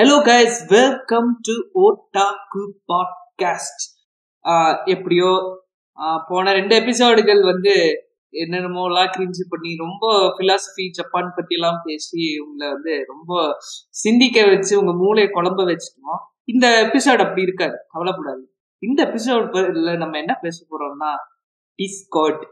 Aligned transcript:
Hello 0.00 0.16
guys 0.24 0.56
welcome 0.68 1.28
to 1.40 1.52
otaku 1.82 2.62
podcast 2.88 3.84
எப்படியோ 4.84 5.30
போன 6.28 6.52
ரெண்டு 6.52 6.74
எபிசோடுகள் 6.80 7.40
வந்து 7.42 7.74
என்னென்னமோலாம் 8.32 9.08
கிரிஞ்சு 9.14 9.44
பண்ணி 9.48 9.70
ரொம்ப 9.76 10.04
பிலாசபி 10.38 10.84
ஜப்பான் 10.90 11.32
பற்றியெல்லாம் 11.36 11.80
பேசி 11.84 12.38
உங்களை 12.38 12.72
வந்து 12.72 13.04
ரொம்ப 13.06 13.56
சிந்திக்க 14.02 14.44
வச்சு 14.46 14.78
உங்கள் 14.80 14.94
மூளையை 14.94 15.30
குழம்ப 15.32 15.66
வச்சுட்டோம். 15.70 16.20
இந்த 16.44 16.66
எபிசோடு 16.82 17.24
அப்படி 17.26 17.42
இருக்காது. 17.42 17.78
கவலைப்படாது. 17.88 18.44
இந்த 18.82 19.00
எபிசோட்ல 19.04 19.96
நம்ம 19.96 20.18
என்ன 20.18 20.34
பேச 20.40 20.66
போறோம்னா 20.70 21.12
டிஸ்காட் 21.78 22.44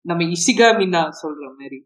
நம்ம 0.00 0.22
இசிகாமினா 0.36 1.04
சொல்ற 1.22 1.44
மாதிரி. 1.58 1.80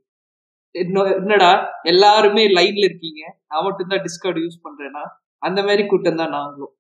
என்னடா 0.75 1.51
எல்லாருமே 1.83 2.45
லைன்ல 2.59 2.85
இருக்கீங்க. 2.89 3.23
நான் 3.49 3.65
மட்டும் 3.65 3.91
தான் 3.93 4.05
டிஸ்கார்ட் 4.07 4.41
யூஸ் 4.45 4.63
பண்றேன்னா 4.67 5.03
அந்த 5.43 5.61
மாதிரி 5.63 5.83
கூட்டம் 5.87 6.21
தான் 6.23 6.35
நாங்களும். 6.37 6.75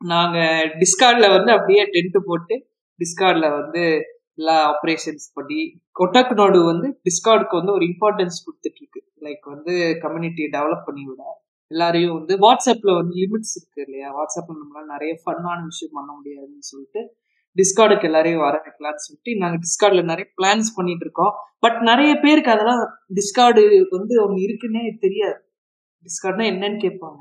நாங்க 0.00 0.38
டிஸ்கார்ட்ல 0.82 1.26
வந்து 1.36 1.50
அப்படியே 1.52 1.82
டென்ட் 1.94 2.18
போட்டு 2.28 2.54
டிஸ்கார்ட்ல 2.98 3.46
வந்து 3.58 3.82
எல்லா 4.38 4.56
ஆப்ரேஷன்ஸ் 4.72 5.26
பண்ணி 5.34 5.60
கொட்டக் 6.00 6.32
நாடு 6.40 6.58
வந்து 6.64 6.88
டிஸ்கார்டுக்கு 7.08 7.58
வந்து 7.60 7.72
ஒரு 7.72 7.84
இம்பார்ட்டன்ஸ் 7.92 8.38
கொடுத்துட்டு 8.46 8.80
இருக்கு 8.82 9.00
லைக் 9.22 9.46
வந்து 9.54 9.72
கம்யூனிட்டியை 10.04 10.48
டெவலப் 10.56 10.86
பண்ணி 10.88 11.04
விட. 11.08 11.22
எல்லாரையும் 11.70 12.16
வந்து 12.18 12.34
வாட்ஸ்அப்ல 12.44 12.90
வந்து 12.98 13.14
லிமிட்ஸ் 13.22 13.54
இருக்கு 13.58 13.80
இல்லையா? 13.86 14.08
வாட்ஸ்அப்ல 14.18 14.56
நம்மளால 14.60 14.86
நிறைய 14.94 15.12
ஃபன்னான 15.22 15.58
விஷயம் 15.70 15.96
பண்ண 15.98 16.10
முடியாதுன்னு 16.18 16.68
சொல்லிட்டு 16.70 17.00
டிஸ்கார்டுக்கு 17.56 18.08
எல்லாரையும் 18.08 18.44
வர 18.46 18.54
வைக்கலாம்னு 18.64 19.04
சொல்லிட்டு 19.04 19.32
நாங்கள் 19.42 19.60
டிஸ்கார்ட்ல 19.64 20.02
நிறைய 20.10 20.26
பிளான்ஸ் 20.38 20.70
பண்ணிட்டு 20.76 21.04
இருக்கோம் 21.06 21.32
பட் 21.58 21.78
நிறைய 21.80 22.12
பேருக்கு 22.14 22.54
அதெல்லாம் 22.54 22.82
டிஸ்கார்டு 23.14 23.62
வந்து 23.96 24.14
ஒன்று 24.24 24.40
இருக்குன்னே 24.46 24.82
தெரியாது. 25.04 25.38
டிஸ்கார்ட்னா 26.06 26.46
என்னன்னு 26.52 26.78
கேட்பாங்க. 26.86 27.18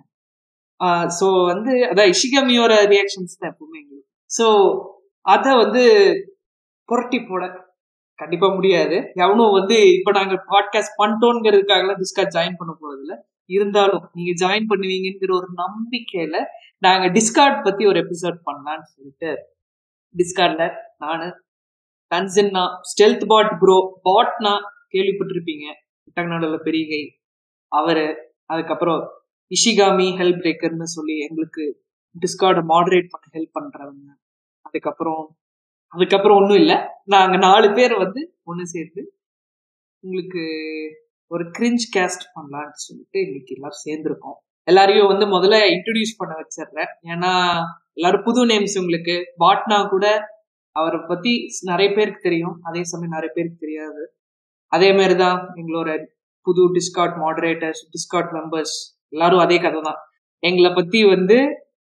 ஸோ 1.19 1.27
வந்து 1.51 1.73
அதான் 1.91 2.11
இஷிகமியோட 2.13 2.73
ரியாக்ஷன்ஸ் 2.93 3.37
தான் 3.39 3.51
எப்பவுமே 3.53 3.77
எங்களுக்கு. 3.81 4.09
ஸோ 4.39 4.47
அதை 5.25 5.51
வந்து 5.55 5.83
புரட்டி 6.89 7.19
போட 7.21 7.43
கண்டிப்பா 8.19 8.47
முடியாது. 8.55 8.97
எவனும் 9.23 9.55
வந்து 9.59 9.77
இப்போ 9.97 10.11
நாங்க 10.11 10.35
பாட்காஸ்ட் 10.51 10.99
பண்ணிட்டோங்கிறதுக்காகலாம் 11.01 12.01
டிஸ்கார்ட் 12.03 12.35
ஜாயின் 12.37 12.59
பண்ண 12.59 12.73
போறதில்ல. 12.81 13.15
இருந்தாலும் 13.49 14.03
நீங்க 14.13 14.31
ஜாயின் 14.43 14.69
பண்ணுவீங்கிற 14.69 15.31
ஒரு 15.39 15.49
நம்பிக்கையில 15.63 16.37
நாங்க 16.77 17.05
டிஸ்கார்ட் 17.07 17.59
பத்தி 17.63 17.83
ஒரு 17.85 17.97
எபிசோட் 18.05 18.37
பண்ணலாம்னு 18.47 18.87
சொல்லிட்டு 18.95 19.31
டிஸ்கார்ட்ல 20.17 20.73
நானு. 20.97 21.27
தன்சன்னா 22.15 22.63
ஸ்டெல்த் 22.89 23.25
பாட் 23.27 23.57
ப்ரோ 23.59 24.01
பாட்னா 24.05 24.53
கேள்விப்பட்டிருப்பீங்க. 24.93 25.65
டக்னாடோல 26.15 26.57
பெரிய 26.57 26.87
கை. 26.87 27.19
அவரு 27.67 28.33
அதுக்கப்புறம் 28.45 29.01
இஷிகாமி 29.49 30.07
ஹெல்ப் 30.17 30.41
பிரேக்கர்னு 30.43 30.83
சொல்லி 30.83 31.17
எங்களுக்கு 31.17 31.83
டிஸ்கார்டை 32.19 32.63
மாடரேட் 32.63 33.09
பண்ண 33.09 33.25
ஹெல்ப் 33.33 33.55
பண்றவங்க. 33.59 34.11
அதுக்கப்புறம் 34.61 35.37
அதுக்கப்புறம் 35.87 36.37
ஒன்றும் 36.37 36.57
இல்லை. 36.57 36.75
நாங்கள் 37.05 37.37
நாலு 37.37 37.73
பேர் 37.73 37.97
வந்து 37.97 38.39
ஒன்று 38.43 38.67
சேர்ந்து 38.67 39.19
உங்களுக்கு 39.99 40.43
ஒரு 41.27 41.43
கிரிஞ்ச் 41.43 41.85
கேஸ்ட் 41.95 42.25
பண்ணலான்னு 42.35 42.81
சொல்லிட்டு 42.85 43.19
இன்னைக்கு 43.19 43.55
எல்லாரும் 43.55 43.85
சேர்ந்துருக்கோம். 43.85 44.39
எல்லாரையும் 44.67 45.11
வந்து 45.11 45.25
முதல்ல 45.35 45.57
இன்ட்ரடியூஸ் 45.75 46.19
பண்ண 46.19 46.33
வச்சிடுறேன். 46.41 46.91
ஏன்னா 47.13 47.31
எல்லாரும் 47.97 48.25
புது 48.27 48.41
நேம்ஸ் 48.51 48.77
உங்களுக்கு. 48.81 49.15
பாட்னா 49.43 49.77
கூட 49.93 50.05
அவரை 50.75 50.99
பத்தி 51.11 51.33
நிறைய 51.69 51.89
பேருக்கு 51.97 52.27
தெரியும். 52.27 52.55
அதே 52.67 52.81
சமயம் 52.91 53.15
நிறைய 53.17 53.31
பேருக்கு 53.35 53.63
தெரியாது. 53.65 54.01
அதே 54.71 54.89
மாதிரி 54.93 55.15
தான் 55.15 55.37
எங்களோட 55.61 55.89
புது 56.47 56.63
டிஸ்கார்ட் 56.77 57.15
மாடரேட்டர்ஸ் 57.23 57.81
டிஸ்கார்ட் 57.95 58.33
மெம்பர்ஸ் 58.37 58.75
எல்லாரும் 59.13 59.43
அதே 59.45 59.57
கதை 59.65 59.79
தான். 59.81 59.99
எங்களை 60.43 60.71
பத்தி 60.73 60.99
வந்து 61.13 61.37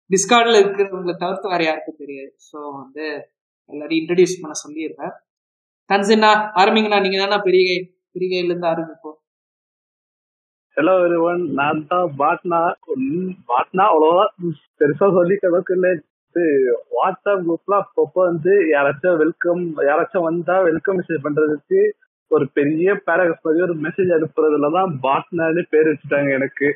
டிஸ்கார்ட்ல 0.09 0.59
இருக்கிறவங்களை 0.61 1.15
தவிர்த்து 1.23 1.53
வேற 1.53 1.63
யாருக்கும் 1.63 2.01
தெரியாது. 2.03 2.31
ஸோ 2.49 2.57
வந்து 2.81 3.05
எல்லாரையும் 3.69 4.01
இன்ட்ரடியூஸ் 4.01 4.41
பண்ண 4.41 4.55
சொல்லிடுறேன். 4.65 5.13
தன்சின்னா 5.89 6.31
ஆரம்பிங்கண்ணா 6.61 6.99
நீங்க 7.05 7.19
தானே 7.25 7.37
பெரிய 7.47 7.65
பெரிய 8.13 8.27
கையில 8.31 8.51
இருந்து 8.51 8.71
ஆரம்பிப்போம். 8.73 9.18
ஹலோ 10.79 10.91
எவ்ரிவன் 10.97 11.41
நான் 11.53 11.79
தான் 11.87 12.11
பாட்னா. 12.19 12.59
பாட்னா 13.49 13.85
அவ்வளோதான். 13.93 14.29
பெருசா 14.79 15.07
சொல்லி 15.15 15.35
அளவுக்கு 15.47 15.73
இல்லை. 15.77 15.89
இது 16.35 16.43
வாட்ஸ்அப் 16.97 17.41
குரூப்ல 17.47 17.73
அப்பப்போ 17.83 18.21
வந்து 18.29 18.53
யாராச்சும் 18.73 19.17
வெல்கம் 19.23 19.63
யாராச்சும் 19.87 20.25
வந்தா 20.27 20.55
வெல்கம் 20.67 20.97
மெசேஜ் 20.99 21.25
பண்றதுக்கு 21.25 21.79
ஒரு 22.31 22.45
பெரிய 22.57 22.93
பேராகிராஃப் 23.07 23.45
மாதிரி 23.47 23.65
ஒரு 23.67 23.75
மெசேஜ் 23.85 24.11
அனுப்புறதுல 24.17 24.69
தான் 24.77 24.93
பாட்னான்னு 25.05 25.63
பேர் 25.73 25.89
வச்சுட்டாங்க 25.91 26.31
எனக்கு. 26.39 26.69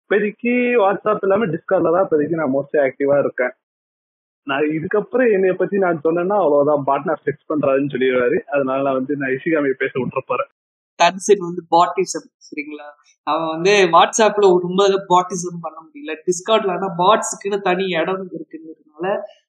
இப்போதைக்கு 0.00 0.54
வாட்ஸ்அப் 0.84 1.26
இல்லாம 1.26 1.48
டிஸ்கார்ட்ல 1.54 1.92
தான் 1.96 2.06
இப்போதைக்கு 2.06 2.40
நான் 2.40 2.54
மோஸ்ட்லி 2.56 2.80
ஆக்டிவா 2.86 3.18
இருக்கேன். 3.24 3.54
நான் 4.46 4.66
இதுக்கப்புறம் 4.78 5.30
என்னைய 5.36 5.56
பத்தி 5.60 5.84
நான் 5.86 6.04
சொன்னேன்னா 6.08 6.38
அவ்வளவுதான் 6.44 6.88
பாட்னா 6.90 7.16
ஃபிக்ஸ் 7.22 7.50
பண்றாருன்னு 7.52 7.94
சொல்லிடுவாரு. 7.94 8.40
அதனால 8.54 8.82
நான் 8.82 9.00
வந்து 9.00 9.16
நான் 9.16 9.36
இசிகாமியை 9.38 9.76
பேச 9.84 9.94
விட்டுற 10.00 10.24
கன்சென்ட் 11.02 11.46
வந்து 11.48 11.62
பாட்டிசம் 11.70 12.28
சரிங்களா? 12.46 12.88
அவன் 13.26 13.48
வந்து 13.48 13.70
வாட்ஸ்அப்ல 13.92 14.58
ரொம்ப 14.58 14.88
பாட்டிசம் 15.08 15.60
பண்ண 15.60 15.78
முடியல. 15.84 16.16
டிஸ்கார்ட்ல 16.26 16.70
ஆனா 16.70 16.88
பாட்ஸுக்குன்னு 16.98 17.60
தனி 17.60 17.86
இடம் 17.88 18.30
இருக்குங்கிறதுனால 18.30 19.06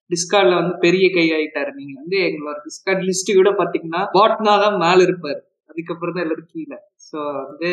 டிஸ்கார்ட்ல 0.10 0.56
வந்து 0.56 0.78
பெரிய 0.78 1.10
கை 1.14 1.26
ஆயிட்டாரு. 1.32 1.72
நீங்க 1.74 1.94
வந்து 1.96 2.18
எங்களோட 2.18 2.58
டிஸ்கார்ட் 2.66 3.04
லிஸ்ட் 3.08 3.36
கூட 3.36 3.50
பாத்தீங்கன்னா 3.52 4.02
பாட்னா 4.14 4.54
தான் 4.62 4.76
மேல 4.76 5.04
இருப்பாரு. 5.04 5.42
அதுக்கப்புறம் 5.70 6.14
தான் 6.14 6.24
எல்லாரும் 6.24 6.50
கீழே. 6.52 6.78
ஸோ 7.08 7.20
வந்து 7.46 7.72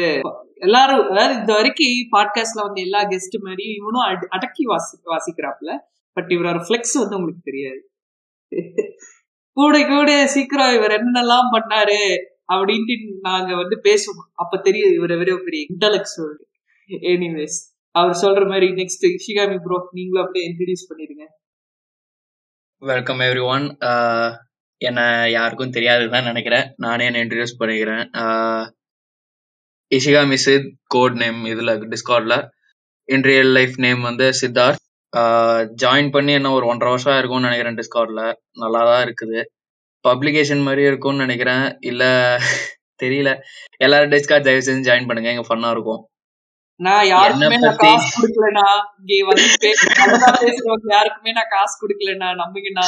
எல்லாரும் 0.54 1.10
அதாவது 1.10 1.34
இந்த 1.34 1.52
வரைக்கும் 1.52 2.08
பாட்காஸ்ட்ல 2.12 2.62
வந்து 2.62 2.80
எல்லா 2.80 3.00
கெஸ்ட் 3.02 3.36
மாதிரி 3.40 3.64
இவனும் 3.74 4.00
அட- 4.00 4.26
அடக்கி 4.30 4.64
வாசி 4.64 4.98
வாசிக்கிறாப்ல 5.04 5.70
பட் 6.16 6.26
இவரோட 6.28 6.58
ஃபிளெக்ஸ் 6.68 6.94
வந்து 6.94 7.16
உங்களுக்கு 7.16 7.40
தெரியாது. 7.42 7.80
கூட 9.56 9.86
கூட 9.86 10.26
சீக்கிரம் 10.26 10.74
இவர் 10.74 10.90
என்னெல்லாம் 10.90 11.48
பண்ணாரு? 11.52 12.00
அப்படின்ட்டு 12.54 12.94
நாங்க 13.28 13.50
வந்து 13.62 13.76
பேசுவோம். 13.88 14.30
அப்ப 14.42 14.60
தெரியுது 14.68 14.94
இவரை 14.98 15.16
விட 15.20 15.34
பெரிய 15.48 15.62
இன்டலெக்சுவல் 15.74 16.36
எனிவேஸ் 17.12 17.58
அவர் 17.94 18.20
சொல்ற 18.22 18.42
மாதிரி 18.52 18.66
நெக்ஸ்ட் 18.80 19.06
ஷிகாமி 19.24 19.58
ப்ரோ 19.66 19.78
நீங்களும் 19.98 20.24
அப்படியே 20.24 20.46
இன்ட்ரடியூஸ் 20.48 20.88
பண்ணிருங்க 20.90 21.26
வெல்கம் 22.82 23.22
எவ்ரி 23.24 23.42
ஒன் 23.54 23.64
என்ன 24.80 25.00
யாருக்கும் 25.36 25.74
தெரியாதுன்னு 25.76 26.28
நினைக்கிறேன். 26.30 26.68
நானே 26.84 27.06
என்ன 27.08 27.22
இன்ட்ரடியூஸ் 27.24 27.58
பண்ணிக்கிறேன். 27.60 28.04
இஷிகா 29.92 30.22
மிஸ் 30.30 30.50
கோட் 30.94 31.16
நேம் 31.22 31.40
இதுல 31.52 31.72
டிஸ்கார்ட்ல 31.94 32.36
இன் 33.08 33.26
ரியல் 33.30 33.52
லைஃப் 33.58 33.76
நேம் 33.84 34.00
வந்து 34.08 34.26
சித்தார்த் 34.40 34.86
ஜாயின் 35.82 36.08
uh, 36.08 36.14
பண்ணி 36.14 36.32
என்ன 36.38 36.50
ஒரு 36.56 36.64
ஒன்றரை 36.72 36.90
வருஷம் 36.92 37.18
இருக்கும்னு 37.20 37.48
நினைக்கிறேன் 37.48 37.78
டிஸ்கார்ட்ல 37.80 38.22
நல்லா 38.62 38.82
தான் 38.90 39.02
இருக்குது. 39.06 39.40
பப்ளிகேஷன் 40.08 40.62
மாதிரி 40.62 40.82
இருக்கும்னு 40.82 41.18
நினைக்கிறேன். 41.18 41.76
இல்ல 41.80 42.36
தெரியல. 43.02 43.40
எல்லாரும் 43.76 44.10
டிஸ்கார்ட் 44.10 44.40
தயவு 44.40 44.62
செஞ்சு 44.66 44.84
ஜாயின் 44.84 45.06
பண்ணுங்க. 45.06 45.30
எங்க 45.30 45.54
ஃபன்னா 45.54 45.70
இருக்கும். 45.70 46.04
நான் 46.76 47.06
யாருக்குமே 47.06 47.54
என்னை 47.54 47.58
நான் 47.58 47.74
பத்தி- 47.74 47.78
காசு 47.78 48.22
கொடுக்கலண்ணா. 48.22 48.68
இங்க 49.06 49.26
வந்து 49.26 49.42
பே- 49.60 50.06
நல்லா 50.06 50.38
பேசுறவங்க 50.40 50.92
யாருக்குமே 50.92 51.32
நான் 51.32 51.44
காசு 51.48 51.86
கொடுக்கலண்ணா. 51.86 52.34
நம்புங்கண்ணா. 52.36 52.86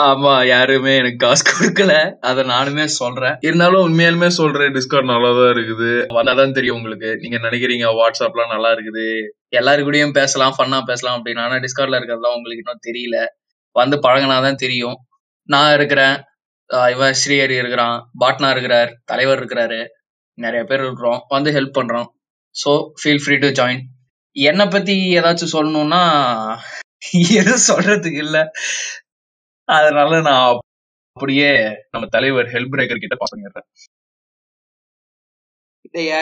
ஆமா 0.00 0.46
யாருமே 0.46 0.96
எனக்கு 0.96 1.16
காசு 1.16 1.44
கொடுக்கல. 1.44 2.12
அத 2.20 2.42
நானுமே 2.42 2.84
சொல்றேன். 2.84 3.36
இருந்தாலும் 3.40 3.88
உண்மையாலுமே 3.88 4.26
சொல்றேன். 4.26 4.72
டிஸ்கார்ட் 4.72 5.04
நல்லா 5.04 5.30
தான் 5.30 5.54
இருக்குது. 5.54 6.06
வந்தாதான் 6.08 6.52
தெரியும் 6.52 6.76
உங்களுக்கு. 6.76 7.16
நீங்க 7.16 7.36
நினைக்கிறீங்க 7.36 7.92
வாட்ஸ்அப்லாம் 7.94 8.48
நல்லா 8.48 8.68
இருக்குது. 8.68 9.22
எல்லாரு 9.56 9.80
கூடயும் 9.80 10.12
பேசலாம் 10.12 10.54
ஃபன்னா 10.58 10.80
பேசலாம் 10.82 11.24
அப்படின்னு. 11.24 11.40
ஆனா 11.40 11.54
டிஸ்கார்ட்ல 11.54 12.00
இருக்கிறதுலாம் 12.00 12.34
உங்களுக்கு 12.34 12.62
இன்னும் 12.64 12.84
தெரியல. 12.86 13.26
வந்து 13.72 13.96
பழகினாதான் 13.96 14.54
தெரியும். 14.54 14.96
நான் 15.42 15.74
இருக்கிறேன். 15.74 16.22
இவன் 16.92 17.16
ஸ்ரீஹரி 17.22 17.56
இருக்கிறான் 17.62 17.96
பாட்னா 18.22 18.48
இருக்கிறார் 18.54 18.90
தலைவர் 19.10 19.40
இருக்கிறாரு 19.40 19.80
நிறைய 20.38 20.62
பேர் 20.70 20.84
இருக்கிறோம் 20.86 21.20
வந்து 21.34 21.50
ஹெல்ப் 21.56 21.78
பண்றோம். 21.78 22.08
So 22.56 22.70
feel 23.00 23.22
free 23.24 23.36
to 23.44 23.48
join 23.58 23.82
என்னை 24.36 24.66
பத்தி 24.74 24.94
ஏதாச்சும் 25.18 25.54
சொல்லணும்னா 25.56 26.02
எதுவும் 27.38 27.66
சொல்றதுக்கு 27.70 28.20
இல்ல. 28.26 28.38
அதனால 29.68 30.20
நான் 30.28 30.46
அப்படியே 31.16 31.50
நம்ம 31.94 32.04
தலைவர் 32.16 32.52
ஹெல்ப் 32.54 32.72
பிரேக்கர் 32.74 33.02
கிட்ட 33.04 33.16
பாஸ் 33.22 33.34
பண்ணிடுறேன். 33.34 33.68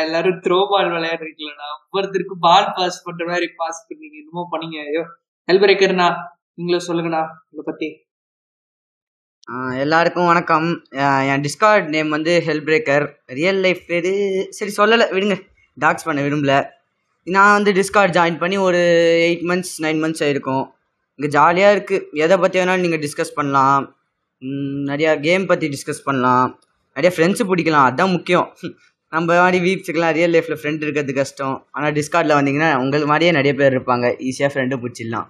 எல்லாரும் 0.03 0.39
த்ரோ 0.45 0.59
பால் 0.73 0.93
விளையாடுறீங்களா 0.95 1.69
ஒவ்வொருத்தருக்கும் 1.85 2.45
பால் 2.47 2.69
பாஸ் 2.79 3.05
பண்ற 3.07 3.25
மாதிரி 3.33 3.47
பாஸ் 3.61 3.81
பண்ணீங்க. 3.89 4.17
என்னமோ 4.23 4.45
பண்ணீங்க. 4.55 4.79
ஐயோ 4.89 5.03
ஹெல்ப் 5.49 5.65
பிரேக்கர்னா 5.65 6.09
நீங்களும் 6.59 6.87
சொல்லுங்கண்ணா 6.89 7.23
இதை 7.53 7.63
பத்தி. 7.71 7.89
எல்லாருக்கும் 9.83 10.29
வணக்கம். 10.31 10.67
என் 11.31 11.43
டிஸ்கார்ட் 11.45 11.87
நேம் 11.93 12.11
வந்து 12.15 12.33
ஹெல் 12.47 12.63
பிரேக்கர் 12.67 13.05
ரியல் 13.39 13.61
லைஃப் 13.65 13.81
பேர் 13.89 14.11
சரி 14.57 14.73
சொல்லலை. 14.77 15.07
விடுங்க. 15.15 15.37
டாக்ஸ் 15.85 16.07
பண்ண 16.09 16.21
விரும்பல. 16.27 16.55
நான் 17.35 17.55
வந்து 17.57 17.73
டிஸ்கார்ட் 17.79 18.15
ஜாயின் 18.17 18.39
பண்ணி 18.43 18.57
ஒரு 18.67 18.81
எயிட் 19.29 19.43
மந்த்ஸ் 19.51 19.73
நைன் 19.85 20.01
மந்த்ஸ் 20.03 20.23
ஆயிருக்கும். 20.27 20.63
இங்கே 21.17 21.31
ஜாலியாக 21.37 21.75
இருக்குது 21.77 22.21
எதை 22.25 22.37
பற்றி 22.43 22.59
வேணாலும் 22.61 22.85
நீங்கள் 22.85 23.03
டிஸ்கஸ் 23.07 23.35
பண்ணலாம். 23.39 23.87
நிறையா 24.91 25.15
கேம் 25.27 25.47
பற்றி 25.51 25.71
டிஸ்கஸ் 25.75 26.05
பண்ணலாம். 26.05 26.53
நிறையா 26.99 27.13
ஃப்ரெண்ட்ஸு 27.17 27.47
பிடிக்கலாம். 27.51 27.87
அதுதான் 27.89 28.15
முக்கியம். 28.17 28.47
நம்ம 29.17 29.41
மாதிரி 29.43 29.61
வீப்ஸுக்கெல்லாம் 29.67 30.15
ரியல் 30.19 30.35
லைஃப்பில் 30.37 30.61
ஃப்ரெண்ட் 30.61 30.85
இருக்கிறது 30.87 31.17
கஷ்டம். 31.21 31.57
ஆனால் 31.71 31.97
டிஸ்கார்டில் 31.99 32.37
வந்தீங்கன்னா 32.39 32.71
உங்களுக்கு 32.85 33.11
மாதிரியே 33.13 33.33
நிறைய 33.39 33.55
பேர் 33.63 33.77
இருப்பாங்க. 33.79 34.13
ஈஸியாக 34.29 34.53
ஃப்ரெண்டு 34.55 34.81
பிடிச்சிடலாம். 34.85 35.29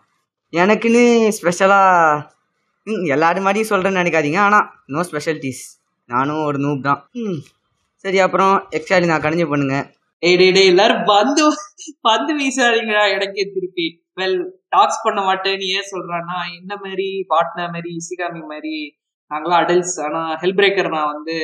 எனக்குன்னு 0.53 1.07
ஸ்பெஷலாக 1.39 2.39
எல்லாரும் 3.15 3.47
மாதிரியும் 3.47 3.71
சொல்கிறேன்னு 3.73 4.03
நினைக்காதீங்க. 4.03 4.41
ஆனால் 4.47 4.67
நோ 4.95 5.03
ஸ்பெஷாலிட்டிஸ் 5.09 5.63
நானும் 6.11 6.45
ஒரு 6.49 6.59
நூப் 6.59 6.87
தான். 6.89 7.01
ம். 7.23 7.41
சரி 8.05 8.19
அப்புறம் 8.27 8.55
எக்ஸ்ட்ரா 8.77 8.99
நான் 9.13 9.25
கணிஞ்சு 9.25 9.47
பண்ணுங்க. 9.53 9.77
ஏய் 10.23 10.39
டே 10.41 10.47
டே 10.57 10.63
எல்லாரும் 10.71 11.03
பந்து 11.11 11.43
பந்து 12.09 12.33
வீசாதீங்களா 12.39 13.05
இடக்கே 13.15 13.45
திருப்பி. 13.55 13.87
வெல் 14.21 14.41
டாக்ஸ் 14.75 15.05
பண்ண 15.05 15.21
மாட்டேன்னு 15.29 15.67
ஏன் 15.77 15.91
சொல்றான்னா 15.93 16.39
என்ன 16.59 16.73
மாதிரி 16.85 17.09
பாட்னா 17.33 17.65
மாதிரி 17.75 17.91
இசிகாமி 18.01 18.43
மாதிரி. 18.53 18.75
நாங்களாம் 19.31 19.63
அடல்ட்ஸ் 19.63 19.99
ஆனால் 20.07 20.33
ஹெல்ப் 20.43 20.59
பிரேக்கர் 20.61 20.95
நான் 20.97 21.13
வந்து 21.15 21.37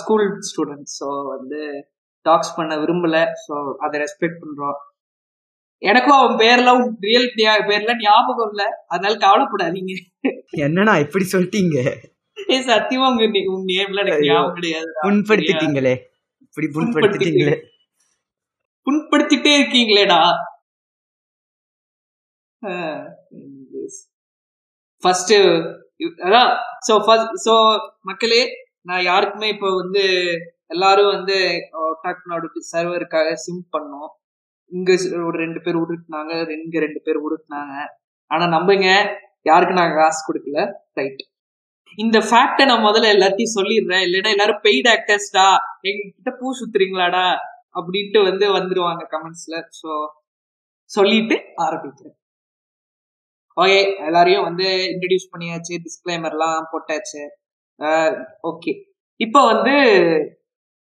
ஸ்கூல் 0.00 0.26
ஸ்டூடெண்ட் 0.48 0.88
ஸோ 0.98 1.08
வந்து 1.34 1.60
டாக்ஸ் 2.26 2.56
பண்ண 2.56 2.72
விரும்பல. 2.82 3.16
ஸோ 3.44 3.54
அதை 3.84 3.96
ரெஸ்பெக்ட் 4.04 4.40
பண்ணுறோம் 4.42 4.78
எனக்கும் 5.82 6.18
அவன் 6.18 6.38
பேர்லாம் 6.42 6.82
ரியல் 7.06 7.28
பேர்லாம் 7.68 8.02
ஞாபகம் 8.04 8.50
இல்ல. 8.52 8.62
அதனால 8.88 9.14
கவலைப்படாதீங்க. 9.24 9.94
என்னண்ணா 10.64 10.94
இப்படி 11.04 11.24
சொல்லிட்டீங்க? 11.32 11.76
ஏ 12.36 12.56
சத்தியமா 12.68 13.08
உங்க 13.12 13.24
உங்க 13.52 13.64
நேம்ல 13.72 14.02
எனக்கு. 14.04 14.28
ஞாபகம் 14.30 14.56
கிடையாது. 14.58 14.90
புண்படுத்திட்டீங்களே. 15.06 15.94
இப்படி 16.44 16.68
புண்படுத்திட்டீங்களே. 16.76 17.56
புண்படுத்திட்டே 18.86 19.52
இருக்கீங்களேடா. 19.58 20.20
ஃபர்ஸ்ட் 25.02 25.34
அதான் 26.26 26.50
ஸோ 26.86 26.92
ஸோ 27.44 27.54
மக்களே 28.00 28.42
நான் 28.82 29.06
யாருக்குமே 29.10 29.48
இப்போ 29.48 29.68
வந்து 29.82 30.04
எல்லாரும் 30.66 31.12
வந்து 31.16 31.36
டாக்னோட 32.04 32.44
சர்வருக்காக 32.72 33.32
சிம் 33.44 33.64
பண்ணோம். 33.72 34.10
இங்க 34.76 34.90
ஒரு 35.28 35.36
ரெண்டு 35.44 35.60
பேர் 35.64 35.80
உருட்டுனாங்க 35.82 36.32
இங்க 36.62 36.78
ரெண்டு 36.86 37.00
பேர் 37.06 37.18
உருட்டுனாங்க. 37.26 37.74
ஆனா 38.30 38.44
நம்புங்க 38.56 38.88
யாருக்கு 39.50 39.78
நாங்க 39.80 39.94
காசு 40.00 40.20
கொடுக்கல. 40.28 40.58
ரைட் 40.98 41.22
இந்த 41.98 42.18
ஃபேக்டை 42.28 42.64
நான் 42.70 42.86
முதல்ல 42.88 43.08
எல்லாத்தையும் 43.16 43.56
சொல்லிடுறேன். 43.58 44.04
இல்லைன்னா 44.06 44.30
எல்லாரும் 44.36 44.62
பெய்ட் 44.66 44.88
ஆக்டர்ஸ்டா 44.94 45.46
எங்ககிட்ட 45.88 46.30
பூ 46.40 46.52
சுத்துறீங்களாடா 46.60 47.26
அப்படின்ட்டு 47.78 48.20
வந்து 48.28 48.46
வந்துருவாங்க 48.58 49.02
கமெண்ட்ஸ்ல 49.14 49.56
ஸோ 49.80 49.90
சொல்லிட்டு 50.90 51.36
ஆரம்பிக்கிறேன். 51.64 52.16
ஓகே 53.56 53.78
எல்லாரையும் 54.08 54.46
வந்து 54.48 54.66
இன்ட்ரடியூஸ் 54.92 55.30
பண்ணியாச்சு 55.32 55.74
டிஸ்க்ளைமர்லாம் 55.86 56.68
போட்டாச்சு. 56.72 57.22
ஓகே 58.50 58.72
இப்போ 59.20 59.40
வந்து 59.52 59.74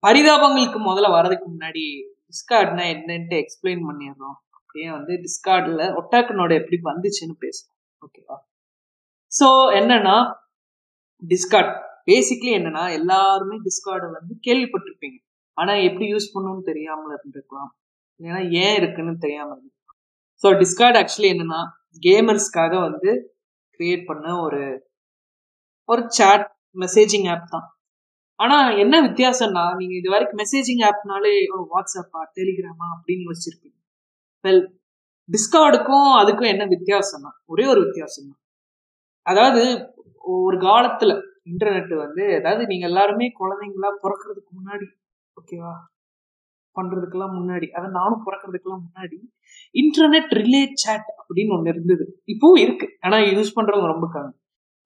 பரிதாபங்களுக்கு 0.03 0.79
முதல்ல 0.89 1.09
வர்றதுக்கு 1.15 1.45
முன்னாடி 1.53 1.85
டிஸ்கார்ட்னா 2.29 2.85
என்னன்ட்டு 2.95 3.35
எக்ஸ்பிளைன் 3.43 3.83
பண்ணிடுறோம். 3.89 4.37
அப்படியே 4.57 4.87
வந்து 4.91 5.13
டிஸ்கார்டில் 5.25 5.83
ஒட்டாக்கனோட 5.99 6.51
எப்படி 6.61 6.77
வந்துச்சுன்னு 6.83 7.35
பேசுவோம். 7.43 7.73
ஓகேவா 8.01 8.37
ஸோ 9.31 9.47
என்னன்னா 9.79 10.17
டிஸ்கார்ட் 11.23 11.73
பேசிக்லி 12.09 12.51
என்னன்னா 12.59 12.83
எல்லாருமே 12.99 13.55
டிஸ்கார்டை 13.67 14.07
வந்து 14.17 14.33
கேள்விப்பட்டிருப்பீங்க. 14.47 15.17
ஆனால் 15.53 15.83
எப்படி 15.87 16.05
யூஸ் 16.13 16.33
பண்ணணும்னு 16.33 16.63
தெரியாமல் 16.63 17.15
இருந்திருக்கலாம். 17.17 17.71
ஏன்னா 18.19 18.41
ஏன் 18.63 18.75
இருக்குன்னு 18.75 19.13
தெரியாமல் 19.17 19.53
இருந்திருக்கலாம். 19.55 19.99
ஸோ 20.43 20.47
டிஸ்கார்ட் 20.61 20.99
ஆக்சுவலி 21.01 21.29
என்னன்னா 21.35 21.61
கேமர்ஸ்க்காக 22.05 22.73
வந்து 22.87 23.11
கிரியேட் 23.79 24.05
பண்ண 24.05 24.27
ஒரு 24.41 24.61
ஒரு 25.89 26.03
சாட் 26.17 26.45
மெசேஜிங் 26.75 27.27
ஆப் 27.33 27.49
தான். 27.49 27.67
ஆனா 28.39 28.57
என்ன 28.77 28.95
வித்தியாசம்னா 29.01 29.63
நீங்க 29.77 29.93
இது 29.95 30.09
வரைக்கும் 30.09 30.41
மெசேஜிங் 30.43 30.83
ஆப்னாலே 30.89 31.33
வாட்ஸ்அப்பா 31.73 32.21
டெலிகிராமா 32.37 32.87
அப்படின்னு 32.95 33.25
யோசிச்சிருப்பீங்க 33.27 33.77
வெல் 34.43 34.63
டிஸ்கார்டுக்கும் 35.29 36.11
அதுக்கும் 36.19 36.51
என்ன 36.51 36.65
வித்தியாசம்னா 36.65 37.31
ஒரே 37.45 37.65
ஒரு 37.67 37.79
வித்தியாசம் 37.79 38.29
தான் 38.29 38.43
அதாவது 39.25 39.63
ஒரு 40.23 40.57
காலத்துல 40.57 41.11
இன்டர்நெட் 41.43 41.93
வந்து 41.95 42.23
அதாவது 42.39 42.63
நீங்க 42.65 42.85
எல்லாருமே 42.85 43.27
குழந்தைங்களா 43.39 43.91
பிறக்கிறதுக்கு 44.03 44.51
முன்னாடி 44.51 44.87
ஓகேவா 45.37 45.73
பண்றதுக்கெல்லாம் 46.75 47.35
முன்னாடி 47.37 47.67
அதை 47.69 47.87
நானும் 47.89 48.23
பிறக்கிறதுக்கெல்லாம் 48.25 48.85
முன்னாடி 48.85 49.17
இன்டர்நெட் 49.75 50.33
ரிலே 50.33 50.61
சேட் 50.73 51.09
அப்படின்னு 51.19 51.55
ஒன்று 51.55 51.71
இருந்தது. 51.71 52.03
இப்பவும் 52.27 52.61
இருக்கு. 52.61 52.87
ஆனா 52.99 53.17
யூஸ் 53.29 53.55
பண்றவங்க 53.55 53.87
ரொம்ப 53.87 54.07
கம்மி. 54.13 54.33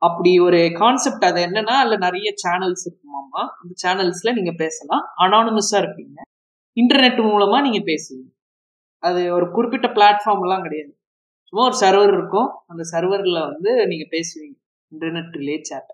அப்படி 0.02 0.32
ஒரு 0.40 0.60
கான்செப்ட் 0.80 1.26
அது 1.30 1.40
என்னன்னா 1.46 1.74
அதுல 1.82 1.98
நிறைய 1.98 2.30
சேனல்ஸ் 2.44 2.84
இருக்குமாமா? 2.88 3.44
அந்த 3.62 3.74
சேனல்ஸ்ல 3.84 4.30
நீங்க 4.34 4.54
பேசலாம். 4.64 5.04
அனானமஸா 5.24 5.78
இருப்பீங்க. 5.82 6.18
இன்டர்நெட் 6.78 7.20
மூலமா 7.30 7.58
நீங்க 7.62 7.82
பேசுவீங்க. 7.90 8.30
அது 9.04 9.22
ஒரு 9.34 9.48
குறிப்பிட்ட 9.52 9.88
பிளாட்ஃபார்ம் 9.88 10.44
எல்லாம் 10.46 10.62
கிடையாது. 10.62 10.92
சும்மா 11.50 11.64
ஒரு 11.70 11.78
சர்வர் 11.84 12.14
இருக்கும். 12.18 12.50
அந்த 12.68 12.84
சர்வர்ல 12.94 13.40
வந்து 13.52 13.72
நீங்க 13.88 14.06
பேசுவீங்க. 14.16 14.58
இன்டர்நெட் 14.92 15.34
ரிலே 15.42 15.58
சேட் 15.62 15.92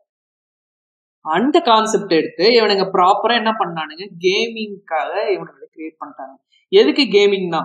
அந்த 1.26 1.58
கான்செப்ட் 1.62 2.14
எடுத்து 2.20 2.46
இவனுங்க 2.58 2.84
ப்ராப்பரா 2.96 3.34
என்ன 3.42 3.52
பண்ணானுங்க? 3.62 4.04
கேமிங்காக 4.26 5.14
இவனுங்களை 5.36 5.68
கிரியேட் 5.76 6.00
பண்ணிட்டாங்க. 6.02 6.36
எதுக்கு 6.72 7.04
கேமிங்னா 7.16 7.64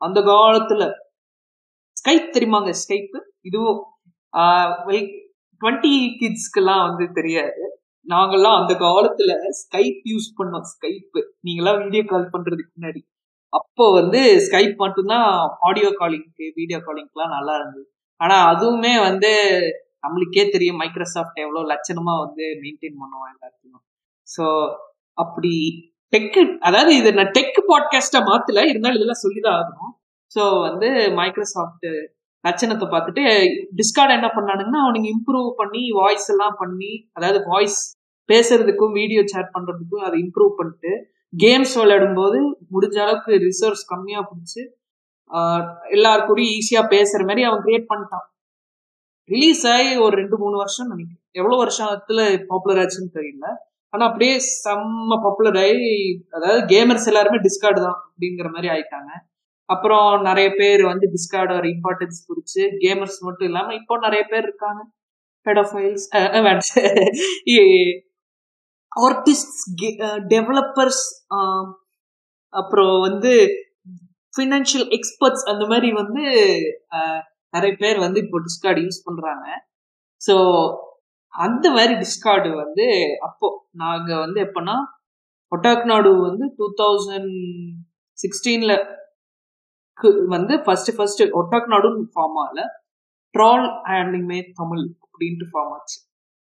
அந்த 0.00 0.18
காலத்துல 0.30 0.82
ஸ்கைப் 2.00 2.34
தெரியுமாங்க? 2.36 2.70
ஸ்கைப் 2.82 3.16
இதுவும் 3.48 3.80
டுவெண்ட்டி 5.60 5.92
கிட்ஸ்க்கெல்லாம் 6.20 6.82
வந்து 6.88 7.04
தெரியாது. 7.12 7.62
நாங்கெல்லாம் 8.06 8.58
அந்த 8.60 8.72
காலத்துல 8.74 9.32
ஸ்கைப் 9.60 10.02
யூஸ் 10.12 10.28
பண்ணோம் 10.38 10.66
ஸ்கைப் 10.72 11.16
நீங்கெல்லாம் 11.44 11.80
வீடியோ 11.82 12.04
கால் 12.04 12.32
பண்றதுக்கு 12.32 12.72
முன்னாடி. 12.76 13.00
அப்போ 13.52 13.84
வந்து 13.92 14.20
ஸ்கைப் 14.46 14.76
மட்டும்தான் 14.76 15.28
ஆடியோ 15.60 15.90
காலிங்க்கு 16.00 16.44
வீடியோ 16.54 16.78
காலிங்க்குலாம் 16.78 17.34
நல்லா 17.36 17.54
இருந்தது. 17.54 17.86
ஆனா 18.20 18.36
அதுவுமே 18.52 18.94
வந்து 19.08 19.30
நம்மளுக்கே 20.02 20.44
தெரியும் 20.50 20.76
மைக்ரோசாஃப்ட் 20.76 21.40
எவ்வளோ 21.40 21.62
லட்சணமா 21.72 22.14
வந்து 22.24 22.44
மெயின்டைன் 22.62 23.00
பண்ணுவோம் 23.00 23.30
எல்லாத்தையும் 23.32 23.82
ஸோ 24.28 24.44
அப்படி 25.18 25.52
டெக்கு 26.12 26.42
அதாவது 26.60 26.92
இது 26.96 27.10
நான் 27.14 27.34
டெக் 27.38 27.58
பாட்காஸ்டா 27.70 28.20
மாத்தல 28.28 28.62
இருந்தாலும் 28.68 28.98
இதெல்லாம் 28.98 29.24
சொல்லிதான் 29.24 29.58
ஆகணும். 29.60 29.92
ஸோ 30.36 30.42
வந்து 30.60 30.88
மைக்ரோசாஃப்ட் 31.10 31.88
லட்சணத்தை 32.44 32.86
பார்த்துட்டு 32.94 33.22
டிஸ்கார்ட் 33.80 34.16
என்ன 34.18 34.28
பண்ணானுங்கன்னா 34.36 34.82
அவனுங்க 34.84 35.08
இம்ப்ரூவ் 35.14 35.48
பண்ணி 35.60 35.82
வாய்ஸ் 36.00 36.28
எல்லாம் 36.34 36.58
பண்ணி 36.62 36.92
அதாவது 37.18 37.40
வாய்ஸ் 37.52 37.80
பேசுறதுக்கும் 38.28 38.96
வீடியோ 39.00 39.22
சேட் 39.32 39.54
பண்றதுக்கும் 39.56 40.04
அதை 40.08 40.16
இம்ப்ரூவ் 40.24 40.52
பண்ணிட்டு 40.58 40.92
கேம்ஸ் 41.32 41.74
விளையாடும் 41.80 42.18
போது 42.20 42.38
முடிஞ்ச 42.74 42.96
அளவுக்கு 43.04 43.32
ரிசோர்ஸ் 43.48 43.84
கம்மியா 43.92 44.20
பிடிச்சி 44.30 44.62
எல்லாருக்கூடயும் 45.96 46.54
ஈஸியா 46.58 46.82
பேசுற 46.94 47.20
மாதிரி 47.28 47.42
அவன் 47.48 47.64
கிரியேட் 47.66 47.90
பண்ணிட்டான். 47.90 48.26
ரிலீஸ் 49.28 49.64
ஆகி 49.74 49.90
ஒரு 50.04 50.14
ரெண்டு 50.20 50.36
மூணு 50.42 50.56
வருஷம் 50.62 50.90
நினைக்கிறேன். 50.92 51.24
எவ்வளவு 51.40 51.60
வருஷத்துல 51.64 52.20
பாப்புலர் 52.50 52.80
ஆச்சுன்னு 52.82 53.16
தெரியல. 53.18 53.46
ஆனா 53.92 54.02
அப்படியே 54.08 54.34
செம்ம 54.64 55.18
பாப்புலர் 55.24 55.58
ஆகி 55.64 55.92
அதாவது 56.36 56.60
கேமர்ஸ் 56.72 57.08
எல்லாருமே 57.10 57.38
டிஸ்கார்டு 57.46 57.80
தான் 57.86 57.98
அப்படிங்கிற 58.06 58.48
மாதிரி 58.54 58.68
ஆயிட்டாங்க. 58.74 59.10
அப்புறம் 59.72 60.06
நிறைய 60.28 60.48
பேர் 60.60 60.82
வந்து 60.90 61.06
டிஸ்கார்டோட 61.14 61.64
இம்பார்ட்டன்ஸ் 61.74 62.20
குறிச்சு 62.28 62.62
கேமர்ஸ் 62.84 63.18
மட்டும் 63.26 63.48
இல்லாம 63.50 63.74
இப்போ 63.80 63.94
நிறைய 64.06 64.22
பேர் 64.32 64.46
இருக்காங்க. 64.48 64.82
பெடோஃபைல்ஸ் 65.46 66.06
ஆர்டிஸ்ட் 69.06 69.56
டெவலப்பர்ஸ் 70.34 71.04
அப்புறம் 72.52 72.94
வந்து 73.00 73.32
ஃபினான்ஷியல் 74.34 74.86
எக்ஸ்பர்ட்ஸ் 74.96 75.44
அந்த 75.52 75.64
மாதிரி 75.66 75.88
வந்து 76.00 76.24
நிறைய 77.54 77.72
பேர் 77.82 77.98
வந்து 77.98 78.18
இப்போ 78.24 78.38
டிஸ்கார்டு 78.46 78.84
யூஸ் 78.86 79.06
பண்றாங்க. 79.08 79.46
ஸோ 80.20 80.34
அந்த 81.32 81.66
மாதிரி 81.76 81.94
டிஸ்கார்டு 82.02 82.50
வந்து 82.62 82.86
அப்போ 83.26 83.48
நாங்கள் 83.82 84.22
வந்து 84.24 84.38
எப்போனா 84.46 84.76
ஒட்டாக்நாடு 85.52 86.10
வந்து 86.28 86.44
டூ 86.58 86.66
தௌசண்ட் 86.82 87.34
சிக்ஸ்டீன்ல 88.18 88.72
வந்து 90.34 90.54
ஃபர்ஸ்ட் 90.64 90.92
ஃபர்ஸ்ட் 90.96 91.22
ஒட்டாக் 91.40 91.70
நாடுன்னு 91.74 92.06
ஃபார்ம் 92.14 92.38
ஆகல 92.44 92.62
ட்ரால் 93.34 93.66
அனிமே 93.96 94.38
தமிழ் 94.60 94.84
அப்படின்ட்டு 95.04 95.46
ஃபார்ம் 95.52 95.72
ஆச்சு. 95.76 95.98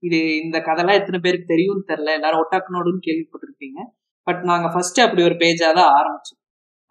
இது 0.04 0.20
இந்த 0.44 0.58
கதைலாம் 0.68 1.00
எத்தனை 1.00 1.20
பேருக்கு 1.26 1.52
தெரியும்னு 1.54 1.90
தெரில 1.92 2.14
எல்லாரும் 2.18 2.42
ஒட்டாக் 2.44 2.72
நாடுன்னு 2.76 3.02
கேள்விப்பட்டிருப்பீங்க. 3.08 3.80
பட் 4.28 4.42
நாங்கள் 4.52 4.74
ஃபர்ஸ்ட் 4.74 5.02
அப்படி 5.06 5.22
ஒரு 5.30 5.36
பேஜாக 5.44 5.74
தான் 5.80 5.92
ஆரம்பிச்சோம். 6.00 6.40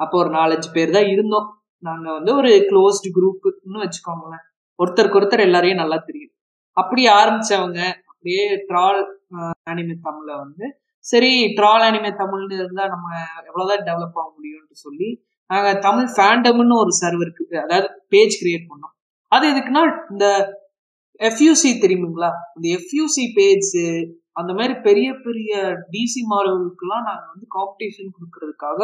அப்போ 0.00 0.16
ஒரு 0.22 0.30
நாலஞ்சு 0.38 0.68
பேர் 0.76 0.94
தான் 0.96 1.08
இருந்தோம். 1.14 1.48
நாங்கள் 1.82 2.16
வந்து 2.18 2.32
ஒரு 2.40 2.50
க்ளோஸ்டு 2.70 3.08
குரூப்புன்னு 3.16 3.84
வச்சுக்கோங்களேன். 3.84 4.44
ஒருத்தருக்கு 4.78 5.18
ஒருத்தர் 5.20 5.46
எல்லாரையும் 5.48 5.82
நல்லா 5.82 5.98
தெரியும். 6.08 6.34
அப்படி 6.76 7.02
ஆரம்பிச்சவங்க 7.20 7.80
அப்படியே 8.10 8.44
ட்ரால் 8.70 9.00
அனிமே 9.70 9.94
தமிழை 10.08 10.34
வந்து 10.44 10.66
சரி 11.04 11.32
ட்ரால் 11.58 11.84
அனிமே 11.88 12.10
தமிழ்னு 12.22 12.56
இருந்தால் 12.60 12.92
நம்ம 12.94 13.08
எவ்வளோதான் 13.50 13.84
டெவலப் 13.88 14.18
ஆக 14.20 14.28
முடியும்னு 14.36 14.76
சொல்லி 14.86 15.08
தமிழ் 15.86 16.08
ஃபேண்டம்னு 16.16 16.74
ஒரு 16.82 16.92
சர்வருக்கு 17.02 17.44
அதாவது 17.64 17.88
பேஜ் 18.14 18.34
கிரியேட் 18.42 18.70
பண்ணோம். 18.70 18.94
அது 19.34 19.44
எதுக்குன்னா 19.52 19.82
இந்த 20.12 20.26
எஃப்யூசி 21.28 21.70
தெரியுங்களா 21.84 22.30
இந்த 22.56 22.66
எஃப்யூசி 22.78 23.24
பேஜ் 23.38 23.72
அந்த 24.40 24.52
மாதிரி 24.58 24.74
பெரிய 24.86 25.08
பெரிய 25.24 25.52
டிசி 25.94 26.20
மாணவர்களுக்குலாம் 26.32 27.06
நாங்கள் 27.08 27.32
வந்து 27.32 27.46
காம்படிஷன் 27.56 28.14
கொடுக்கறதுக்காக 28.16 28.80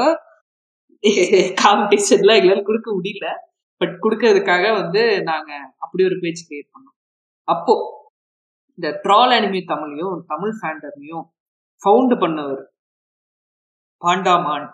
காம்படிஷன்லாம் 1.65 2.39
எங்களால 2.39 2.63
கொடுக்க 2.71 2.89
முடியல. 2.99 3.29
பட் 3.81 3.95
கொடுக்கறதுக்காக 4.05 4.65
வந்து 4.81 5.03
நாங்கள் 5.31 5.67
அப்படி 5.85 6.03
ஒரு 6.09 6.17
பேஜ் 6.23 6.47
கிரியேட் 6.49 6.73
பண்ணோம். 6.75 6.97
அப்போ 7.49 7.75
இந்த 8.79 8.89
ட்ரால் 9.05 9.35
அனிமே 9.37 9.61
தமிழையும் 9.73 10.17
தமிழ் 10.33 10.55
ஃபேண்டமையும் 10.61 11.25
ஃபவுண்டு 11.83 12.17
பண்ணவர் 12.23 12.63
பாண்டாமான். 14.03 14.67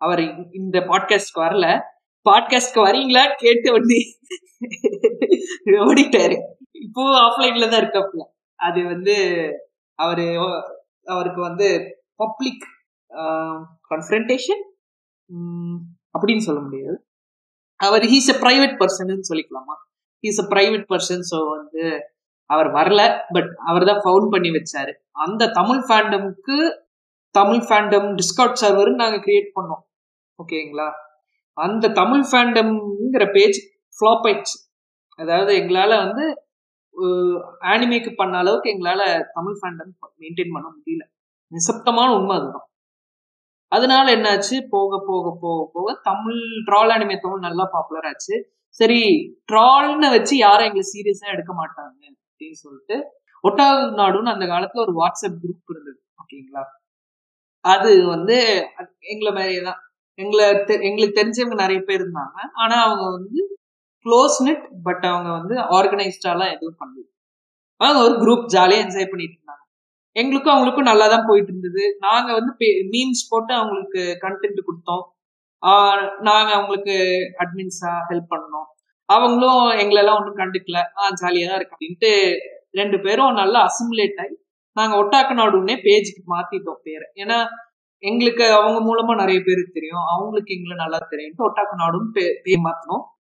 அவர் 0.00 0.22
இந்த 0.58 0.76
பாட்காஸ்ட்க்கு 0.90 1.40
வரல. 1.46 1.66
பாட்காஸ்ட்க்கு 2.26 2.80
வரீங்களா? 2.88 3.22
கேட்டு 3.42 3.68
வண்டி 3.74 4.00
ஓடிட்டாரு. 5.86 6.36
இப்போ 6.86 7.02
ஆஃப்லைன்ல 7.26 7.68
தான் 7.70 7.82
இருக்காப்ல 7.82 8.24
அது 8.58 8.80
வந்து 8.92 9.14
அவரு 9.98 10.26
அவருக்கு 11.12 11.40
வந்து 11.48 11.68
பப்ளிக் 12.22 12.64
கன்ஃபரன்டேஷன் 13.92 14.62
அப்படின்னு 16.14 16.44
சொல்ல 16.46 16.60
முடியாது. 16.66 16.96
அவர் 17.80 18.04
he's 18.12 18.30
a 18.34 18.36
private 18.44 18.76
person 18.80 19.28
சொல்லிக்கலாமா? 19.30 19.74
He's 20.24 20.40
a 20.44 20.46
private 20.52 20.86
person 20.92 21.24
so 21.30 21.38
வந்து 21.56 21.82
அவர் 22.50 22.68
வரல 22.76 23.00
பட் 23.34 23.50
அவர் 23.70 23.88
தான் 23.90 24.02
ஃபவுண்ட் 24.04 24.32
பண்ணி 24.34 24.50
வச்சாரு. 24.56 24.92
அந்த 25.24 25.50
தமிழ் 25.58 25.82
ஃபேண்டமுக்கு 25.88 26.56
தமிழ் 27.34 27.62
ஃபேண்டம் 27.68 28.08
டிஸ்கவுட் 28.20 28.60
சர்வர் 28.62 28.90
நாங்கள் 29.02 29.22
கிரியேட் 29.26 29.50
பண்ணோம். 29.56 29.82
ஓகேங்களா 30.42 30.88
அந்த 31.56 31.92
தமிழ் 32.00 32.24
ஃபேண்டம்ங்கிற 32.30 33.24
பேஜ் 33.32 33.58
ஃப்ளாப் 33.96 34.24
ஆயிடுச்சு. 34.28 34.58
அதாவது 35.18 35.52
எங்களால் 35.60 36.02
வந்து 36.04 36.24
ஆனிமேக்கு 37.72 38.10
பண்ண 38.16 38.34
அளவுக்கு 38.38 38.68
எங்களால் 38.70 39.04
தமிழ் 39.32 39.58
ஃபேண்டம் 39.60 39.92
மெயின்டைன் 40.22 40.54
பண்ண 40.56 40.68
முடியல. 40.76 41.04
நிசப்தமான 41.52 42.08
உண்மை 42.18 42.34
அதுதான். 42.38 42.66
அதனால 43.72 44.06
என்னாச்சு? 44.16 44.56
போக 44.70 44.90
போக 45.06 45.26
போக 45.40 45.70
போக 45.74 45.88
தமிழ் 46.02 46.40
ட்ரால் 46.68 46.92
அனிமே 46.96 47.16
தமிழ் 47.20 47.46
நல்லா 47.48 47.64
பாப்புலர் 47.72 48.08
ஆச்சு. 48.10 48.36
சரி 48.80 49.00
ட்ரால்னு 49.52 50.08
வச்சு 50.16 50.34
யாரும் 50.36 50.66
எங்களை 50.68 50.86
சீரியஸா 50.92 51.26
எடுக்க 51.34 51.52
மாட்டாங்க 51.60 52.00
அப்படின்னு 52.28 52.58
சொல்லிட்டு 52.64 52.96
ஒட்டாவது 53.44 53.84
நாடுன்னு 54.02 54.34
அந்த 54.34 54.46
காலத்துல 54.52 54.84
ஒரு 54.86 54.94
வாட்ஸ்அப் 55.00 55.40
குரூப் 55.42 55.72
இருந்தது. 55.74 56.00
ஓகேங்களா 56.22 56.62
அது 57.64 57.92
வந்து 58.06 58.36
எங்களை 59.12 59.30
மாதிரியே 59.32 59.62
தான். 59.62 59.80
எங்களை 60.18 60.44
தெ- 60.50 60.82
எங்களுக்கு 60.82 61.20
தெரிஞ்சவங்க 61.20 61.54
நிறைய 61.54 61.80
பேர் 61.80 62.00
இருந்தாங்க. 62.00 62.38
ஆனா 62.52 62.76
அவங்க 62.84 63.10
வந்து 63.10 63.58
க்ளோஸ் 64.04 64.42
நெட் 64.42 64.68
பட் 64.82 65.04
அவங்க 65.04 65.30
வந்து 65.30 65.54
ஆர்கனைஸ்டாலாம் 65.54 66.54
எதுவும் 66.54 66.76
பண்ணல. 66.80 67.06
அவங்க 67.76 68.00
ஒரு 68.04 68.14
குரூப் 68.14 68.44
ஜாலியாக 68.44 68.88
என்ஜாய் 68.88 69.10
பண்ணிட்டு 69.10 69.38
இருந்தாங்க. 69.38 69.64
எங்களுக்கும் 70.12 70.54
அவங்களுக்கும் 70.54 70.88
நல்லா 70.90 71.08
தான் 71.08 71.24
போயிட்டு 71.26 71.52
இருந்தது. 71.54 71.96
நாங்க 72.00 72.32
வந்து 72.32 72.54
மீன்ஸ் 72.90 73.22
போட்டு 73.28 73.54
அவங்களுக்கு 73.54 74.18
கண்டென்ட் 74.20 74.62
கொடுத்தோம். 74.68 75.02
நாங்கள் 75.58 76.10
நாங்க 76.20 76.52
அவங்களுக்கு 76.52 76.96
அட்மின்ஸா 77.38 77.90
ஹெல்ப் 78.08 78.30
பண்ணோம். 78.30 78.68
அவங்களும் 79.04 79.70
எங்களெல்லாம் 79.70 80.18
ஒன்றும் 80.18 80.36
கண்டுக்கல. 80.36 80.76
ஆ 80.76 81.12
ஜாலியாக 81.12 81.52
தான் 81.52 81.60
இருக்கு 81.60 81.76
அப்படின்ட்டு 81.76 82.34
ரெண்டு 82.72 83.00
பேரும் 83.00 83.32
நல்லா 83.32 83.60
அசிமுலேட் 83.60 84.20
ஆகி 84.20 84.36
நாங்கள் 84.72 84.98
ஒட்டாக்க 84.98 85.38
நாடுன்னே 85.38 85.76
பேஜுக்கு 85.76 86.22
மாத்திட்டோம் 86.28 86.82
பேரை. 86.82 87.08
ஏன்னா 87.14 87.46
எங்களுக்கு 88.02 88.44
அவங்க 88.58 88.78
மூலமா 88.88 89.12
நிறைய 89.22 89.38
பேருக்கு 89.46 89.76
தெரியும். 89.78 90.04
அவங்களுக்கு 90.12 90.50
எங்களை 90.56 90.76
நல்லா 90.76 90.98
தெரியும். 91.12 91.44
ஒட்டாக்கு 91.48 91.76
நாடும் 91.82 92.08
பே 92.16 92.24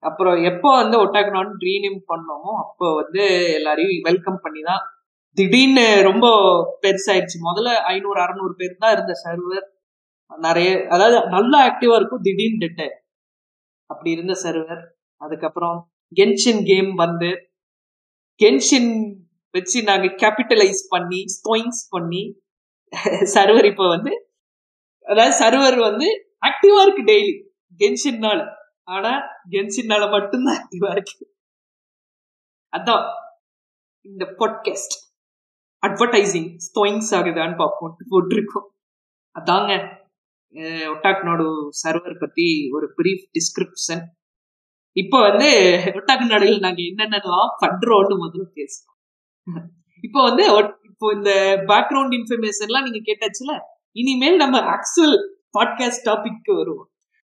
அப்புறம் 0.09 0.37
எப்போ 0.51 0.69
வந்து 0.83 0.97
ஒட்டாக்கு 1.05 1.33
நாடும் 1.37 1.59
ரீநேம் 1.67 1.99
பண்ணோமோ 2.13 2.53
அப்போ 2.65 2.87
வந்து 3.01 3.23
எல்லாரையும் 3.59 4.05
வெல்கம் 4.09 4.41
பண்ணி 4.45 4.61
தான் 4.69 4.83
திடீர்னு 5.39 5.85
ரொம்ப 6.09 6.27
பெருசாயிடுச்சு. 6.85 7.37
முதல்ல 7.49 7.73
ஐநூறு 7.93 8.19
அறநூறு 8.25 8.55
பேர் 8.61 8.81
தான் 8.85 8.95
இருந்த 8.97 9.15
சர்வர் 9.25 9.67
நிறைய 10.33 10.71
அதாவது 10.95 11.17
நல்லா 11.37 11.59
ஆக்டிவா 11.69 11.97
இருக்கும். 12.01 12.25
திடீர்னு 12.29 12.61
டெட் 12.65 12.97
அப்படி 13.91 14.11
இருந்த 14.11 14.35
சர்வர் 14.45 14.83
அதுக்கப்புறம் 15.21 15.79
கென்ஷின் 16.13 16.63
கேம் 16.71 16.91
வந்து 17.05 17.31
கென்ஷின் 18.41 18.93
வச்சு 19.55 19.79
நாங்க 19.83 20.07
கேபிட்டலைஸ் 20.23 20.83
பண்ணி 20.91 21.21
ஸ்டோயிங்ஸ் 21.37 21.83
பண்ணி 21.91 22.23
சர்வர் 23.35 23.67
இப்போ 23.71 23.85
வந்து 23.89 24.13
அதாவது 25.11 25.35
சர்வர் 25.39 25.79
வந்து 25.81 26.09
ஆக்டிவா 26.47 26.81
இருக்கு 26.83 27.03
டெய்லி 27.03 27.33
கென்ஷின்னால 27.79 28.41
ஆனா 28.85 29.13
கென்ஷின்னால 29.51 30.11
மட்டும்தான் 30.11 30.59
ஆக்டிவா 30.61 30.91
இருக்கு. 30.91 31.17
அதான். 32.77 33.05
இந்த 34.01 34.25
பாட்காஸ்ட் 34.39 34.95
அட்வர்டைசிங் 35.87 36.51
ஸ்டோயிங்ஸ் 36.67 37.11
ஆகுதான்னு 37.11 37.57
பார்ப்போம். 37.57 37.97
போட்டிருக்கோம். 38.11 38.69
அதாங்க. 39.39 39.73
ஒட்டாக் 40.93 41.25
நாடு 41.25 41.47
சர்வர் 41.83 42.21
பத்தி 42.21 42.47
ஒரு 42.73 42.87
பிரீஃப் 42.97 43.27
டிஸ்கிரிப்ஷன் 43.35 44.03
இப்போ 44.97 45.19
வந்து 45.31 45.49
ஒட்டாக்கு 45.95 46.27
நாடுகள் 46.27 46.59
நாங்க 46.59 46.81
என்னென்னலாம் 46.83 47.51
பண்றோம்னு 47.61 48.17
முதல்ல 48.23 48.47
பேசுறோம் 48.55 48.99
இப்போ 50.01 50.23
வந்து 50.23 50.45
இப்போ 50.83 51.13
இந்த 51.15 51.31
பேக்ரவுண்ட் 51.67 52.17
இன்ஃபர்மேஷன்லாம் 52.19 52.87
நீங்க 52.87 53.01
கேட்டாச்சுல? 53.13 53.53
இனிமேல் 53.97 54.37
நம்ம 54.37 54.57
ஆக்சுவல் 54.75 55.17
பாட்காஸ்ட் 55.59 56.07
டாபிக் 56.09 56.51
வருவோம். 56.59 56.89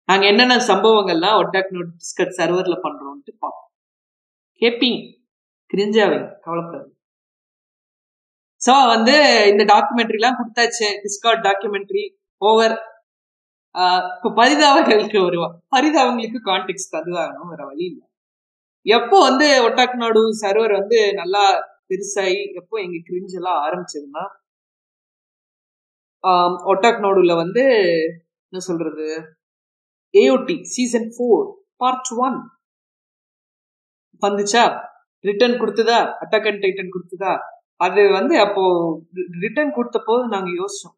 நாங்க 0.09 0.25
என்னென்ன 0.25 0.55
சம்பவங்கள்லாம் 0.69 1.37
ஒட்டாக் 1.41 1.73
நோட் 1.75 1.91
டிஸ்கட் 1.99 2.35
சர்வர்ல 2.39 2.75
பண்றோம்ட்டு 2.85 3.31
பார்ப்போம். 3.43 3.71
கேப்பீங்க? 4.61 5.01
கிரிஞ்சாவை 5.73 6.19
கவலைப்படாது 6.45 6.91
சோ 8.61 8.73
வந்து 8.93 9.15
இந்த 9.51 9.63
டாக்குமெண்ட்ரிலாம் 9.73 10.37
கொடுத்தாச்சு. 10.39 10.87
டிஸ்கார்ட் 11.03 11.45
டாக்குமெண்ட்ரி 11.47 12.03
ஓவர் 12.41 12.75
இப்போ 14.15 14.29
பரிதாபங்களுக்கு 14.39 15.19
வருவா 15.27 15.47
பரிதாபங்களுக்கு 15.75 16.39
கான்டெக்ட் 16.49 16.97
அதுவாகணும் 16.99 17.51
வேற 17.51 17.61
வழி 17.65 17.83
இல்லை. 17.91 18.05
எப்போ 18.85 19.17
வந்து 19.27 19.47
ஒட்டாக் 19.67 19.95
நாடு 20.03 20.21
சர்வர் 20.41 20.73
வந்து 20.79 20.99
நல்லா 21.13 21.43
பெருசாகி 21.89 22.41
எப்போ 22.59 22.75
எங்க 22.85 22.97
கிரிஞ்செல்லாம் 23.09 23.59
ஆரம்பிச்சதுன்னா 23.65 24.23
ஒட்டாக் 26.71 27.03
நாடுல 27.05 27.33
வந்து 27.43 27.63
என்ன 28.51 28.61
சொல்றது? 28.69 29.07
AOT 30.13 30.55
season 30.75 31.09
four 31.15 31.45
part 31.81 32.11
one 32.27 32.37
வந்துச்சா? 34.21 34.63
ரிட்டர்ன் 35.23 35.59
கொடுத்ததா? 35.61 35.99
அட்டாக் 36.23 36.47
அண்ட் 36.49 36.63
டைட்டன் 36.63 36.95
கொடுத்ததா? 36.95 37.33
அது 37.85 38.01
வந்து 38.17 38.35
அப்போ 38.45 38.63
ரிட்டர்ன் 39.43 39.75
கொடுத்த 39.77 39.97
போது 40.07 40.23
நாங்க 40.33 40.49
யோசிச்சோம். 40.61 40.95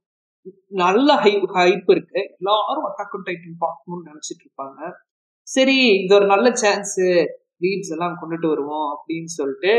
நல்ல 0.84 1.10
ஹை 1.24 1.34
ஹைப் 1.58 1.90
இருக்கு. 1.96 2.22
எல்லாரும் 2.38 2.88
அட்டாக் 2.90 3.14
அண்ட் 3.18 3.28
டைட்டன் 3.30 3.62
பார்க்கணும்னு 3.66 4.10
நினைச்சிட்டு 4.12 4.44
இருப்பாங்க. 4.46 4.80
சரி 5.48 5.78
இது 6.04 6.14
ஒரு 6.16 6.28
நல்ல 6.34 6.48
சான்ஸ் 6.64 6.98
ரீல்ஸ் 7.64 7.92
எல்லாம் 7.96 8.18
கொண்டுட்டு 8.22 8.48
வருவோம் 8.54 8.90
அப்படின்னு 8.96 9.32
சொல்லிட்டு 9.40 9.74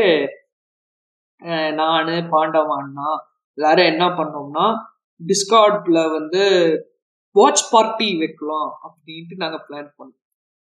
நான் 1.41 2.07
நானு 2.07 2.13
அண்ணா 2.79 3.09
எல்லாரும் 3.57 3.89
என்ன 3.93 4.05
பண்ணோம்னா 4.19 4.65
டிஸ்கார்ட்ல 5.19 5.99
வந்து 6.17 6.43
வாட்ச் 7.35 7.63
பார்ட்டி 7.71 8.07
வைக்கலாம் 8.21 8.71
அப்படின்ட்டு 8.85 9.35
நாங்க 9.43 9.57
பிளான் 9.67 9.89
பண்ணோம். 9.97 10.19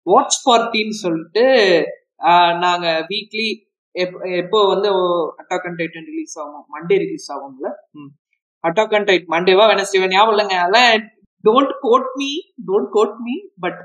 வாட்ச் 0.09 0.37
பார்ட்டின்னு 0.47 0.95
சொல்லிட்டு 1.05 1.45
நாங்க 2.65 2.87
வீக்லி 3.11 3.47
எப்போ 4.41 4.59
வந்து 4.71 4.89
அட்டாக் 5.41 5.65
அண்ட் 5.67 5.79
டைட்டன் 5.81 6.09
ரிலீஸ் 6.11 6.35
ஆகும்? 6.41 6.65
மண்டே 6.75 6.97
ரிலீஸ் 7.03 7.27
ஆகும்ல? 7.35 7.69
அட்டாக் 8.63 8.95
அண்ட் 8.97 9.07
டைட் 9.09 9.27
மண்டேவா 9.35 9.65
வெனஸ்டேவா 9.71 10.07
ஞாபகம் 10.13 10.33
இல்லைங்க. 10.35 10.57
அதெல்லாம் 10.63 11.07
don't 11.43 11.73
quote 11.85 12.11
me 12.21 12.31
don't 12.69 12.91
quote 12.97 13.17
me 13.25 13.35
but 13.65 13.81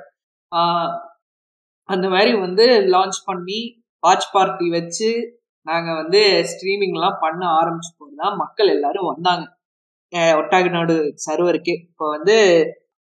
அந்த 1.88 2.06
மாதிரி 2.14 2.33
வந்து 2.44 2.64
லான்ச் 2.94 3.18
பண்ணி 3.25 3.61
வாட்ச் 4.06 4.28
பார்ட்டி 4.35 4.66
வச்சு 4.76 5.11
நாங்க 5.66 5.90
வந்து 6.00 6.21
ஸ்ட்ரீமிங்லாம் 6.50 7.21
பண்ண 7.25 7.42
ஆரம்பிச்ச 7.59 7.88
போதுதான் 7.99 8.35
மக்கள் 8.42 8.73
எல்லாரும் 8.76 9.11
வந்தாங்க. 9.12 9.44
ஒட்டாக 10.38 10.71
நாடு 10.71 10.94
சர்வருக்கு 11.26 11.75
இப்போ 11.88 12.04
வந்து 12.09 12.37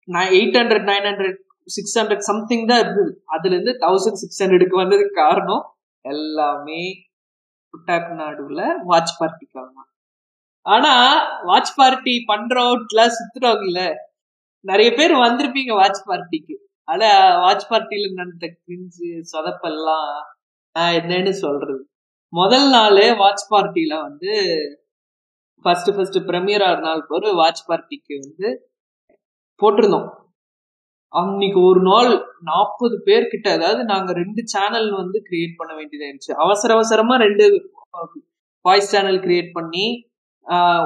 நான் 0.09 0.33
eight 0.39 0.59
hundred 0.61 0.89
nine 0.91 1.07
hundred 1.11 1.39
six 1.67 1.97
hundred 1.99 2.27
something 2.29 2.67
தான் 2.67 2.81
இருந்தது. 2.85 3.13
அதுல 3.27 3.55
இருந்து 3.55 3.73
தௌசண்ட் 3.85 4.21
சிக்ஸ் 4.23 4.41
ஹண்ட்ரடுக்கு 4.43 4.77
வந்ததுக்கு 4.83 5.15
காரணம் 5.23 5.65
எல்லாமே 6.05 6.83
புட்டாக் 7.75 8.11
நாடுல 8.21 8.61
வாட்ச் 8.85 9.15
பார்ட்டிக்காக 9.21 9.67
தான். 9.77 9.89
ஆனா 10.67 10.93
வாட்ச் 11.45 11.75
பார்ட்டி 11.77 12.15
பண்றோம்ல 12.31 13.03
சுத்துறவங்கல்ல 13.19 13.83
நிறைய 14.65 14.89
பேர் 14.99 15.15
வந்திருப்பீங்க 15.27 15.73
வாட்ச் 15.75 16.03
பார்ட்டிக்கு 16.09 16.57
ஆனா 16.89 17.09
வாட்ச் 17.45 17.67
பார்ட்டியில 17.71 18.11
நடந்த 18.21 18.47
கிரிஞ்சு 18.65 19.09
சொதப்பெல்லாம் 19.33 20.11
நான் 20.77 20.97
என்னன்னு 21.01 21.33
சொல்றது. 21.45 21.83
முதல் 22.33 22.69
நாள் 22.71 23.03
வாட்ச் 23.23 23.47
பார்ட்டியில 23.53 23.95
வந்து 24.03 24.33
ஃபர்ஸ்ட் 25.65 25.91
ஃபர்ஸ்ட் 25.97 26.19
ப்ரீமியர் 26.29 26.65
ஆறு 26.65 26.81
நாள் 26.81 27.03
ஒரு 27.09 27.29
வாட்ச் 27.35 27.63
பார்ட்டிக்கு 27.69 28.15
வந்து 28.21 28.49
போட்டிருந்தோம். 29.61 30.09
அன்னைக்கு 31.13 31.61
ஒரு 31.61 31.81
நாள் 31.83 32.11
நாற்பது 32.41 32.97
பேர்கிட்ட 33.07 33.49
அதாவது 33.53 33.85
நாங்க 33.85 34.13
ரெண்டு 34.13 34.43
சேனல் 34.45 34.91
வந்து 34.93 35.19
கிரியேட் 35.31 35.57
பண்ண 35.57 35.73
வேண்டியதாயிருச்சு 35.75 36.33
அவசர 36.37 36.75
அவசரமா 36.75 37.17
ரெண்டு 37.17 37.47
வாய்ஸ் 38.65 38.91
சேனல் 38.91 39.19
கிரியேட் 39.19 39.51
பண்ணி 39.53 39.87
ஆஹ் 40.47 40.85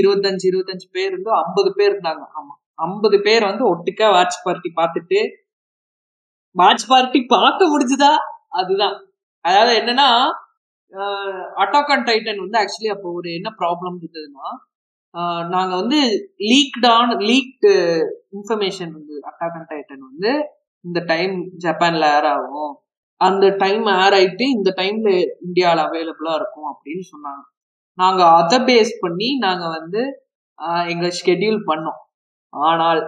இருபத்தஞ்சு 0.00 0.46
இருபத்தஞ்சு 0.50 0.86
பேர் 0.90 1.10
இருந்து 1.10 1.30
ஐம்பது 1.34 1.70
பேர் 1.74 1.92
இருந்தாங்க. 1.92 2.22
ஆமா. 2.38 2.54
ஐம்பது 2.78 3.16
பேர் 3.20 3.44
வந்து 3.44 3.64
ஒட்டுக்கா 3.72 4.06
வாட்ச் 4.10 4.38
பார்ட்டி 4.44 4.70
பார்த்துட்டு 4.76 5.20
வாட்ச் 6.56 6.86
பார்ட்டி 6.88 7.20
பார்க்க 7.26 7.64
முடிஞ்சுதா? 7.64 8.12
அதுதான். 8.50 8.96
அதாவது 9.44 9.72
என்னன்னா 9.80 10.08
அட்டாக்கன் 11.62 12.06
டைட்டன் 12.08 12.42
வந்து 12.44 12.58
ஆக்சுவலி 12.62 12.90
அப்போ 12.94 13.08
ஒரு 13.18 13.28
என்ன 13.38 13.48
ப்ராப்ளம் 13.60 13.96
இருந்ததுன்னா 14.00 14.48
நாங்கள் 15.54 15.80
வந்து 15.82 15.98
லீக்டான் 16.50 17.12
லீக்டு 17.28 17.72
இன்ஃபர்மேஷன் 18.36 18.92
வந்து 18.98 19.14
அட்டாக்கன் 19.30 19.68
டைட்டன் 19.72 20.04
வந்து 20.10 20.30
இந்த 20.84 21.00
டைம் 21.12 21.34
ஜப்பான்ல 21.64 22.06
ஏர் 22.16 22.28
ஆகும். 22.34 22.72
அந்த 23.20 23.46
டைம் 23.62 23.86
ஏர் 23.96 24.16
ஆயிட்டு 24.18 24.44
இந்த 24.56 24.70
டைம்ல 24.80 25.10
இந்தியாவில் 25.46 25.84
அவைலபிளா 25.86 26.32
இருக்கும் 26.40 26.68
அப்படின்னு 26.72 27.04
சொன்னாங்க. 27.12 27.42
நாங்கள் 27.98 28.32
அதை 28.40 28.58
பேஸ் 28.68 28.92
பண்ணி 29.00 29.28
நாங்கள் 29.46 29.74
வந்து 29.78 30.02
ஆஹ் 30.58 30.86
எங்க 30.92 31.06
ஷெட்யூல் 31.20 31.60
பண்ணோம். 31.70 32.00
ஆனால் 32.52 33.00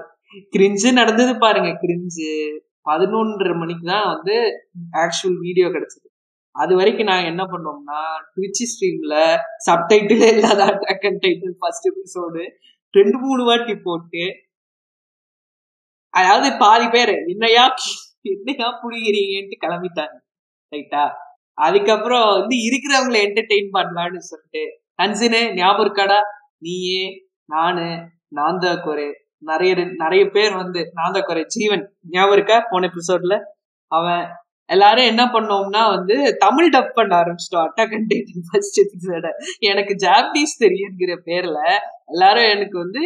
கிரிஞ்சு 0.55 0.89
நடந்தது 1.01 1.33
பாருங்க 1.45 1.71
கிரிஞ்சு 1.83 2.31
பதினொன்றரை 2.89 3.55
மணிக்கு 3.63 3.87
தான் 3.95 4.09
வந்து 4.15 4.37
ஆக்சுவல் 5.03 5.39
வீடியோ 5.47 5.69
கிடைச்சது. 5.69 6.06
அது 6.57 6.73
வரைக்கும் 6.77 7.11
நாங்க 7.11 7.27
என்ன 7.27 7.45
பண்ணோம்னா 7.45 8.01
ட்விட்ச் 8.33 8.63
ஸ்ட்ரீம்ல 8.71 9.15
சப்டைட்டில் 9.67 10.25
இல்லாத 10.33 10.61
attack 10.65 11.07
and 11.09 11.23
title 11.25 11.57
first 11.61 11.89
episode 11.91 12.43
ரெண்டு 12.95 13.17
மூணு 13.19 13.43
வாட்டி 13.45 13.75
போட்டு 13.87 14.25
அதாவது 16.15 16.49
பாதி 16.59 16.87
பேர் 16.89 17.15
என்னையா 17.33 17.65
என்னையா 18.25 18.69
புடிக்கிறீங்கன்ட்டு 18.83 19.57
கிளம்பிட்டாங்க. 19.65 20.17
ரைட்டா 20.73 21.03
அதுக்கப்புறம் 21.59 22.27
வந்து 22.37 22.55
இருக்கிறவங்களை 22.67 23.19
என்டர்டெயின் 23.27 23.71
பண்ணலான்னு 23.77 24.21
சொல்லிட்டு 24.31 24.63
நன்சினு 24.99 25.41
ஞாபகம் 25.55 25.85
இருக்காடா? 25.85 26.19
நீயே 26.59 27.03
நானு 27.49 27.85
நாந்தா 28.37 28.73
குறை 28.81 29.07
நிறைய 29.43 29.73
நிறைய 30.03 30.23
பேர் 30.31 30.55
வந்து 30.55 30.81
நாந்தா 30.99 31.21
குறை 31.23 31.43
ஜீவன் 31.55 31.85
ஞாபகம் 32.09 32.37
இருக்கா? 32.37 32.57
போன 32.71 32.89
எபிசோட்ல 32.91 33.35
அவன் 33.91 34.25
எல்லாரும் 34.69 35.09
என்ன 35.11 35.23
பண்ணோம்னா 35.35 35.83
வந்து 35.95 36.15
தமிழ் 36.45 36.73
டப் 36.75 36.97
பண்ண 36.99 37.13
ஆரம்பிச்சிட்டோம். 37.23 37.67
அட்டாக் 37.67 37.95
அண்ட் 37.99 38.15
ஃபர்ஸ்ட் 38.49 38.79
எபிசோட 38.85 39.29
எனக்கு 39.71 39.95
ஜாப்பனீஸ் 40.05 40.55
தெரியுங்கிற 40.65 41.15
பேர்ல 41.29 41.59
எல்லாரும் 42.13 42.51
எனக்கு 42.55 42.77
வந்து 42.85 43.03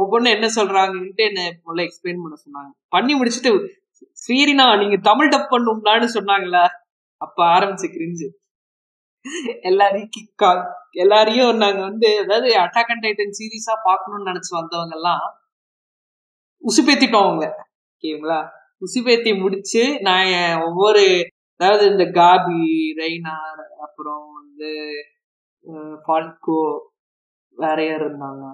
ஒவ்வொன்றும் 0.00 0.34
என்ன 0.36 0.48
சொல்றாங்கன்ட்டு 0.56 1.24
என்ன 1.30 1.40
முதல்ல 1.64 1.84
எக்ஸ்பிளைன் 1.86 2.22
பண்ண 2.24 2.36
சொன்னாங்க. 2.44 2.70
பண்ணி 2.94 3.12
முடிச்சுட்டு 3.20 3.52
ஸ்ரீரினா 4.22 4.66
நீங்க 4.82 4.96
தமிழ் 5.08 5.32
டப் 5.32 5.52
பண்ணும்லான்னு 5.54 6.08
சொன்னாங்களா? 6.18 6.64
அப்ப 7.20 7.38
ஆரம்பிச்சு 7.56 7.88
கிரிஞ்சு 7.96 8.28
எல்லாரையும் 9.68 10.12
கிக்கா 10.16 10.50
எல்லாரையும் 11.02 11.58
நாங்க 11.62 11.80
வந்து 11.88 12.08
அதாவது 12.22 12.48
அட்டாக் 12.62 12.92
அண்ட் 12.92 13.04
டைட்டன் 13.06 13.36
சீரீஸா 13.38 13.74
பாக்கணும்னு 13.88 14.30
நினைச்சு 14.30 14.52
வந்தவங்க 14.58 14.96
எல்லாம் 14.98 15.24
உசுப்பேத்திட்டோம் 16.64 17.26
அவங்க 17.26 17.46
ஓகேங்களா? 17.92 18.40
உசுப்பேத்தி 18.82 19.30
முடிச்சு 19.40 19.82
நான் 20.00 20.28
என் 20.36 20.62
ஒவ்வொரு 20.66 21.04
அதாவது 21.60 21.84
இந்த 21.90 22.04
காபி 22.14 22.60
ரெய்னார் 22.98 23.62
அப்புறம் 23.84 24.22
வந்து 24.38 24.70
ஃபால்கோ 26.04 26.60
வேற 27.58 27.78
யார் 27.84 28.04
இருந்தாங்க? 28.04 28.44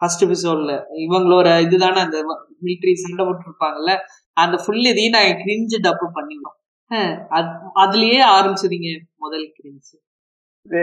ஃபர்ஸ்ட் 0.00 0.24
எபிசோட்ல 0.24 0.72
இவங்களோட 1.02 1.48
இதுதானே 1.64 2.00
அந்த 2.04 2.18
மிலிட்ரி 2.58 2.92
சண்டை 3.00 3.22
போட்டுருப்பாங்கல்ல 3.24 3.92
அந்த 4.36 4.56
ஃபுல் 4.62 4.86
இதையும் 4.90 5.16
நான் 5.16 5.40
கிரிஞ்சு 5.42 5.78
டப்பு 5.86 6.06
பண்ணிடுவோம் 6.16 6.58
அதுலயே 7.82 8.20
ஆரம்பிச்சதுங்க 8.36 8.88
முதல் 9.16 9.46
கிரிஞ்சு 9.56 9.94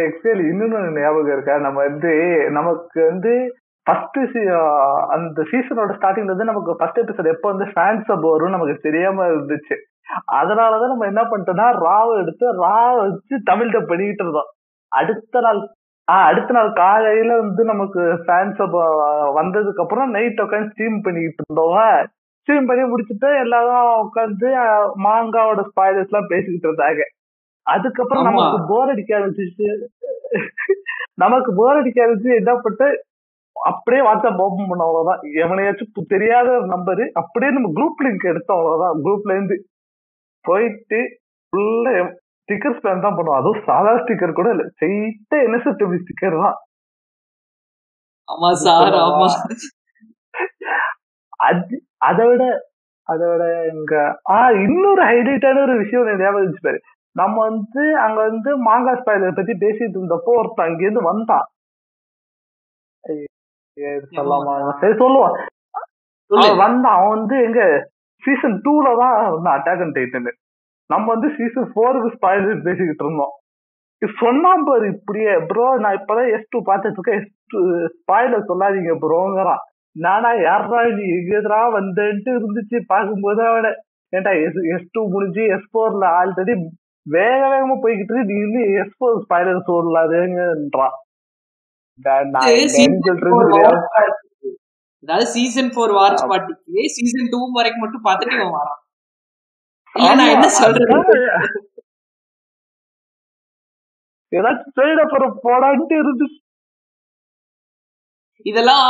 ஆக்சுவலி 0.02 0.46
இன்னொன்னு 0.50 0.80
ஞாபகம் 0.98 1.34
இருக்கா? 1.36 1.56
நம்ம 1.66 1.78
வந்து 1.86 2.12
நமக்கு 2.52 3.00
வந்து 3.06 3.34
ஃபர்ஸ்ட் 3.90 4.18
அந்த 5.10 5.42
சீசனோட 5.52 5.92
ஸ்டார்டிங்ல 6.00 6.24
இருந்து 6.24 6.44
நமக்கு 6.44 6.76
ஃபர்ஸ்ட் 6.76 7.00
எபிசோட் 7.00 7.32
எப்போ 7.34 7.52
வந்து 7.52 7.66
ஃபேன்ஸ் 7.66 8.12
அப் 8.12 8.26
வரும் 8.32 8.50
நமக்கு 8.50 8.76
தெரியாம 8.82 9.28
இருந்துச்சு. 9.28 9.76
அதனாலதான் 10.32 10.92
நம்ம 10.92 11.06
என்ன 11.06 11.22
பண்ணிட்டோம்னா 11.22 11.68
ராவ 11.80 12.14
எடுத்து 12.22 12.52
ராவ 12.62 12.96
வச்சு 13.02 13.42
தமிழ் 13.44 13.68
டப் 13.68 13.90
பண்ணிக்கிட்டு 13.92 14.24
இருந்தோம். 14.24 14.50
அடுத்த 14.88 15.40
நாள் 15.40 15.60
ஆஹ் 16.12 16.28
அடுத்த 16.30 16.54
நாள் 16.54 16.72
காலையில 16.74 17.38
வந்து 17.40 17.64
நமக்கு 17.64 18.00
ஃபேன்ஸ் 18.00 18.62
அப் 18.66 18.78
வந்ததுக்கு 19.40 19.82
அப்புறம் 19.82 20.10
நைட் 20.10 20.40
உட்காந்து 20.40 20.70
ஸ்ட்ரீம் 20.72 21.04
பண்ணிக்கிட்டு 21.04 21.44
இருந்தோம். 21.50 22.08
ஸ்ட்ரீம் 22.42 22.68
பண்ணி 22.70 22.84
முடிச்சுட்டு 22.84 23.30
எல்லாரும் 23.40 24.00
உட்காந்து 24.06 24.48
மாங்காவோட 25.04 25.60
ஸ்பாய்லர்ஸ் 25.70 26.12
எல்லாம் 26.12 26.30
பேசிக்கிட்டு 26.30 26.70
இருந்தாங்க. 26.70 27.02
அதுக்கப்புறம் 27.64 28.24
நமக்கு 28.24 28.66
போர் 28.70 28.90
அடிக்க 28.90 29.20
ஆரம்பிச்சிச்சு. 29.20 29.68
நமக்கு 31.14 31.54
போர் 31.56 31.76
அடிக்க 31.76 32.06
ஆரம்பிச்சு 32.06 32.36
என்ன 32.36 32.56
பண்ணிட்டு 32.56 33.08
அப்படியே 33.60 34.02
வாட்ஸ்அப் 34.02 34.42
ஓபன் 34.44 34.70
பண்ண 34.70 34.84
அவ்வளவுதான். 34.86 35.22
எவனையாச்சும் 35.44 36.12
தெரியாத 36.14 36.50
நம்பரு 36.74 37.06
அப்படியே 37.22 37.52
நம்ம 37.52 37.72
குரூப் 37.78 38.04
லிங்க் 38.06 38.32
எடுத்தோம் 38.32 38.60
அவ்வளவுதான். 38.60 39.04
குரூப்ல 39.06 39.36
இருந்து 39.38 39.58
போயிட்டு 40.46 41.00
ஃபுல்லா 41.54 41.94
ஸ்டிக்கர் 42.50 42.78
ஸ்பேன் 42.78 43.06
தான் 43.06 43.18
பண்ணுவோம். 43.18 43.40
அதுவும் 43.40 43.66
சாதா 43.68 43.94
ஸ்டிக்கர் 44.02 44.38
கூட 44.40 44.50
இல்ல. 44.56 44.66
செய்த 44.82 45.34
என்எஸ்எஃப்டபிள் 45.48 46.02
ஸ்டிக்கர் 46.04 46.38
தான் 46.46 46.58
ஆமா 48.28 48.50
சார் 48.64 48.96
ஆமா. 49.04 49.28
அது 51.50 51.76
அதை 52.10 52.24
விட 52.30 52.44
அதை 53.08 53.26
விட 53.32 53.44
எங்க 53.72 53.94
ஆஹ் 54.36 54.56
இன்னொரு 54.66 55.04
ஹைலைட்டான 55.10 55.62
ஒரு 55.66 55.76
விஷயம் 55.84 56.10
ஞாபகம் 56.22 56.40
இருந்துச்சு 56.40 56.68
பாரு. 56.68 56.80
நம்ம 57.16 57.36
வந்து 57.50 57.84
அங்க 58.06 58.20
வந்து 58.30 58.52
மாங்கா 58.68 58.94
ஸ்பாயிலர் 59.00 59.38
பத்தி 59.40 59.54
பேசிட்டு 59.64 59.98
இருந்தப்போ 60.00 60.32
ஒருத்தன் 60.40 60.68
அங்கிருந்து 60.68 61.04
வந்தான். 61.12 61.48
சொல்லாமா 64.18 64.54
சரி 64.82 64.96
சொல்லுவான். 65.04 65.36
வந்தான் 66.62 66.96
அவன் 66.98 67.14
வந்து 67.16 67.36
எங்க 67.48 67.62
சீசன் 68.24 68.58
டூல 68.66 68.88
தான் 69.02 69.18
வந்து 69.36 69.50
அட்டாக் 69.56 69.84
அண்ட் 69.86 69.98
டைட்டன் 69.98 70.32
நம்ம 70.90 71.06
வந்து 71.14 71.30
சீசன் 71.38 71.70
ஃபோருக்கு 71.74 72.10
ஸ்பாயிலர் 72.16 72.66
பேசிக்கிட்டு 72.68 73.04
இருந்தோம். 73.06 73.34
சொன்னான் 74.22 74.66
பாரு 74.68 74.86
இப்படியே 74.96 75.32
ப்ரோ 75.50 75.66
நான் 75.84 75.98
இப்பதான் 76.00 76.30
எஸ் 76.36 76.52
டூ 76.54 76.60
பார்த்துட்டு 76.70 77.00
இருக்கேன். 77.00 77.20
எஸ் 77.22 77.34
டூ 77.52 77.60
ஸ்பாயிலர் 77.96 78.48
சொல்லாதீங்க 78.52 78.94
ப்ரோங்கிறான் 79.06 79.64
நானா 79.96 80.32
யாரா 80.48 80.82
நீ 80.98 81.06
எங்கேதா 81.18 81.60
வந்தேன்ட்டு 81.78 82.32
இருந்துச்சு 82.40 82.78
பார்க்கும்போது 82.94 83.42
அவனை. 83.52 83.72
ஏன்டா 84.14 84.32
எஸ் 84.46 84.60
எஸ் 84.76 84.92
டூ 84.96 85.02
முடிஞ்சு 85.14 85.44
எஸ் 85.56 85.72
போர்ல 85.76 86.06
ஆல்ரெடி 86.20 86.54
வேக 87.06 87.42
வேகமா 87.52 87.76
போய்கிட்டு 87.84 88.14
இருக்கு. 88.14 88.30
நீ 88.32 88.38
இன்னும் 88.46 88.72
எஸ் 88.82 88.98
போர் 89.02 89.22
ஸ்பைடர் 89.26 89.68
சொல்லாதுங்கன்றான் 89.70 90.96
அதாவது 95.04 95.28
சீசன் 95.34 95.72
போர் 95.76 95.94
வாட்ச் 95.96 96.24
பார்ட்டிக்கு 96.30 96.86
சீசன் 96.96 97.32
டூ 97.32 97.40
வரைக்கும் 97.54 97.84
மட்டும் 97.84 98.06
பார்த்துட்டு 98.06 98.38
இவன் 98.40 98.56
வரான். 98.58 98.82
இல்ல 99.96 100.10
நான் 100.20 100.34
என்ன 100.36 100.48
சொல்றேன் 100.58 101.06
ஏதாச்சும் 104.32 104.74
ட்ரெயின் 104.76 105.02
அப்புறம் 105.04 105.34
போடான்ட்டு 105.44 105.96
இருந்துச்சு 106.02 106.40
இதெல்லாம் 108.46 108.90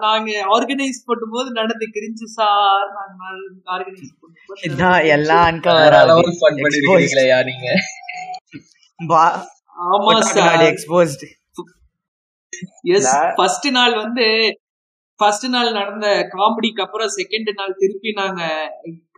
நாங்க 0.00 0.30
ஆர்கனைஸ் 0.54 0.98
பண்ணும்போது 1.06 1.48
நடந்து 1.58 1.86
கிரிஞ்சு 1.94 2.26
சார் 2.32 2.88
நாங்க 2.96 3.20
ஆர்கனைஸ் 3.68 4.10
இதான் 4.70 4.98
எல்லாம் 6.00 6.18
fun 6.42 6.56
பண்ணிருக்கீங்களேயா 6.64 7.38
நீங்க? 7.50 7.68
ஆமா 9.76 10.00
சார். 10.30 10.40
எக்ஸ்போஸ்ட் 10.72 11.24
எஸ் 12.82 13.16
ஃபர்ஸ்ட் 13.36 13.68
நாள் 13.70 13.94
வந்து 13.94 14.26
ஃபர்ஸ்ட் 15.20 15.46
நாள் 15.48 15.72
நடந்த 15.72 16.06
காமெடிக்கு 16.06 16.80
அப்புறம் 16.80 17.08
செகண்ட் 17.16 17.50
நாள் 17.54 17.74
திருப்பி 17.78 18.12
நாங்க 18.12 18.42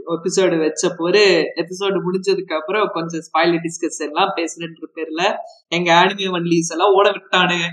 எபிசோடு 0.07 0.59
வச்ச 0.59 0.89
போது 0.97 1.53
எபிசோடு 1.63 1.99
முடிஞ்சதுக்கு 2.07 2.55
அப்புறம் 2.55 2.91
கொஞ்சம் 2.93 3.21
ஸ்பாயில் 3.21 3.59
டிஸ்கஸ் 3.59 4.01
எல்லாம் 4.07 4.33
பேசுறேன்ற 4.37 4.89
பேர்ல 4.95 5.23
எங்க 5.69 5.93
ஆனிமே 5.95 6.29
வன்லீஸ் 6.31 6.71
எல்லாம் 6.71 6.93
ஓட 6.93 7.11
விட்டானுங்க 7.11 7.69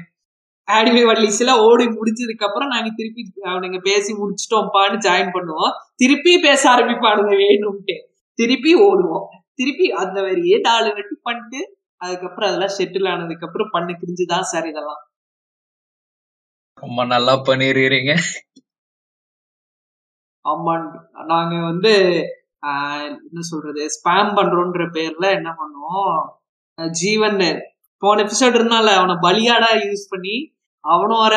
ஆனிமே 0.67 1.03
வன்லீஸ் 1.03 1.39
எல்லாம் 1.39 1.59
ஓடி 1.59 1.85
முடிஞ்சதுக்கு 1.85 2.45
அப்புறம் 2.45 2.67
நாங்க 2.67 2.89
திருப்பி 2.95 3.23
அவனுங்க 3.43 3.79
பேசி 3.81 4.13
முடிச்சிட்டோம்ப்பான்னு 4.13 4.97
ஜாயின் 5.07 5.33
பண்ணுவோம். 5.33 5.71
திருப்பி 5.95 6.39
பேச 6.39 6.75
ஆரம்பிப்பானுங்க 6.75 7.33
வேணும்ட்டு. 7.43 7.95
திருப்பி 8.33 8.75
ஓடுவோம். 8.75 9.25
திருப்பி 9.53 9.91
அந்த 9.91 10.21
மாதிரியே 10.21 10.57
நாலு 10.57 10.93
வெட்டி 10.93 11.15
பண்ணிட்டு 11.21 11.77
அதுக்கப்புறம் 11.97 12.49
அதெல்லாம் 12.49 12.75
செட்டில் 12.77 13.09
ஆனதுக்கு 13.09 13.45
அப்புறம் 13.45 13.67
பண்ணு 13.71 13.93
கிரிஞ்சுதான் 13.93 14.41
சார் 14.41 14.67
இதெல்லாம். 14.67 15.08
ரொம்ப 16.79 17.03
நல்லா 17.05 17.33
பண்ணிருக்கீங்க 17.47 18.13
ஆமா 20.45 20.73
நாங்க 21.27 21.55
வந்து 21.63 21.91
என்ன 23.25 23.41
சொல்றது 23.49 23.81
ஸ்பேம் 23.95 24.31
பண்றோன்ற 24.37 24.85
பேர்ல 24.95 25.25
என்ன 25.37 25.49
பண்ணுவோம் 25.59 26.15
ஜீவன் 26.95 27.41
போன 28.01 28.21
எபிசோட் 28.23 28.57
இருந்தால 28.57 28.89
அவனை 28.97 29.15
பலியாடா 29.25 29.71
யூஸ் 29.81 30.05
பண்ணி 30.09 30.35
அவனும் 30.83 31.23
வர 31.25 31.35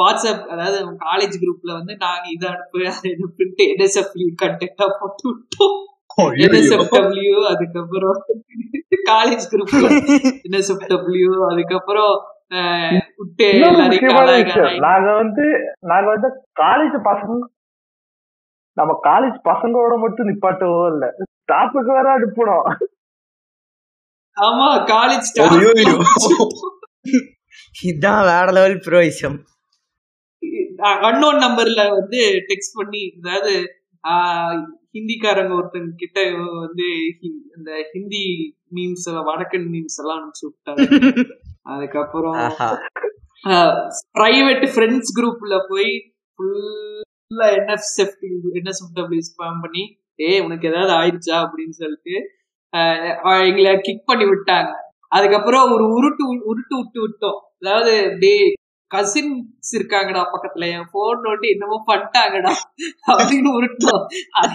வாட்ஸ்அப் 0.00 0.42
அதாவது 0.52 0.78
காலேஜ் 1.04 1.36
குரூப்ல 1.42 1.70
வந்து 1.76 1.92
நாங்க 2.02 2.26
இதை 2.30 2.46
அனுப்பு 2.50 2.80
அதை 2.90 3.08
அனுப்புன்ட்டு 3.14 3.64
என்எஸ்எஃப்யூ 3.72 4.26
கண்டெக்டா 4.42 4.86
போட்டு 4.98 5.24
விட்டோம். 5.30 5.78
என்எஸ்எஃப்டபிள்யூ 6.46 7.36
அதுக்கப்புறம் 7.52 8.18
காலேஜ் 9.10 9.44
குரூப்ல 9.52 9.86
என்எஸ்எஃப்டபிள்யூ 10.46 11.30
அதுக்கப்புறம் 11.50 12.14
நாங்க 14.84 15.10
வந்து 15.18 15.44
நாங்க 15.90 16.06
வந்து 16.14 16.28
காலேஜ் 16.60 16.96
பசங்க 17.04 17.38
நம்ம 18.76 18.92
காலேஜ் 19.04 19.38
பசங்களோட 19.46 19.94
மட்டும் 20.02 20.28
நிப்பாட்டவும் 20.28 20.88
இல்ல. 20.92 21.04
ஸ்டாப்புக்கு 21.40 21.90
வேற 21.92 22.08
அனுப்பணும். 22.12 22.66
ஆமா 24.36 24.66
காலேஜ். 24.90 25.28
இதான் 27.84 28.22
வேற 28.28 28.46
லெவல் 28.56 28.78
ப்ரோயிசம் 28.84 29.38
அன்னோன் 31.06 31.40
நம்பர்ல 31.42 31.82
வந்து 31.94 32.20
டெக்ஸ்ட் 32.48 32.76
பண்ணி 32.76 33.02
அதாவது 33.18 33.52
ஆஹ், 34.04 34.60
ஹிந்திக்காரங்க 34.94 35.52
ஒருத்தங்க 35.56 35.90
கிட்ட 35.98 36.18
வந்து 36.60 36.86
இந்த 37.56 37.70
ஹிந்தி 37.90 38.22
மீம்ஸ் 38.76 39.06
எல்லாம் 39.10 39.28
வடக்கன் 39.28 39.68
மீம்ஸ் 39.72 39.98
எல்லாம் 40.00 40.18
அனுப்பிச்சு 40.18 40.46
விட்டாங்க. 40.46 40.86
அதுக்கப்புறம் 41.66 42.38
பிரைவேட் 44.20 44.64
ஃப்ரெண்ட்ஸ் 44.74 45.12
குரூப்ல 45.18 45.56
போய் 45.70 45.90
ஃபுல்லா 46.38 47.46
என்எஃப்எஃப்டி 47.58 48.28
என்எஸ்எஃப்டபிள்யூ 48.58 49.24
ஸ்பாம் 49.30 49.60
பண்ணி 49.64 49.82
ஏய் 50.28 50.42
உனக்கு 50.46 50.68
ஏதாவது 50.70 50.92
ஆயிடுச்சா 51.00 51.36
அப்படின்னு 51.44 51.76
சொல்லிட்டு 51.82 52.14
எங்களை 53.48 53.70
கிக் 53.86 54.08
பண்ணி 54.10 54.24
விட்டாங்க. 54.30 54.70
அதுக்கப்புறம் 55.16 55.70
ஒரு 55.74 55.84
உருட்டு 55.96 56.24
உருட்டு 56.50 56.74
விட்டு 56.80 56.98
விட்டோம். 57.04 57.38
அதாவது 57.60 57.92
டே 58.22 58.32
கசின்ஸ் 58.90 59.70
இருக்காங்கடா 59.78 60.22
பக்கத்துல 60.34 60.68
என் 60.76 60.88
போன் 60.92 61.24
நோட்டி 61.26 61.46
என்னமோ 61.54 61.78
பண்ணிட்டாங்கடா. 61.90 62.52
அப்படின்னு 63.12 63.50
உருட்டோம் 63.58 64.02
அது 64.40 64.54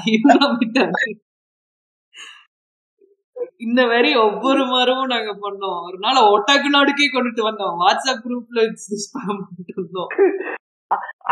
விட்டாங்க 0.62 1.00
இந்த 3.68 3.82
மாதிரி 3.92 4.10
ஒவ்வொரு 4.26 4.64
வாரமும் 4.72 5.14
நாங்க 5.14 5.32
பண்ணோம். 5.46 5.80
ஒரு 5.88 5.98
நாள் 6.06 6.30
ஒட்டாக்கு 6.34 6.70
நாடுக்கே 6.76 7.08
கொண்டுட்டு 7.14 7.44
வந்தோம். 7.50 7.76
வாட்ஸ்அப் 7.84 8.24
குரூப்ல 8.26 8.60
இருந்தோம் 9.74 10.12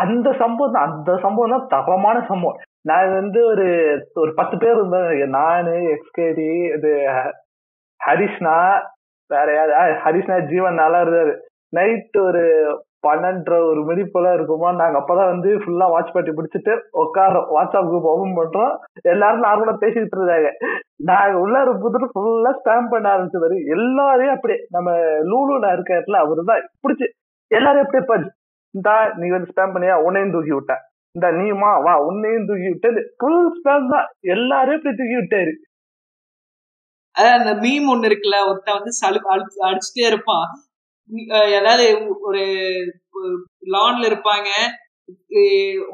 அந்த 0.02 0.28
சம்பவம் 0.40 0.74
தான். 0.76 0.86
அந்த 0.88 1.10
சம்பவம் 1.24 1.52
தான் 1.54 1.68
தவமான 1.74 2.16
சம்பவம். 2.30 2.60
நான் 2.90 3.14
வந்து 3.18 3.40
ஒரு 3.52 3.66
ஒரு 4.22 4.30
பத்து 4.38 4.54
பேர் 4.62 4.76
இருந்தோம் 4.78 5.34
நானு 5.38 5.74
எக்ஸ்கேடி 5.94 6.48
இது 6.76 6.90
ஹரிஷ்ணா 8.00 8.56
வேற 9.30 9.48
யாரு? 9.58 9.72
ஹரிஷ்ணா 10.04 10.36
ஜீவன் 10.50 10.80
நல்லா 10.82 10.98
இருந்தாரு. 11.04 11.34
நைட் 11.72 12.16
ஒரு 12.28 12.42
பன்னெண்டரை 13.06 13.56
ஒரு 13.70 13.80
மணி 13.88 14.02
போல 14.12 14.26
இருக்குமா? 14.36 14.68
நாங்க 14.80 14.96
அப்பதான் 15.00 15.30
வந்து 15.32 15.50
ஃபுல்லா 15.62 15.86
வாட்ச் 15.94 16.12
பார்ட்டி 16.14 16.32
பிடிச்சிட்டு 16.36 16.74
உட்காரோம் 17.02 17.48
வாட்ஸ்அப் 17.54 17.88
குரூப் 17.90 18.08
ஓபன் 18.12 18.36
பண்றோம். 18.38 18.72
எல்லாரும் 19.12 19.44
நார்மலா 19.46 19.74
பேசிட்டு 19.82 20.16
இருந்தாங்க. 20.18 20.50
நாங்க 21.10 21.36
உள்ள 21.44 21.64
புதுட்டு 21.82 22.08
ஃபுல்லா 22.14 22.52
ஸ்பேம் 22.60 22.88
பண்ண 22.92 23.06
ஆரம்பிச்சது 23.14 23.58
எல்லாரையும் 23.76 24.34
அப்படியே 24.36 24.58
நம்ம 24.76 24.88
லூலு 25.30 25.60
நான் 25.64 25.76
இருக்காருல 25.78 26.22
அவரு 26.24 26.48
தான். 26.52 26.64
பிடிச்சி 26.84 27.06
எல்லாரையும் 27.50 27.86
அப்படியே 27.86 28.04
பாரு 28.12 28.26
இந்தா 28.74 28.94
நீ 29.20 29.26
வந்து 29.34 29.52
ஸ்பேம் 29.52 29.74
பண்ணியா? 29.74 29.96
உன்னையும் 30.06 30.34
தூக்கி 30.34 30.52
விட்டேன். 30.56 30.82
இந்த 31.14 31.26
நீமா 31.40 31.70
வா 31.86 31.92
உன்னையும் 32.08 32.46
தூக்கி 32.48 32.68
விட்டது 32.72 33.00
ஃபுல் 33.18 33.44
ஸ்பேம் 33.58 33.86
தான். 33.94 34.06
எல்லாரையும் 34.34 34.78
அப்படி 34.80 34.96
தூக்கி 35.00 35.16
விட்டாரு. 35.20 35.52
அதான் 37.16 37.36
அந்த 37.40 37.52
மீம் 37.64 37.90
ஒண்ணு 37.92 38.08
இருக்குல்ல 38.10 38.38
ஒருத்தன் 38.48 38.78
வந்து 38.78 38.92
சலு 39.00 39.18
அடிச்சுட்டே 39.68 40.06
இருப்பான். 40.10 40.48
ஏதாவது 41.56 41.84
ஒரு 42.28 42.42
லான்ல 43.74 44.08
இருப்பாங்க. 44.10 44.50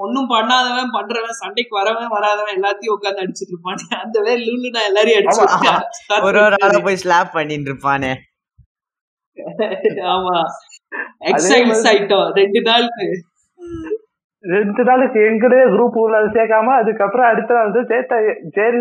ஒண்ணும் 0.05 0.31
பண்ணாதவன் 0.31 0.95
பண்றவன் 0.97 1.41
சண்டைக்கு 1.41 1.73
வரவன் 1.79 2.15
வராதவன் 2.17 2.57
எல்லாத்தையும் 2.59 2.95
உட்கார்ந்து 2.95 3.23
அடிச்சிட்டு 3.23 3.55
இருப்பான். 3.55 3.83
அந்த 4.03 4.21
வேலை 4.21 4.43
லூலு 4.49 4.75
நான் 4.77 4.89
எல்லாரையும் 4.91 5.21
அடிச்சு. 5.21 6.23
ஒரு 6.29 6.41
ஒரு 6.45 6.57
ஆளை 6.67 6.81
போய் 6.81 7.03
ஸ்லாப் 7.05 7.33
பண்ணிட்டு 7.33 7.71
இருப்பானே. 7.71 8.13
ஆமா. 10.15 10.37
எக்ஸைட்ஸ் 11.31 11.87
ஆயிட்டோம் 11.91 12.29
ரெண்டு 12.41 12.61
நாளுக்கு. 12.69 13.09
ரெண்டு 14.45 14.83
நாளைக்கு 14.85 15.21
எங்கடே 15.31 15.61
குரூப் 15.73 15.97
உள்ள 16.03 16.19
சேர்க்காம 16.37 16.75
அதுக்கப்புறம் 16.83 17.31
அடுத்த 17.31 17.55
நாள் 17.55 17.67
வந்து 17.69 17.83
சேர்த்தா 17.91 18.19
சரி 18.59 18.79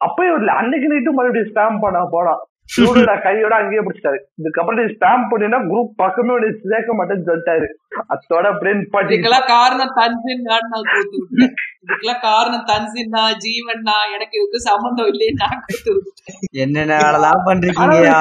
அப்பயும் 0.00 0.52
அன்னைக்கு 0.58 0.92
நைட்டும் 0.92 1.18
மறுபடியும் 1.18 1.50
ஸ்பேம் 1.50 1.82
பண்ண 1.84 2.00
போனோம் 2.14 2.42
இவரோட 2.68 3.12
கையோட 3.24 3.54
அங்கேயே 3.56 3.82
பிடிச்சிட்டாரு. 3.82 4.18
இதுக்கப்புறம் 4.40 4.78
நீ 4.80 4.84
ஸ்பேம் 4.92 5.24
பண்ணினா 5.30 5.58
குரூப் 5.66 5.90
பக்கமே 5.96 6.34
உன்னை 6.36 6.50
சேர்க்க 6.64 6.96
மாட்டேன்னு 6.98 7.26
சொல்லிட்டாரு. 7.28 7.66
அத்தோட 8.14 8.44
அப்படியே 8.52 8.74
நிப்பாட்டி 8.78 9.12
இதுக்கெல்லாம் 9.12 9.48
காரணம் 9.52 9.94
தன்சின் 9.98 10.44
நான் 10.48 10.68
விட்டேன் 10.74 11.56
இதுக்கெல்லாம் 11.84 12.22
காரணம் 12.28 12.66
தன்சின்னா 12.70 13.24
ஜீவன்னா 13.44 13.96
எனக்கு 14.14 14.36
இதுக்கு 14.38 14.60
சம்மந்தம் 14.68 15.10
இல்லையே 15.12 15.32
நான் 15.42 15.58
விட்டேன் 15.98 16.38
என்னென்ன 16.62 17.00
வேலைலாம் 17.02 17.34
ஆனா 17.34 17.46
பண்றீங்கயா 17.48 18.16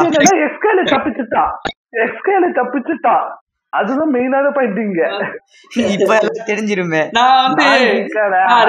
எக்ஸ்கேல 0.48 0.84
தப்பிச்சுட்டான் 0.94 1.54
எக்ஸ்கேல 2.04 2.50
தப்பிச்சுட்டான் 2.60 3.28
அதுதான் 3.74 4.14
மெயினான 4.16 4.48
பாயிண்ட் 4.56 4.80
இங்க. 4.82 5.02
இப்ப 5.96 6.14
எல்லாம் 6.16 6.48
தெரிஞ்சிருமே. 6.50 7.02
நான் 7.18 7.38
வந்து 7.46 7.68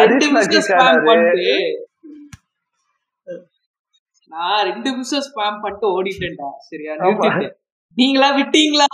ரெண்டு. 0.02 0.26
பண்ணிட்டு 0.28 1.56
நான் 4.32 4.64
ரெண்டு 4.68 4.88
நிமிஷம் 4.90 5.26
ஸ்பேம் 5.26 5.60
பண்ணிட்டு 5.62 5.86
ஓடிட்டேன்டா. 5.96 6.48
சரியா? 6.68 6.92
நீங்களா 7.96 8.28
விட்டீங்களா. 8.38 8.88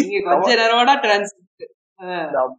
நீங்க 0.00 0.20
கொஞ்ச 0.28 0.48
நேரமாடா 0.60 0.94
டிரான்ஸ்மிட் 1.04 1.64
ஆமா. 2.40 2.54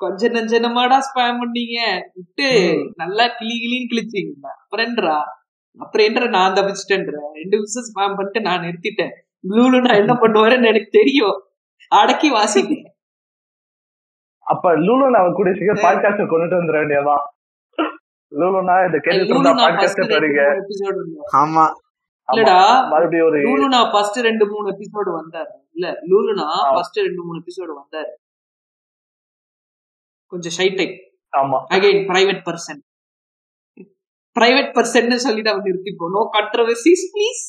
கொஞ்ச 0.00 0.28
நெஞ்சனமாடா 0.28 0.98
ஸ்பேம் 1.08 1.38
பண்ணீங்க. 1.42 1.78
விட்டு. 2.16 2.48
நல்லா 3.02 3.24
கிளி 3.38 3.54
கிளின்னு 3.62 3.90
கிழிச்சிங்க 3.92 4.50
அப்புறம்ன்றா 4.62 5.16
அப்புறம் 5.80 6.06
என்ன 6.08 6.28
நான் 6.36 6.56
தப்பிச்சிட்டேன்ற? 6.56 7.14
ரெண்டு 7.38 7.56
நிமிஷம் 7.58 7.88
ஸ்பேம் 7.88 8.16
பண்ணிட்டு 8.18 8.40
நான் 8.48 8.64
நிறுத்திட்டேன். 8.66 9.14
ப்ளூல 9.48 9.80
நான் 9.86 10.00
என்ன 10.02 10.14
பண்ணுவாருன்னு 10.24 10.70
எனக்கு 10.72 10.90
தெரியும். 11.00 11.36
அடக்கி 12.00 12.28
வாசிட்டேன் 12.36 12.86
அப்ப 14.46 14.72
லூலு 14.86 15.06
நான் 15.14 15.36
கூட 15.38 15.48
சீக்கிரம் 15.58 15.84
பாட்காஸ்ட் 15.86 16.30
கொண்டுட்டு 16.32 16.58
வந்துட 16.58 16.76
வேண்டியதான் 16.80 17.24
லூலுனா 18.30 18.76
இந்த 18.84 19.52
நான் 19.52 19.56
பாட்காஸ்ட் 19.56 20.10
பாருங்க. 20.10 20.66
ஆமா. 21.32 21.84
இல்லடா 22.32 22.88
மறுபடியும் 22.88 23.26
ஒரு 23.26 23.38
லூலு 23.38 23.68
நான் 23.68 23.92
ஃபர்ஸ்ட் 23.92 24.16
ரெண்டு 24.16 24.46
மூணு 24.46 24.70
எபிசோடு 24.70 25.10
வந்தாரு. 25.18 25.52
இல்ல 25.72 25.98
லூலுனா. 26.02 26.74
ஃபர்ஸ்ட் 26.74 26.96
ரெண்டு 26.96 27.22
மூணு 27.24 27.38
எபிசோடு 27.38 27.72
வந்தாரு. 27.80 28.12
கொஞ்சம் 30.26 30.52
ஷை 30.58 30.76
டைப் 30.76 31.12
ஆமா. 31.36 31.64
Again 31.70 32.06
private 32.08 32.42
person 32.48 32.80
private 34.40 34.72
person 34.74 35.14
சொல்லிட்டு 35.14 35.50
அவன் 35.50 35.62
நிறுத்திப்போம். 35.62 36.10
நோ 36.10 36.28
கண்ட்ரவர்சிஸ் 36.32 37.04
ப்ளீஸ் 37.12 37.44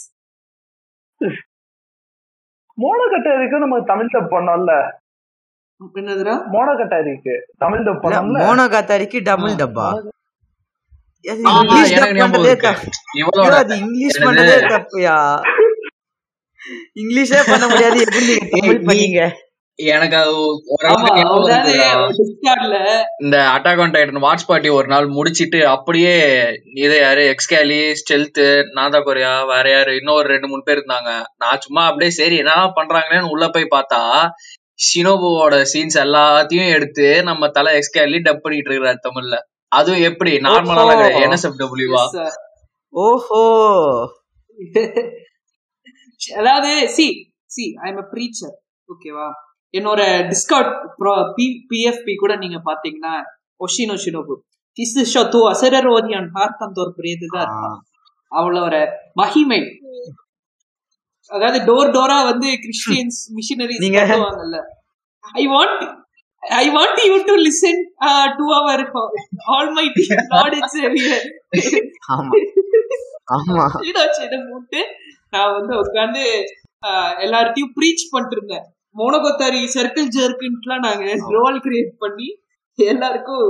மோனோகட்டாரிக்கு 2.77 3.57
நம்ம 3.57 3.81
தமிழ் 3.81 4.05
டப் 4.05 4.33
பண்ணோம்ல. 4.33 4.91
என்னதுடா? 5.93 6.33
மோனோகட்டாரிக்கு 6.51 7.41
தமிழ் 7.57 7.79
டப் 7.79 7.99
பண்ணோம்ல. 8.03 8.39
மோனோ 8.43 8.67
காத்தாரிக்கு 8.67 9.23
டபுள் 9.23 9.51
டப்பா 9.51 9.87
இங்கிலீஷ் 13.79 14.23
பண்ணதே 14.25 14.55
தப்புயா? 14.73 15.17
இங்கிலீஷே 17.01 17.41
பண்ண 17.51 17.65
முடியாது. 17.67 17.97
எப்படி 18.05 18.37
தமிழ் 18.53 18.87
பண்ணீங்க? 18.87 19.21
எனக்கு 19.79 20.19
இந்த 23.23 23.37
attack 23.55 23.81
on 23.83 23.93
Titan 23.95 24.23
watch 24.25 24.45
party 24.45 24.69
ஒரு 24.69 24.87
நாள் 24.87 25.07
முடிச்சிட்டு 25.07 25.67
அப்படியே 25.67 26.13
இது 26.73 26.95
யாரு? 26.99 27.23
எக்ஸ்கேலி 27.33 27.93
ஸ்டெல்த் 27.99 28.41
நாதா 28.73 28.99
கொரியா 28.99 29.43
வேற 29.43 29.65
யாரு? 29.69 29.95
இன்னும் 29.95 30.15
ஒரு 30.15 30.27
ரெண்டு 30.27 30.47
மூணு 30.47 30.63
பேர் 30.63 30.77
இருந்தாங்க. 30.77 31.11
நான் 31.37 31.59
சும்மா 31.59 31.85
அப்படியே 31.85 32.11
சரி 32.11 32.37
என்னதான் 32.37 32.73
பண்றாங்களேன்னு 32.75 33.33
உள்ள 33.35 33.47
போய் 33.47 33.73
பார்த்தா 33.75 34.01
ஷினோபுவோட 34.87 35.55
சீன்ஸ் 35.73 35.99
எல்லாத்தையும் 36.05 36.73
எடுத்து 36.77 37.23
நம்ம 37.23 37.47
தலை 37.49 37.79
எக்ஸ்கேலி 37.79 38.19
டப் 38.29 38.43
பண்ணிட்டு 38.45 38.69
இருக்கிறாரு 38.71 38.99
தமிழ்ல. 39.07 39.37
அதுவும் 39.71 40.01
எப்படி? 40.01 40.37
நார்மலான 40.37 40.91
ஓஹோ. 40.93 41.19
என்எஸ்எஃப் 41.19 41.57
டபிள்யூவா 41.57 42.03
ஓஹோ. 42.93 43.41
அதாவது 46.35 46.89
C 46.89 47.05
C 47.45 47.73
I 47.81 47.91
M 47.91 48.07
preacher 48.13 48.55
ஓகேவா 48.89 49.27
என்னோட 49.73 50.01
டிஸ்கவுண்ட் 50.29 50.71
பிஎஃப்பி 51.69 52.15
கூட 52.15 52.35
நீங்க 52.35 52.61
பாத்தீங்கன்னா 52.65 53.13
ஒஷினோ 53.59 53.95
ஷினோபு 54.05 54.35
திசு 54.77 55.03
ஷத்து 55.13 55.39
அசரர் 55.49 55.87
ஓதியான் 55.87 56.29
பார்த்தந்த 56.33 56.81
ஒரு 56.81 56.93
பிரியதுதான் 56.97 57.53
அவளோட 58.31 58.75
மகிமை. 59.13 59.59
அதாவது 61.31 61.59
டோர் 61.65 61.91
டோரா 61.91 62.23
வந்து 62.23 62.47
கிறிஸ்டியன்ஸ் 62.55 63.17
மிஷினரிஸ் 63.35 63.79
நீங்க- 63.79 64.03
I 65.33 65.47
want 65.47 65.81
I 66.55 66.65
want 66.69 67.01
you 67.05 67.15
to 67.25 67.35
listen 67.41 67.81
to 68.35 68.45
our 68.57 68.83
all 69.53 69.71
my 69.77 69.85
lord 70.31 70.55
it's 70.59 70.77
saviour 70.77 71.27
ஆமா. 72.13 72.31
ஆமா. 73.35 73.63
இதை 73.89 74.03
போட்டு 74.45 74.81
நான் 75.33 75.53
வந்து 75.55 75.73
உட்காந்து 75.81 76.23
எல்லார்ட்டையும் 77.23 77.71
ப்ரீச் 77.77 78.03
பண்ணிட்டு 78.11 78.35
இருந்தேன் 78.37 78.65
மோனோகோத்தாரி 78.95 79.61
சர்க்கிள் 79.73 80.11
ஜர்க்குன்ட்டுலாம் 80.15 80.85
நாங்க 80.85 81.07
ரோல் 81.35 81.57
கிரியேட் 81.65 81.95
பண்ணி 82.03 82.27
எல்லாருக்கும் 82.79 83.47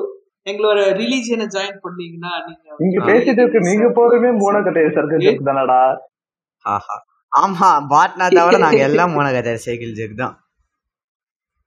எங்களோட 0.48 0.80
ரிலீஜியனை 1.00 1.46
ஜாயின் 1.54 1.80
பண்ணீங்கன்னா 1.84 2.34
நீங்க 2.48 2.76
நீங்க 2.82 3.00
பேசிட்டு 3.08 3.42
இருக்கு 3.42 3.62
நீங்க 3.68 3.88
போறமே 3.98 4.30
மோனோகட்டாரி 4.40 4.92
சர்க்கிள் 4.98 5.48
தானடா? 5.50 5.80
ஆஹா. 6.66 6.96
ஆமா 7.32 7.70
பாட்னா 7.92 8.26
தவிர 8.32 8.60
நாங்க 8.64 8.84
எல்லாம் 8.86 9.14
மோனகதை 9.16 9.54
சைக்கிள் 9.64 9.98
ஜெக் 9.98 10.20
தான் 10.22 10.36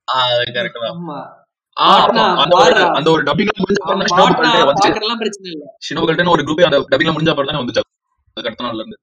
அந்த 2.37 2.53
ஒரு 2.55 2.73
பாட்னா. 2.73 2.85
அந்த 2.97 3.09
ஒரு 3.11 3.23
டப்பிங் 3.23 3.51
முடிஞ்ச 3.61 3.79
அப்புறம் 3.83 4.01
தான் 4.01 4.11
பாட்னா 4.13 4.49
ஷினோபுகல்ட்டே 4.49 4.63
வந்துச்சு. 4.63 4.89
பாக்குறதுலாம் 4.89 5.21
பிரச்சனை 5.21 5.47
இல்ல. 5.53 5.65
ஷினோபுகல்ட்னு 5.87 6.33
ஒரு 6.35 6.43
குரூப் 6.43 6.67
அந்த 6.69 6.79
டப்பிங்ல 6.91 7.13
முடிஞ்ச 7.15 7.31
அப்புறம் 7.33 7.49
தானே 7.51 7.61
வந்துச்சு. 7.61 7.83
அதுக்கு 8.37 8.49
அடுத்த 8.49 8.65
நாள்ல 8.65 8.83
இருந்து. 8.83 8.97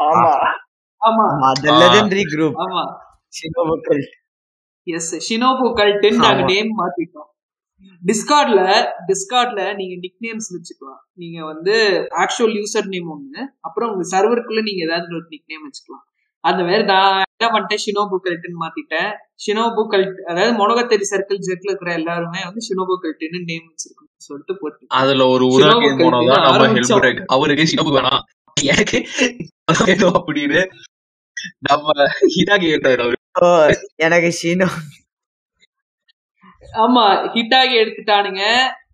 ஆமா. 0.00 0.32
ஆமா. 1.02 1.26
legendary 1.82 2.24
group. 2.34 2.54
ஆமா. 2.64 2.82
சினோபுக்கள் 3.32 4.02
எஸ் 4.86 5.14
ஷினோபு 5.26 5.66
கல்ட்டுன்னு 5.78 6.24
நாங்க 6.24 6.42
ஆமா. 6.42 6.50
நேம் 6.50 6.72
மாத்திட்டோம். 6.80 7.28
டிஸ்கார்ட்ல 8.02 8.60
டிஸ்கார்ட்ல 9.08 9.74
நீங்க 9.74 9.94
நிக் 9.96 10.20
நேம்ஸ் 10.20 10.48
வச்சுக்கலாம். 10.54 11.00
நீங்க 11.14 11.44
வந்து 11.44 11.74
ஆக்சுவல் 12.22 12.54
யூசர் 12.58 12.86
நேம் 12.86 13.10
ஒண்ணு 13.10 13.40
அப்புறம் 13.60 13.90
உங்க 13.92 14.04
சர்வருக்குள்ள 14.14 14.62
நீங்க 14.62 14.82
ஏதாவது 14.88 15.16
ஒரு 15.18 15.26
நிக் 15.28 15.48
நேம் 15.48 15.66
வச்சுக்கலாம். 15.66 16.04
அந்த 16.44 16.62
வேற 16.62 16.80
நான் 16.92 17.25
என்ன 17.40 17.48
பண்ணிட்டேன் 17.54 17.80
ஷினோபு 17.84 18.16
கல்ட்டுன்னு 18.26 18.58
மாத்திட்டேன். 18.62 19.10
ஷினோபு 19.44 19.82
கல்ட் 19.92 20.20
அதாவது 20.30 20.52
மொனகத்தேரி 20.60 21.06
சர்க்கிள் 21.10 21.40
ஜெட்ல 21.48 21.70
இருக்கிற 21.70 21.90
எல்லாருமே 22.00 22.40
வந்து 22.48 22.62
ஷினோபு 22.68 22.94
கல்ட்டுன்னு 23.02 23.40
நேம் 23.50 23.66
வச்சிருக்கோம் 23.70 24.10
சொல்லிட்டு 24.26 24.54
போட்டு 24.60 24.86
அதுல 25.00 25.26
ஒரு 25.34 25.46
அவருக்கு 27.30 27.68
ஷினோபு 27.72 27.92
வேணாம். 27.98 28.22
எனக்கு 28.56 28.98
அப்படின்னு 30.18 30.62
நம்ம 31.68 31.86
ஓ 33.42 33.48
எனக்கு 34.06 34.30
ஷினோ 34.40 34.68
ஆமா 36.82 37.02
ஹிட்டாகி 37.34 37.74
எடுத்துட்டானுங்க. 37.82 38.42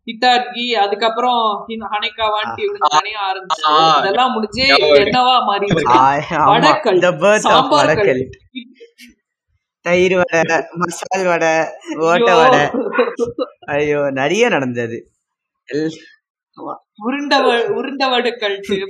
ஹிட்டாகி 0.07 0.73
அதுக்கப்புறம் 0.73 1.65
ஹின்- 1.69 1.89
ஹனேகாவான்ட்டு 1.91 2.63
இவனுக்கு 2.63 2.89
தனியா 2.89 3.21
ஆரம்பிச்சு. 3.33 3.99
இதெல்லாம் 3.99 4.33
முடிஞ்சு. 4.33 4.65
என்னவா 4.95 5.45
ஆமா. 6.31 6.45
வடக்கல், 6.45 6.99
சாம்பார் 7.39 7.87
தயிர் 9.81 10.17
வடை 10.17 10.65
மசால் 10.71 11.27
வடை 11.27 11.59
ஓட்ட 11.99 12.35
ஐயோ. 12.35 12.35
வடை. 12.35 12.71
ஐயோ 13.67 14.11
நிறைய 14.11 14.49
நடந்தது. 14.49 15.11
உருண்ட 17.07 17.35
உருண்ட 17.69 18.11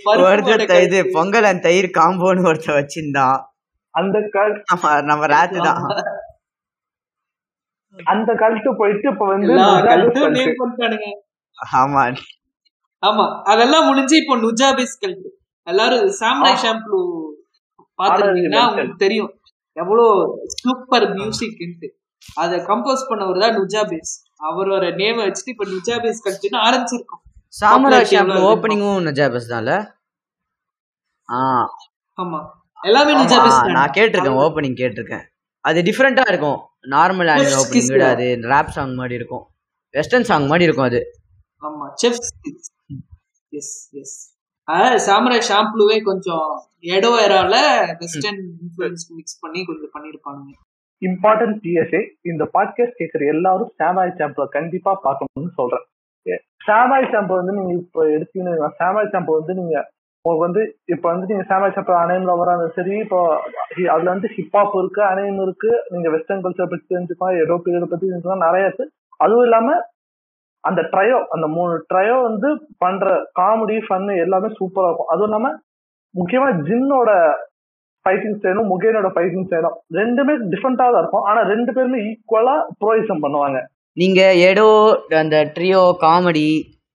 பருப்பு 0.04 0.52
ஒருத்தர் 0.52 0.82
இது. 0.82 1.08
பொங்கல் 1.12 1.44
அண்ட் 1.44 1.62
தயிர் 1.62 1.90
காம்போன்னு 1.94 2.42
ஒருத்தர் 2.42 2.82
வச்சிருந்தான். 2.82 3.42
அந்த 3.90 4.28
கல். 4.30 4.62
நம்ம 4.70 5.02
நம்ம 5.02 5.26
ராத்து 5.26 5.62
தான் 5.62 5.82
அந்த 7.98 8.32
கல்ட்டு 8.32 8.70
போயிட்டு 8.76 9.08
இப்ப 9.08 9.26
வந்து 9.26 9.52
கல்ட்டு. 9.88 10.20
ஆமா. 11.76 12.02
ஆமா 13.02 13.42
அதெல்லாம் 13.44 13.86
முடிஞ்சு 13.86 14.16
இப்போ 14.16 14.36
நுஜாபிஸ் 14.36 14.98
கல்ட் 15.00 15.28
எல்லாரும் 15.66 16.08
சாம்ராய். 16.20 16.60
ஷாம்பு 16.62 16.98
பாத்துருந்தீங்கன்னா 17.98 18.66
உங்களுக்கு 18.68 18.96
தெரியும். 18.96 19.30
எவ்வளவு 19.76 20.06
சூப்பர் 20.46 21.14
மியூசிக் 21.14 21.60
அதை 22.36 22.58
கம்போஸ் 22.58 23.08
பண்ணவர் 23.08 23.38
தான் 23.38 23.56
நுஜாபிஸ். 23.56 24.12
அவரோட 24.40 24.94
நேம் 24.94 25.18
வச்சுட்டு 25.18 25.46
இப்ப 25.46 25.64
நுஜாபிஸ் 25.64 26.22
கல்ட்னு 26.24 26.58
ஆரம்பிச்சிருக்கோம். 26.62 27.22
சாமரா 27.54 27.78
Popularity 27.78 28.14
ஷாப்ல 28.14 28.34
எவ்வளவு 28.34 28.48
ஓப்பனிங்கும் 28.50 29.00
நஜாபஸ் 29.06 29.50
தான்ல? 29.50 29.72
ஆ. 31.28 31.40
ஆமா. 32.18 32.40
எல்லாமே 32.80 33.12
நுஜாபிஸ் 33.12 33.58
தான்? 33.58 33.72
நான் 33.72 33.90
கேட்டிருக்கேன் 33.90 34.38
ஓப்பனிங் 34.44 34.76
கேட்டிருக்கேன். 34.76 35.24
அது 35.60 35.82
டிஃப்ரெண்டா 35.82 36.24
இருக்கும். 36.28 36.60
நார்மல் 36.84 37.30
ஆனிமே 37.32 37.56
ஓப்பனிங் 37.60 37.92
விட. 37.94 38.04
அது 38.14 38.26
ரேப் 38.52 38.74
சாங் 38.76 38.94
மாதிரி 38.94 39.14
இருக்கும். 39.20 39.44
வெஸ்டர்ன் 39.94 40.28
சாங் 40.30 40.46
மாதிரி 40.46 40.66
இருக்கும் 40.68 40.88
அது. 40.90 41.00
ஆமா 41.62 41.86
செஃப் 42.02 42.20
எஸ் 43.52 43.74
எஸ் 44.02 44.16
அதாவது 44.68 44.98
சாம்ராய் 45.06 45.46
ஷாம்புவே 45.48 45.96
கொஞ்சம் 46.02 46.48
எடோ 46.94 47.10
ஏரால 47.24 47.56
வெஸ்டர்ன் 48.02 48.42
இன்ஃபுளுன்ஸ் 48.62 49.04
மிக்ஸ் 49.16 49.40
பண்ணி 49.40 49.60
கொஞ்சம் 49.64 49.92
பண்ணிருப்பானுங்க. 49.94 50.52
இம்பார்ட்டன்ட் 51.02 51.56
பிஎஸ்ஏ 51.62 52.00
இந்த 52.22 52.42
பாட்காஸ்ட் 52.54 52.98
கேட்கிற 52.98 53.22
எல்லாரும் 53.34 53.72
சாமாய் 53.80 54.16
சாம்பை 54.18 54.44
கண்டிப்பா 54.56 54.92
பார்க்கணும்னு 55.06 55.52
சொல்றேன். 55.60 55.86
சாமாய் 56.66 57.10
சாம்பை 57.12 57.36
வந்து 57.40 57.54
நீங்க 57.58 57.72
இப்ப 57.80 58.04
எடுத்தீங்கன்னா 58.16 58.70
சாமாய் 58.80 59.12
சாம்பை 59.14 59.32
வந்து 59.40 59.54
நீங்க 59.60 59.76
உங்களுக்கு 60.24 60.46
வந்து 60.46 60.62
இப்ப 60.94 61.04
வந்து 61.10 61.28
நீங்க 61.30 61.44
சாமாய் 61.48 61.72
சாம்பை 61.76 61.94
அணையம்ல 62.00 62.32
வராது 62.40 62.64
சரி 62.74 62.92
இப்போ 63.04 63.20
அதுல 63.94 64.12
வந்து 64.12 64.28
ஹிப்ஹாப் 64.34 64.74
இருக்கு 64.80 65.00
அணையம் 65.12 65.40
இருக்கு. 65.44 65.70
நீங்க 65.92 66.08
வெஸ்டர்ன் 66.14 66.44
கல்ச்சர் 66.44 66.70
பத்தி 66.72 66.86
தெரிஞ்சுக்கலாம் 66.92 67.38
யூரோப்பியதை 67.38 67.88
பத்தி 67.92 68.04
தெரிஞ்சுக்கலாம் 68.06 68.44
நிறைய 68.46 68.68
இருக்கு. 68.68 68.84
அதுவும் 69.24 69.46
இல்லாம 69.46 69.74
அந்த 70.64 70.80
ட்ரையோ 70.92 71.16
அந்த 71.34 71.46
மூணு 71.54 71.72
ட்ரையோ 71.90 72.16
வந்து 72.28 72.48
பண்ற 72.82 73.06
காமெடி 73.40 73.78
ஃபன்னு 73.86 74.14
எல்லாமே 74.24 74.50
சூப்பரா 74.58 74.88
இருக்கும். 74.88 75.10
அதுவும் 75.14 75.28
இல்லாம 75.30 75.50
முக்கியமா 76.14 76.48
ஜின்னோட 76.68 77.10
ஃபைட்டிங் 78.06 78.36
ஸ்டைலும் 78.38 78.70
முகேனோட 78.72 79.08
ஃபைட்டிங் 79.16 79.46
ஸ்டைலும் 79.48 79.76
ரெண்டுமே 79.98 80.34
டிஃப்ரெண்டா 80.52 80.86
தான் 80.92 81.02
இருக்கும். 81.02 81.26
ஆனா 81.30 81.40
ரெண்டு 81.52 81.70
பேருமே 81.76 81.98
ஈக்குவலா 82.10 82.54
ப்ரோயிசம் 82.82 83.24
பண்ணுவாங்க. 83.24 83.58
நீங்க 84.02 84.20
எடோ 84.50 84.68
அந்த 85.22 85.38
ட்ரியோ 85.56 85.82
காமெடி 86.04 86.48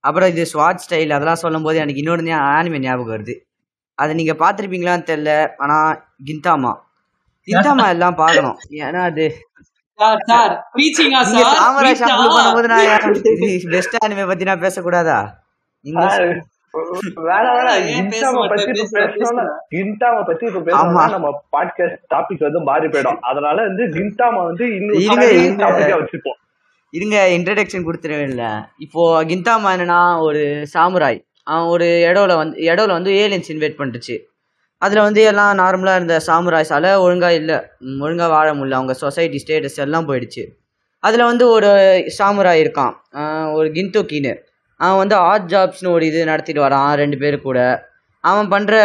அப்புறம் 0.08 0.30
இது 0.32 0.42
ஸ்வாட் 0.52 0.82
ஸ்டைல் 0.84 1.14
அதெல்லாம் 1.16 1.42
சொல்லும் 1.42 1.66
போது 1.66 1.76
எனக்கு 1.82 2.02
இன்னொரு 2.02 2.22
ஆனிமே 2.56 2.78
ஞாபகம் 2.86 3.14
வருது. 3.14 3.34
அதை 3.98 4.12
நீங்க 4.18 4.34
பார்த்திருப்பீங்களான்னு 4.42 5.08
தெரியல 5.10 5.32
ஆனா 5.62 5.78
கிந்தாமா 6.28 6.72
கிந்தாமா 7.48 7.86
எல்லாம் 7.94 8.18
பார்க்கணும். 8.22 8.58
ஏன்னா 8.84 9.00
அது 9.10 9.24
பெஸ்ட் 13.74 13.96
ஆனிமே 14.04 14.26
பத்தி 14.30 14.44
நான் 14.50 14.64
பேசக்கூடாதா? 14.66 15.18
மாட்டேன்? 15.96 16.40
பத்தி 20.28 20.44
இப்ப 20.50 20.60
பேசணும்னா 20.66 21.04
நம்ம 21.14 21.28
பாட்காஸ்ட் 21.56 22.02
டாபிக் 22.14 22.46
வந்து 22.46 22.60
மாறி 22.70 22.86
போயிடும். 22.86 23.20
அதனால 23.30 23.56
வந்து 23.68 23.84
கிண்டாமா 23.96 24.42
வந்து 24.50 24.64
இன்னும் 24.76 24.98
வச்சுப்போம் 26.02 26.38
இதுங்க 26.96 27.16
இன்ட்ரடக்ஷன் 27.36 27.86
கொடுத்துருவேன் 27.86 28.62
இப்போ 28.84 29.02
கிந்தாமா 29.30 29.70
என்னன்னா 29.76 30.00
ஒரு 30.26 30.42
சாமுராய். 30.74 31.18
அவன் 31.52 31.68
ஒரு 31.74 31.86
இடோல 32.10 32.32
வந்து 32.40 32.56
இடோல 32.70 32.90
வந்து 32.98 33.12
ஏலியன்ஸ் 33.22 33.50
இன்வைட் 33.54 33.78
பண்ணிருச்சு 33.80 34.16
அதில் 34.82 35.04
வந்து 35.06 35.20
எல்லாம் 35.30 35.52
நார்மலாக 35.60 35.98
இருந்த 35.98 36.16
சாமுராய்ஸால் 36.26 36.88
ஒழுங்காக 37.04 37.38
இல்லை. 37.40 37.56
ஒழுங்காக 38.04 38.28
வாழ 38.34 38.48
முடியல 38.58 38.78
அவங்க 38.78 38.94
சொசைட்டி 39.02 39.38
ஸ்டேட்டஸ் 39.44 39.78
எல்லாம் 39.84 40.06
போயிடுச்சு. 40.08 40.42
அதில் 41.04 41.28
வந்து 41.30 41.44
ஒரு 41.54 41.70
சாமுராய் 42.18 42.62
இருக்கான். 42.64 42.94
ஒரு 43.56 43.68
கிந்துக்கின்னு. 43.76 44.32
அவன் 44.80 45.00
வந்து 45.02 45.16
ஆட் 45.30 45.48
ஜாப்ஸ்னு 45.52 45.92
ஒரு 45.96 46.04
இது 46.10 46.20
நடத்திட்டு 46.30 46.62
வரான் 46.66 46.90
ரெண்டு 47.02 47.16
பேர் 47.22 47.36
கூட. 47.48 47.58
அவன் 48.24 48.48
பண்ணுற 48.54 48.76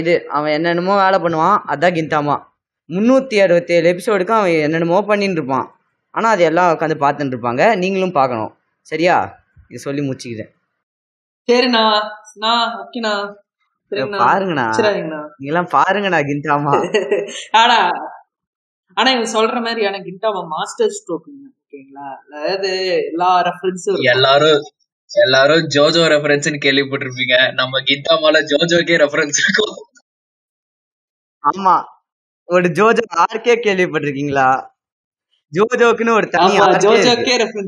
இது 0.00 0.14
அவன் 0.36 0.54
என்னென்னமோ 0.56 0.96
வேலை 1.04 1.18
பண்ணுவான். 1.24 1.58
அதான் 1.72 1.96
கிந்தாமா. 1.98 2.36
முந்நூற்றி 2.90 3.36
அறுபத்தேழு 3.44 3.86
எபிசோடுக்கு 3.92 4.34
அவன் 4.38 4.56
என்னென்னமோ 4.66 5.00
பண்ணின்னு 5.10 5.38
இருப்பான் 5.38 5.66
ஆனால் 6.14 6.32
அது 6.34 6.42
எல்லாம் 6.44 6.72
உட்காந்து 6.74 6.96
பார்த்துட்டு 7.04 7.34
இருப்பாங்க. 7.34 7.62
நீங்களும் 7.76 8.16
பார்க்கணும். 8.18 8.52
சரியா? 8.86 9.16
இது 9.68 9.84
சொல்லி 9.86 10.02
முடிச்சுக்கிறேன். 10.08 10.50
சரிண்ணா. 11.48 11.84
நான் 12.42 12.64
ஓகேண்ணா. 12.80 13.14
பாருங்கண்ணா. 14.22 14.66
சரிங்கண்ணா 14.78 15.20
நீங்களாம் 15.40 15.72
பாருங்கண்ணா 15.76 16.20
கிந்தாமா 16.28 16.72
ஆனா 17.62 17.78
ஆனா 18.96 19.08
இவங்க 19.14 19.28
சொல்ற 19.34 19.56
மாதிரி 19.66 19.82
கிண்டாமா 20.08 20.40
மாஸ்டர் 20.54 20.94
ஸ்ட்ரோக்குங்க 20.96 21.44
ஓகேங்களா? 21.62 22.08
அதாவது 22.24 22.70
எல்லா 23.10 23.30
ரெஃபரன்ஸும் 23.48 24.00
எல்லாரும் 24.14 24.62
எல்லாரும் 25.10 25.64
ஜோஜோ 25.74 26.02
ரெஃபரன்ஸ் 26.12 26.48
கேள்விப்பட்டிருப்பீங்க. 26.66 27.36
நம்ம 27.60 27.80
கித்தாமால 27.88 28.40
ஜோஜோக்கே 28.50 28.96
ரெஃபரன்ஸ் 29.04 29.40
இருக்கும். 29.44 29.74
ஆமா. 31.44 31.74
ஒரு 32.48 32.68
ஜோஜோ 32.78 33.04
ஆர்கே 33.24 33.54
கேள்விப்பட்டிருக்கீங்களா? 33.66 34.48
ஜோஜோக்குன்னு 35.52 36.12
ஒரு 36.18 36.28
தனி 36.34 36.52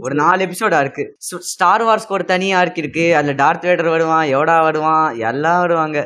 ஒரு 0.07 0.15
நாலு 0.23 0.41
எபிசோடா 0.47 0.79
இருக்கு. 0.85 1.05
ஸ்டார் 1.53 1.85
வார்ஸ்க்கு 1.89 2.17
ஒரு 2.19 2.27
தனி 2.33 2.49
ஆர்க் 2.61 2.79
இருக்கு. 2.83 3.07
அதுல 3.19 3.35
டார்த் 3.43 3.67
வேடர் 3.69 3.91
வருவான் 3.95 4.27
யோடா 4.35 4.57
வருவான் 4.67 5.07
எல்லாம் 5.31 5.63
வருவாங்க. 5.65 5.99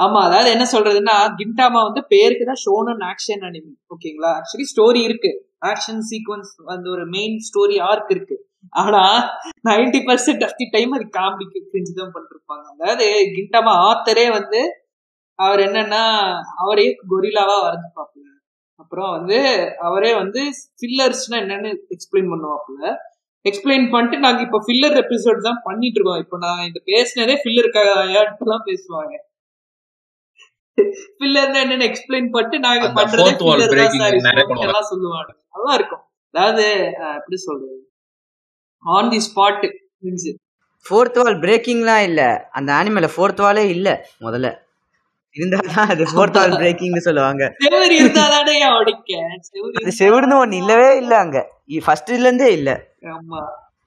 ஆமா 0.00 0.20
அதாவது 0.26 0.48
என்ன 0.54 0.64
சொல்றதுன்னா 0.72 1.16
கிண்டாமா 1.38 1.80
வந்து 1.88 2.02
பேருக்கு 2.12 2.46
தான் 2.50 2.62
ஷோனன் 2.64 3.04
ஆக்ஷன் 3.10 3.44
அனிமி 3.48 3.72
ஓகேங்களா 3.94 4.30
ஆக்சுவலி 4.38 4.66
ஸ்டோரி 4.72 5.00
இருக்கு. 5.08 5.30
ஆக்ஷன் 5.70 6.02
சீக்வன்ஸ் 6.10 6.52
அந்த 6.74 6.86
ஒரு 6.94 7.04
மெயின் 7.14 7.38
ஸ்டோரி 7.48 7.76
ஆர்க் 7.90 8.12
இருக்கு. 8.14 8.36
ஆனா 8.82 9.02
ninety 9.68 10.00
percent 10.08 10.44
of 10.46 10.58
the 10.60 10.66
time 10.74 10.92
அது 10.96 11.06
காமெடிக்கு 11.18 11.60
செஞ்சு 11.74 11.92
தான் 12.00 12.14
பண்ணிருப்பாங்க 12.16 12.66
அதாவது 12.74 13.06
கிண்டாமா 13.36 13.74
ஆத்தரே 13.88 14.26
வந்து 14.38 14.60
அவர் 15.38 15.60
என்னன்னா 15.66 16.02
அவரே 16.62 16.86
கொரில்லாவா 17.10 17.56
வரைஞ்சு 17.64 17.90
பார்ப்பல 17.96 18.15
அப்புறம் 18.76 19.10
வந்து 19.10 19.38
அவரே 19.78 20.14
வந்து 20.14 20.40
ஃபில்லர்ஸ்னா 20.78 21.36
என்னன்னு 21.44 21.70
எக்ஸ்பிளைன் 21.94 22.30
பண்ணுவாப்புல. 22.32 22.94
எக்ஸ்பிளைன் 23.44 23.90
பண்ணிட்டு 23.90 24.18
நாங்க 24.18 24.40
இப்ப 24.40 24.58
ஃபில்லர் 24.66 24.96
எபிசோட் 25.02 25.38
தான் 25.38 25.60
பண்ணிட்டு 25.62 25.98
இருக்கோம். 26.00 26.22
இப்போ 26.24 26.38
நான் 26.38 26.66
இந்த 26.66 26.82
பேசினதே 26.86 27.36
ஃபில்லருக்காக 27.42 27.90
பேசுவாங்க. 28.66 29.14
ஃபில்லர்னா 31.18 31.58
என்னன்னு 31.64 31.88
எக்ஸ்பிளைன் 31.90 32.30
பண்ணிட்டு 32.30 32.58
நாங்க 32.58 32.88
பண்றதே 32.88 33.36
தான். 33.36 34.64
எல்லாம் 34.66 34.82
சொல்லுவாங்க. 34.82 35.30
நல்லா 35.54 35.74
இருக்கும். 35.74 36.04
அதாவது 36.30 36.64
எப்படி 37.16 37.36
சொல்றது? 37.36 37.78
On 38.84 39.08
the 39.08 39.20
spot 39.28 39.64
fourth 40.86 41.18
wall 41.18 41.38
பிரேக்கிங்லாம் 41.38 42.02
இல்ல. 42.02 42.48
அந்த 42.50 42.72
ஆனிமேல 42.72 43.08
ஃபோர்த் 43.16 43.40
வாலே 43.40 43.68
இல்ல 43.68 44.06
முதல்ல. 44.20 44.48
இருந்தாதான் 45.36 45.90
அது 45.92 46.04
ஃபோர்த் 46.10 46.38
ஆல் 46.40 46.56
பிரேக்கிங்னு 46.60 47.02
சொல்லுவாங்க. 47.06 47.44
செவரு 47.64 47.94
இருந்தாதானே 48.00 48.54
உடைக்க? 48.80 49.12
செவரு 49.48 49.76
அது 49.80 49.92
செவிடுன்னு 50.00 50.40
ஒண்ணு 50.42 50.60
இல்லவே 50.62 50.96
இல்ல 50.96 51.12
அங்க. 51.18 51.38
ஃபர்ஸ்ட்ல 51.86 52.18
இருந்தே 52.18 52.48
இல்ல. 52.58 52.70
ஆமா. 53.14 53.40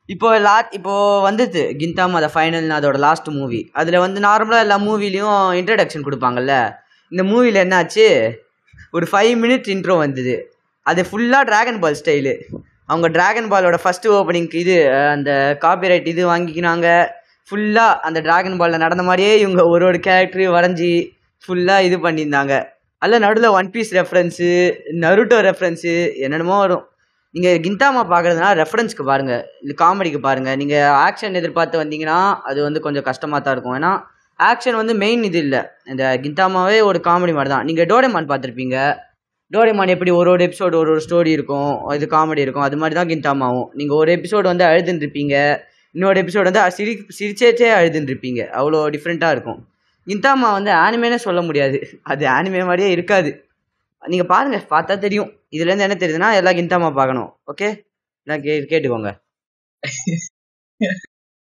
இப்போ 0.09 0.27
லா 0.39 0.55
இப்போ 0.71 0.93
வந்தது 1.21 1.61
கிந்தாம் 1.81 2.15
அதை 2.19 2.29
ஃபைனல் 2.35 2.69
அதோட 2.77 2.97
லாஸ்ட் 3.05 3.27
மூவி 3.29 3.59
அதுல 3.73 3.99
வந்து 3.99 4.19
நார்மலா 4.21 4.59
எல்லா 4.59 4.77
மூவிலையும் 4.79 5.41
இன்ட்ரடக்ஷன் 5.59 6.05
கொடுப்பாங்கல்ல. 6.07 6.53
இந்த 7.11 7.23
மூவில 7.23 7.61
என்னாச்சு? 7.65 8.05
ஒரு 8.91 9.05
ஃபைவ் 9.11 9.33
மினிட்ஸ் 9.43 9.71
இன்ட்ரோ 9.75 9.97
வந்தது. 9.97 10.35
அது 10.85 11.01
ஃபுல்லா 11.09 11.39
டிராகன் 11.43 11.79
பால் 11.79 11.99
ஸ்டைலு 12.01 12.33
அவங்க 12.87 13.07
டிராகன் 13.07 13.49
பாலோட 13.51 13.77
ஃபர்ஸ்ட் 13.83 14.07
ஓப்பனிங்க்கு 14.17 14.57
இது 14.63 14.75
அந்த 15.15 15.31
காப்பிரைட் 15.63 16.07
இது 16.07 16.21
வாங்கிக்கினாங்க. 16.31 16.87
ஃபுல்லாக 17.49 17.99
அந்த 18.07 18.19
டிராகன் 18.21 18.57
பாலில் 18.59 18.83
நடந்த 18.85 19.03
மாதிரியே 19.03 19.39
இவங்க 19.39 19.61
ஒரு 19.73 19.85
ஒரு 19.85 19.99
கேரக்டரையும் 20.07 20.55
வரைஞ்சி 20.57 20.89
ஃபுல்லாக 21.43 21.85
இது 21.87 21.97
பண்ணியிருந்தாங்க. 22.05 22.53
அதில் 23.03 23.23
நடுவில் 23.25 23.55
one 23.57 23.71
piece 23.73 23.91
reference 23.97 24.47
Naruto 25.03 25.37
reference 25.49 25.93
என்னென்னமோ 26.25 26.55
வரும். 26.63 26.85
நீங்கள் 27.35 27.59
கிந்தாமா 27.65 28.01
பார்க்குறதுனா 28.11 28.47
ரெஃபரன்ஸ்க்கு 28.59 29.03
பாருங்கள் 29.09 29.43
இல்லை 29.63 29.73
காமெடிக்கு 29.81 30.19
பாருங்கள் 30.27 30.57
நீங்கள் 30.61 30.93
ஆக்ஷன் 31.07 31.37
எதிர்பார்த்து 31.41 31.81
வந்தீங்கன்னா 31.81 32.19
அது 32.49 32.59
வந்து 32.67 32.79
கொஞ்சம் 32.85 33.05
கஷ்டமாக 33.09 33.41
தான் 33.45 33.55
இருக்கும். 33.55 33.77
ஏன்னா 33.79 33.91
ஆக்ஷன் 34.39 34.77
வந்து 34.79 34.93
மெயின் 35.03 35.23
இது 35.29 35.39
இல்லை. 35.45 35.61
இந்த 35.91 36.03
கிந்தாமாவே 36.23 36.79
ஒரு 36.89 36.99
காமெடி 37.07 37.33
மாதிரி 37.37 37.51
தான். 37.53 37.65
நீங்கள் 37.69 37.89
டோரேமான் 37.91 38.29
பார்த்துருப்பீங்க. 38.31 38.77
டோரேமான் 39.51 39.93
எப்படி 39.95 40.11
ஒரு 40.19 40.29
ஒரு 40.33 40.43
எபிசோடு 40.47 40.75
ஒரு 40.81 40.91
ஒரு 40.95 41.01
ஸ்டோரி 41.07 41.31
இருக்கும். 41.37 41.71
இது 41.97 42.07
காமெடி 42.15 42.43
இருக்கும். 42.45 42.67
அது 42.67 42.79
மாதிரி 42.81 42.97
தான் 42.99 43.11
கிந்தாமாவும் 43.11 43.67
நீங்கள் 43.79 43.99
ஒரு 44.01 44.11
எபிசோடு 44.17 44.47
வந்து 44.51 44.65
அழுதுன்னு 44.69 45.03
இருப்பீங்க 45.05 45.35
இன்னொரு 45.95 46.19
எபிசோடு 46.23 46.47
வந்து 46.49 46.63
சிரி 46.77 46.93
சிரிச்சேச்சே 47.19 47.69
அழுதுன்னு 47.79 48.11
இருப்பீங்க 48.13 48.41
அவ்வளோ 48.59 48.81
டிஃப்ரெண்ட்டாக 48.95 49.35
இருக்கும். 49.37 49.59
கிந்தாமா 50.09 50.47
வந்து 50.57 50.71
ஆனிமேனே 50.83 51.19
சொல்ல 51.27 51.41
முடியாது. 51.47 51.77
அது 52.11 52.23
ஆனிமே 52.37 52.61
மாதிரியே 52.69 52.89
இருக்காது. 52.97 53.31
நீங்கள் 54.03 54.31
பாருங்கள் 54.33 54.69
பார்த்தா 54.73 54.95
தெரியும். 55.05 55.31
இதுலேருந்து 55.55 55.85
என்ன 55.87 55.97
தெரியுதுன்னா 56.01 56.31
எல்லாம் 56.39 56.57
கிந்தாமா 56.59 56.89
பார்க்கணும். 56.99 57.29
ஓகே 57.51 57.69
நான் 58.27 58.43
கே 58.45 58.55
கேட்டுக்கோங்க. 58.71 59.11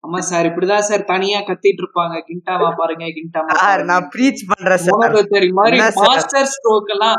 ஆமா 0.04 0.18
சார் 0.28 0.46
இப்படிதான் 0.48 0.86
சார் 0.88 1.02
தனியா 1.14 1.38
கத்திட்டு 1.48 1.82
இருப்பாங்க. 1.82 2.16
கிண்டாமா 2.28 2.68
பாருங்க 2.80 3.06
கிண்டாமா 3.16 3.56
சார் 3.62 3.82
நான் 3.90 4.06
ப்ரீச் 4.12 4.44
பண்ணுறேன் 4.52 4.82
சார். 4.84 4.94
மொனகத்தரி 4.94 5.48
மாதிரி? 5.58 5.78
மாஸ்டர் 6.04 6.48
ஸ்ட்ரோக் 6.54 6.92
எல்லாம் 6.94 7.18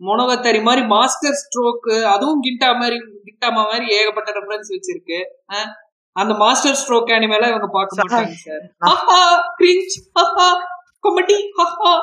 மொனகத்தரி 0.00 0.60
மாதிரி 0.68 0.82
மாஸ்டர் 0.94 1.38
ஸ்ட்ரோக் 1.42 1.88
அதுவும் 2.14 2.42
கிண்டா 2.46 2.70
மாதிரி 2.80 2.96
கிண்டாமா 3.26 3.62
மாதிரி 3.70 3.86
ஏகப்பட்ட 3.98 4.30
ரெஃபரன்ஸ் 4.38 4.72
வச்சிருக்கு. 4.74 5.20
அந்த 6.16 6.32
மாஸ்டர் 6.42 6.78
ஸ்ட்ரோக் 6.80 7.14
அனிமேல 7.16 7.48
இவங்க 7.52 7.68
பார்க்க 7.76 8.00
மாட்டாங்க 8.00 8.34
சார். 8.46 8.64
ஹஹா 8.88 9.22
கிரிஞ்ச் 9.60 9.96
ஹஹா 10.18 10.48
காமெடி 11.06 11.38
ஹஹா 11.58 11.94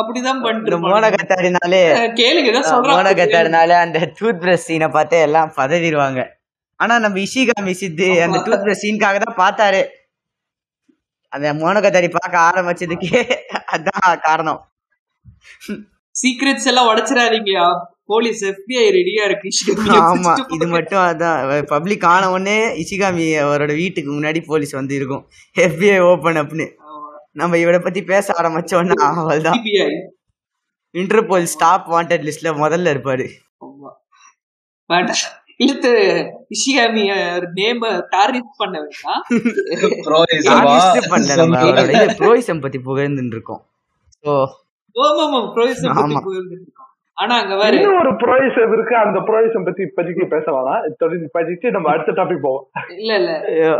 அப்படிதான் 0.00 0.40
பண்ணிட்டு 0.44 0.78
மோன. 0.86 1.06
கத்தாடினாலே 1.14 1.80
கேளுங்க 2.20 2.50
மோன 2.90 3.12
கத்தாடினாலே 3.20 3.76
அந்த 3.84 3.98
டூத் 4.18 4.42
பிரஷ் 4.42 4.66
சீனை 4.66 4.88
பார்த்தே 4.96 5.20
எல்லாம் 5.28 5.52
பதறிடுவாங்க. 5.58 6.20
ஆனா 6.80 6.94
நம்ம 7.04 7.18
இஷிகாமி 7.26 7.72
சித்து 7.82 8.08
அந்த. 8.26 8.38
டூத் 8.48 8.64
பிரஷ் 8.64 8.82
சீனுக்காக 8.82 9.18
தான் 9.24 9.40
பார்த்தாரு. 9.44 9.82
அந்த 11.32 11.48
மோன 11.60 11.80
கத்தாடி 11.84 12.08
பார்க்க 12.18 12.46
ஆரம்பிச்சதுக்கே 12.50 13.20
அதான் 13.76 14.22
காரணம். 14.28 14.60
சீக்ரெட்ஸ் 16.14 16.68
எல்லாம் 16.70 16.88
உடைச்சிடாதீங்க 16.92 17.52
போலீஸ் 18.10 18.40
எஃபிஐ 18.50 18.84
ரெடியா 18.96 19.22
இருக்கு 19.28 19.48
ஆமா 20.02 20.32
இது. 20.56 20.66
மட்டும் 20.74 21.02
அதான் 21.04 21.40
பப்ளிக் 21.72 22.06
ஆன 22.10 22.30
உடனே 22.34 22.54
இஷிகாமி 22.82 23.26
அவரோட 23.44 23.72
வீட்டுக்கு 23.80 24.10
முன்னாடி 24.12 24.40
போலீஸ் 24.48 24.74
வந்து 24.78 24.94
இருக்கும் 24.98 25.24
FBI 25.56 25.98
ஓபன் 26.10 26.40
அப்னு. 26.42 26.66
நம்ம 27.40 27.58
இவரை 27.62 27.80
பத்தி 27.82 28.00
பேச 28.06 28.26
ஆரம்பிச்சோன்னா 28.38 28.94
அவள் 29.20 29.44
தான். 29.46 29.60
இன்டர்போல் 30.94 31.44
ஸ்டாப் 31.52 31.88
வாண்டட் 31.92 32.24
லிஸ்ட்ல 32.26 32.52
முதல்ல 32.62 32.92
இருப்பாரு 32.94 33.26
இழுத்து 35.60 35.90
இஷிகாமி 36.54 37.02
நேம 37.56 37.82
டார்கெட் 38.14 38.46
பண்ண 38.60 38.76
வேண்டாம் 38.84 39.22
பண்ணல 41.12 41.36
நம்ம 41.40 41.58
அவரோட 41.64 41.82
இது 41.96 42.16
ப்ரோயிசம் 42.20 42.62
பத்தி 42.64 42.78
புகழ்ந்துட்டு 42.86 43.36
இருக்கோம் 43.36 43.62
ஸோ 44.24 44.32
ஆமா 44.96 45.24
ஆமா 45.26 45.40
ப்ரோயிசம் 45.54 45.90
பத்தி. 45.98 46.16
புகழ்ந்துட்டு 46.26 46.56
இருக்கோம். 46.60 46.79
ஆனா 47.20 47.34
அங்க 47.40 47.54
வேற 47.56 47.72
இன்னும் 47.76 47.98
ஒரு 47.98 48.12
ப்ரோயிசம் 48.22 48.72
இருக்கு 48.72 48.94
அந்த 48.96 49.18
ப்ரோயிசம் 49.20 49.64
பத்தி 49.64 49.82
இப்போதைக்கு 49.82 50.24
பேச 50.28 50.46
வேணாம். 50.50 50.84
தொடர்ந்து 50.98 51.26
இப்போதைக்கு 51.28 51.70
நம்ம 51.70 51.90
அடுத்த 51.90 52.12
டாபிக் 52.12 52.44
போவோம். 52.44 52.64
இல்ல 52.96 53.10
இல்ல. 53.16 53.32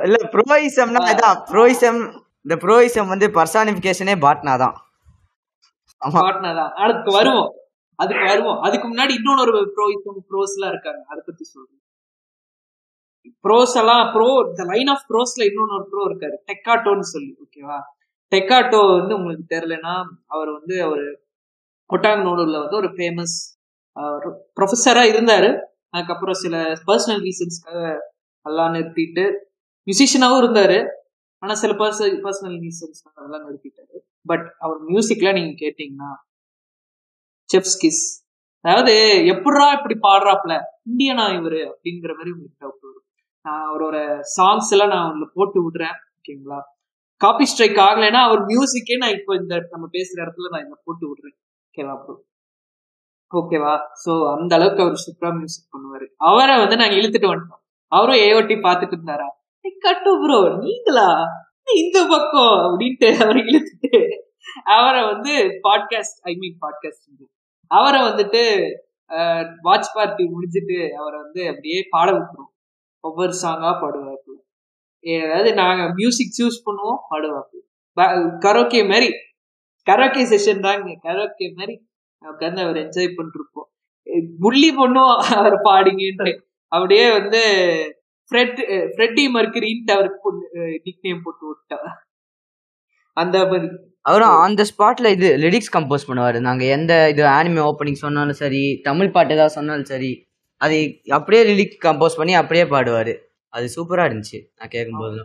இல்ல 0.03 0.19
ப்ரோயிசம்னா 0.35 1.03
அதான் 1.13 1.39
ப்ரோயிசம் 1.53 2.01
இந்த 2.47 2.57
ப்ரோயிசம் 2.57 3.07
வந்து 3.07 3.27
பர்சானிபிகேஷனே 3.31 4.15
பாட்னா 4.21 4.55
தான். 4.57 4.77
ஆமா. 6.03 6.21
பார்ட்னர் 6.21 6.55
தான். 6.55 6.73
அதுக்கு 6.77 7.11
வருவோம். 7.13 7.51
அதுக்கு 7.99 8.25
வருவோம். 8.27 8.59
அதுக்கு 8.61 8.87
முன்னாடி 8.89 9.13
இன்னொன்னு 9.19 9.45
ஒரு 9.47 9.55
ப்ரோயிசம் 9.77 10.21
ப்ரோஸ் 10.31 10.55
எல்லாம் 10.57 10.73
இருக்காங்க. 10.73 11.03
அதை 11.09 11.23
பத்தி 11.27 11.45
சொல்றேன். 11.45 11.77
ப்ரோஸ் 13.45 13.75
எல்லாம் 13.77 14.13
ப்ரோ 14.13 14.29
இந்த 14.51 14.65
லைன் 14.65 14.87
ஆஃப் 14.87 15.07
ப்ரோஸ்ல 15.11 15.43
இன்னொன்னு 15.49 15.77
ஒரு 15.79 15.87
ப்ரோ 15.91 16.05
இருக்காரு. 16.11 16.37
டெக்காட்டோன்னு 16.51 17.09
சொல்லி 17.15 17.33
ஓகேவா 17.45 17.79
டெக்காட்டோ 18.33 18.81
வந்து 18.99 19.15
உங்களுக்கு 19.15 19.45
தெரியலன்னா 19.55 19.95
அவர் 20.27 20.51
வந்து 20.53 20.77
ஒரு 20.89 21.05
ஒட்டாங்கனோடூர்ல 21.95 22.59
வந்து 22.63 22.79
ஒரு 22.81 22.91
ஃபேமஸ் 22.97 23.37
ப்ரொஃபஸராக 24.59 25.13
இருந்தாரு. 25.13 25.51
அதுக்கப்புறம் 25.95 26.39
சில 26.45 26.57
பர்சனல் 26.89 27.23
ரீசன்ஸ்க்காக 27.29 27.83
எல்லாம் 28.47 28.75
நிறுத்திட்டு 28.77 29.25
மியூசிஷியனாகவும் 29.87 30.43
இருந்தாரு. 30.45 30.79
ஆனா 31.43 31.55
சில 31.63 31.73
பர்சனல் 31.83 32.17
பர்சனல் 32.27 32.57
ரீசன்ஸ்க்காக 32.67 33.17
அதெல்லாம் 33.21 33.45
நிறுத்திட்டாரு. 33.47 33.97
பட் 34.31 34.47
அவர் 34.65 34.79
மியூசிக்லாம் 34.91 35.39
நீங்க 35.39 35.55
கேட்டிங்கன்னா 35.65 36.11
செப்ஸ் 37.51 37.79
கிஸ் 37.83 38.03
அதாவது 38.65 38.95
எப்படா 39.33 39.67
இப்படி 39.77 39.95
பாடுறாப்ல 40.09 40.55
இந்தியனா 40.89 41.25
இவரு? 41.39 41.61
அப்படிங்கிற 41.71 42.13
மாதிரி 42.17 42.33
உங்களுக்கு 42.35 42.61
டவுட் 42.63 42.87
வரும். 42.89 43.07
நான் 43.45 43.65
அவரோட 43.71 43.97
சாங்ஸ் 44.37 44.71
எல்லாம் 44.75 44.93
நான் 44.95 45.07
உங்களை 45.11 45.29
போட்டு 45.39 45.59
விடுறேன் 45.65 45.97
ஓகேங்களா? 46.17 46.59
காப்பி 47.21 47.45
ஸ்ட்ரைக் 47.51 47.79
ஆகலைன்னா 47.87 48.21
அவர் 48.29 48.43
மியூசிக்கே 48.51 48.97
நான் 49.03 49.17
இப்போ 49.19 49.33
இந்த 49.41 49.55
நம்ம 49.73 49.87
பேசுற 49.97 50.19
இடத்துல 50.25 50.51
நான் 50.55 50.65
இதை 50.67 50.77
போட்டு 50.87 51.05
விடுறேன். 51.11 51.37
ஓகேவா 51.71 51.93
ப்ரோ 52.05 52.15
ஓகேவா 53.31 53.73
ஸோ 54.05 54.13
அந்த 54.31 54.53
அளவுக்கு 54.57 54.83
அவர் 54.85 55.03
சூப்பரா 55.05 55.31
மியூசிக் 55.35 55.73
பண்ணுவாரு. 55.75 56.07
அவரை 56.29 56.55
வந்து 56.63 56.77
நாங்க 56.81 56.95
இழுத்துட்டு 57.01 57.29
வந்துட்டோம். 57.33 57.63
அவரும் 57.93 58.23
ஏஓட்டி 58.27 58.57
பார்த்துட்டு 58.65 58.97
இருந்தாரா? 58.97 59.29
கட்டு 59.85 60.13
ப்ரோ 60.23 60.39
நீங்களா? 60.65 61.09
இந்த 61.83 61.99
பக்கம். 62.13 62.57
அப்படின்ட்டு 62.67 63.09
அவரை 63.23 63.43
இழுத்துட்டு 63.51 63.93
அவரை 64.77 65.01
வந்து 65.13 65.33
பாட்காஸ்ட் 65.67 66.19
ஐ 66.31 66.35
மீன் 66.41 66.59
பாட்காஸ்ட் 66.65 67.25
அவரை 67.71 68.01
வந்துட்டு 68.09 68.43
வாட்ச் 69.69 69.95
பார்ட்டி 69.97 70.25
முடிஞ்சிட்டு 70.35 70.79
அவரை 71.01 71.17
வந்து 71.25 71.41
அப்படியே 71.53 71.79
பாட 71.95 72.09
விட்டுரும் 72.17 72.53
ஒவ்வொரு 73.05 73.33
சாங்கா 73.43 73.73
பாடுவாப்புல. 73.83 74.37
ஏதாவது 75.05 75.51
நாங்க 75.63 75.83
மியூசிக் 75.99 76.37
சூஸ் 76.39 76.65
பண்ணுவோம் 76.67 77.03
பாடுவாப்புல. 77.11 77.61
கரோக்கே 78.45 78.83
மாதிரி 78.93 79.09
கரோக்கே 79.87 80.23
செஷன் 80.33 80.65
தாங்க. 80.67 80.89
கரோக்கே 81.07 81.47
மாதிரி 81.59 81.75
உட்காந்து 82.23 82.61
அவர் 82.65 82.79
என்ஜாய் 82.85 83.17
பண்ணிருப்போம். 83.19 83.69
புள்ளி 84.43 84.71
பண்ணுவோம் 84.81 85.19
அவர் 85.41 85.57
பாடிங்கன்ட்டு 85.69 86.33
அப்படியே 86.73 87.07
வந்து 87.19 87.41
ஃப்ரெட் 88.33 88.59
ஃப்ரெட்டி 88.95 89.25
மர்க்கரின்ட்டு 89.37 89.95
அவருக்கு 89.97 90.31
நிக் 90.87 91.05
நேம் 91.07 91.23
போட்டு 91.25 91.45
விட்டோம் 91.51 91.87
அந்த 93.17 93.37
மாதிரி. 93.51 93.69
அவரும் 94.09 94.35
ஆன் 94.43 94.59
த 94.61 94.65
ஸ்பாட்ல 94.71 95.09
இது 95.17 95.29
லிரிக்ஸ் 95.45 95.75
கம்போஸ் 95.77 96.09
பண்ணுவாரு. 96.11 96.39
நாங்க 96.49 96.65
எந்த 96.77 96.93
இது 97.13 97.23
ஆனிமே 97.39 97.63
ஓப்பனிங் 97.71 98.03
சொன்னாலும் 98.05 98.41
சரி 98.43 98.63
தமிழ் 98.89 99.15
பாட்டு 99.17 99.35
ஏதாவது 99.37 99.57
சொன்னாலும் 99.59 99.91
சரி 99.93 100.13
அதை 100.61 100.79
அப்படியே 101.17 101.43
லிரிக்ஸ் 101.51 101.83
கம்போஸ் 101.87 102.19
பண்ணி 102.21 102.35
அப்படியே 102.43 102.65
பாடுவாரு. 102.75 103.15
அது 103.53 103.67
சூப்பரா 103.77 104.05
இருந்துச்சு 104.09 104.39
நான் 104.59 104.73
கேட்கும்போது. 104.77 105.19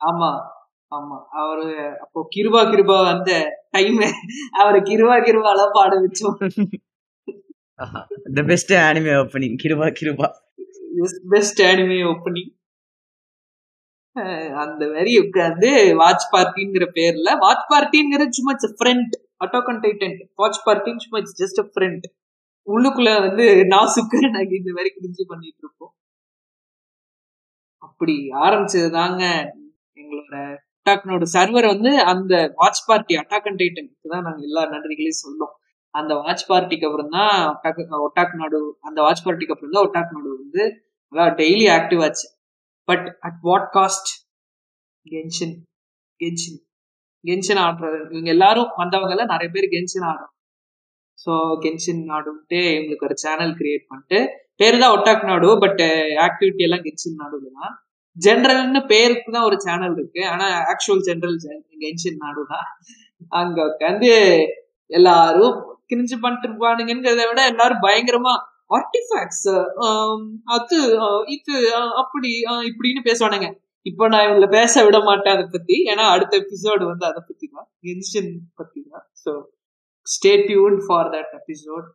ஆமா. 0.00 0.30
ஆமா 0.92 1.16
அவரு 1.40 1.64
அப்போ 2.04 2.20
கிருபா 2.34 2.60
கிருபா 2.72 2.96
வந்த 3.08 3.30
டைம் 3.76 3.98
அவரை 4.60 4.78
கிருபா 4.90 5.16
கிருபாலாம் 5.26 5.74
பாட 5.76 5.92
வச்சோம். 6.04 6.36
த 8.36 8.42
பெஸ்ட் 8.50 8.72
ஆனிமே 8.86 9.12
ஓப்பனிங் 9.22 9.58
கிருபா 9.64 9.88
கிருபா. 9.98 10.28
பெஸ்ட் 11.34 11.60
அனிமே 11.70 11.98
ஓப்பனிங் 12.12 12.52
அந்த 14.62 14.82
மாதிரி 14.92 15.12
உட்காந்து 15.24 15.68
வாட்ச் 16.00 16.24
பார்ட்டிங்கிற 16.34 16.84
பேர்ல 16.96 17.34
வாட்ச் 17.44 17.66
பார்ட்டிங்கிறது 17.72 18.36
சும்மா 18.38 18.52
it's 18.56 18.74
friend 18.78 19.12
attack on 19.44 19.82
Titan 19.84 20.16
watch 20.40 20.62
பார்ட்டின்னு 20.66 21.04
சும்மா 21.04 21.20
இட்ஸ் 21.22 21.38
ஜஸ்ட் 21.42 21.60
ஃப்ரெண்ட் 21.74 22.06
உள்ளுக்குள்ள 22.66 23.10
வந்து 23.26 23.44
நாசுக்கு 23.74 24.18
நாங்க 24.36 24.52
இந்த 24.60 24.70
மாதிரி 24.76 24.90
கிரிஞ்சு 24.96 25.24
பண்ணிட்டு 25.30 25.62
இருப்போம். 25.64 25.92
அப்படி 27.86 28.16
ஆரம்பிச்சது 28.44 28.88
தாங்க 28.98 29.22
எங்களோட 30.00 30.34
டிக்டாக்னோட 30.88 31.24
சர்வர் 31.34 31.66
வந்து 31.72 31.90
அந்த 32.10 32.34
வாட்ச் 32.60 32.82
பார்ட்டி 32.88 33.14
அட்டாக் 33.20 33.46
அண்ட் 33.48 33.60
டைட்டனுக்கு 33.62 34.12
தான் 34.12 34.24
நாங்கள் 34.26 34.46
எல்லா 34.48 34.62
நன்றிகளையும் 34.74 35.22
சொல்லும் 35.24 35.52
அந்த 35.94 36.12
வாட்ச் 36.20 36.44
பார்ட்டிக்கு 36.50 36.86
அப்புறம் 36.88 37.12
தான் 37.16 37.34
ஒட்டாக் 38.06 38.34
நாடு 38.40 38.58
அந்த 38.88 38.98
வாட்ச் 39.06 39.22
பார்ட்டிக்கு 39.26 39.54
அப்புறம் 39.54 39.74
தான் 39.74 39.86
ஒட்டாக் 39.86 40.14
நாடு 40.16 40.30
வந்து 40.42 40.62
நல்லா 41.12 41.26
டெய்லி 41.40 41.66
ஆக்டிவ் 41.76 42.00
ஆச்சு. 42.06 42.26
But 42.88 43.06
at 43.26 43.40
what 43.48 43.68
cost 43.76 44.10
Genshin 45.06 45.54
Genshin 46.20 46.58
Genshin 47.24 47.60
ஆடுறது. 47.66 47.98
இவங்க 48.14 48.30
எல்லாரும் 48.36 48.70
வந்தவங்கல 48.82 49.26
நிறைய 49.32 49.48
பேர் 49.56 49.66
கென்ஷன் 49.76 50.06
ஆடுறாங்க. 50.10 50.34
ஸோ 51.18 51.32
கென்ஷன் 51.66 52.02
நாடுன்ட்டு 52.12 52.60
இவங்களுக்கு 52.74 53.08
ஒரு 53.08 53.16
சேனல் 53.24 53.54
கிரியேட் 53.60 53.88
பண்ணிட்டு 53.90 54.20
பேர் 54.60 54.82
தான் 54.82 54.94
ஒட்டாக் 54.96 55.28
நாடு 55.32 55.50
பட் 55.64 55.82
ஆக்டிவிட்டி 56.28 56.64
எல்லாம் 56.68 56.86
கென்ஷன் 56.88 57.20
நாடுல 57.22 57.50
தான். 57.60 57.74
ஜென்ரல்னு 58.18 58.80
பேருக்கு 58.92 59.30
தான் 59.36 59.48
ஒரு 59.48 59.56
சேனல் 59.66 59.96
இருக்கு. 59.98 60.22
ஆனா 60.32 60.46
ஆக்சுவல் 60.72 61.02
ஜென்ரல் 61.08 61.36
கென்ஷன் 61.84 62.20
நாடு 62.24 62.42
தான். 62.52 62.68
அங்க 63.40 63.58
உட்காந்து 63.70 64.10
எல்லாரும் 64.90 65.56
கிரிஞ்சு 65.90 66.16
பண்ணிட்டு 66.22 66.46
இருப்பானுங்கிறத 66.48 67.22
விட 67.30 67.40
எல்லாரும் 67.52 67.84
பயங்கரமா 67.86 68.34
ஆர்டிஃபேக்ட்ஸ் 68.76 69.46
um, 69.86 70.22
அது 70.54 70.78
இது 71.36 71.54
அப்படி 72.02 72.30
இப்படின்னு 72.70 73.00
பேசுவானுங்க. 73.08 73.48
இப்போ 73.86 74.04
நான் 74.12 74.24
இவங்கள 74.26 74.46
பேச 74.56 74.82
விட 74.86 74.98
மாட்டேன் 75.08 75.34
அதை 75.36 75.44
பத்தி. 75.54 75.76
ஏன்னா 75.92 76.04
அடுத்த 76.14 76.34
எபிசோடு 76.42 76.84
வந்து 76.90 77.04
அதை 77.10 77.20
பத்தி 77.28 77.46
தான். 77.54 77.68
கென்ஷன் 77.86 78.30
பத்தி 78.60 78.80
தான். 78.92 79.06
So 79.22 79.32
stay 80.06 80.32
tuned 80.48 80.76
for 80.86 81.10
that 81.14 81.32
episode 81.40 81.86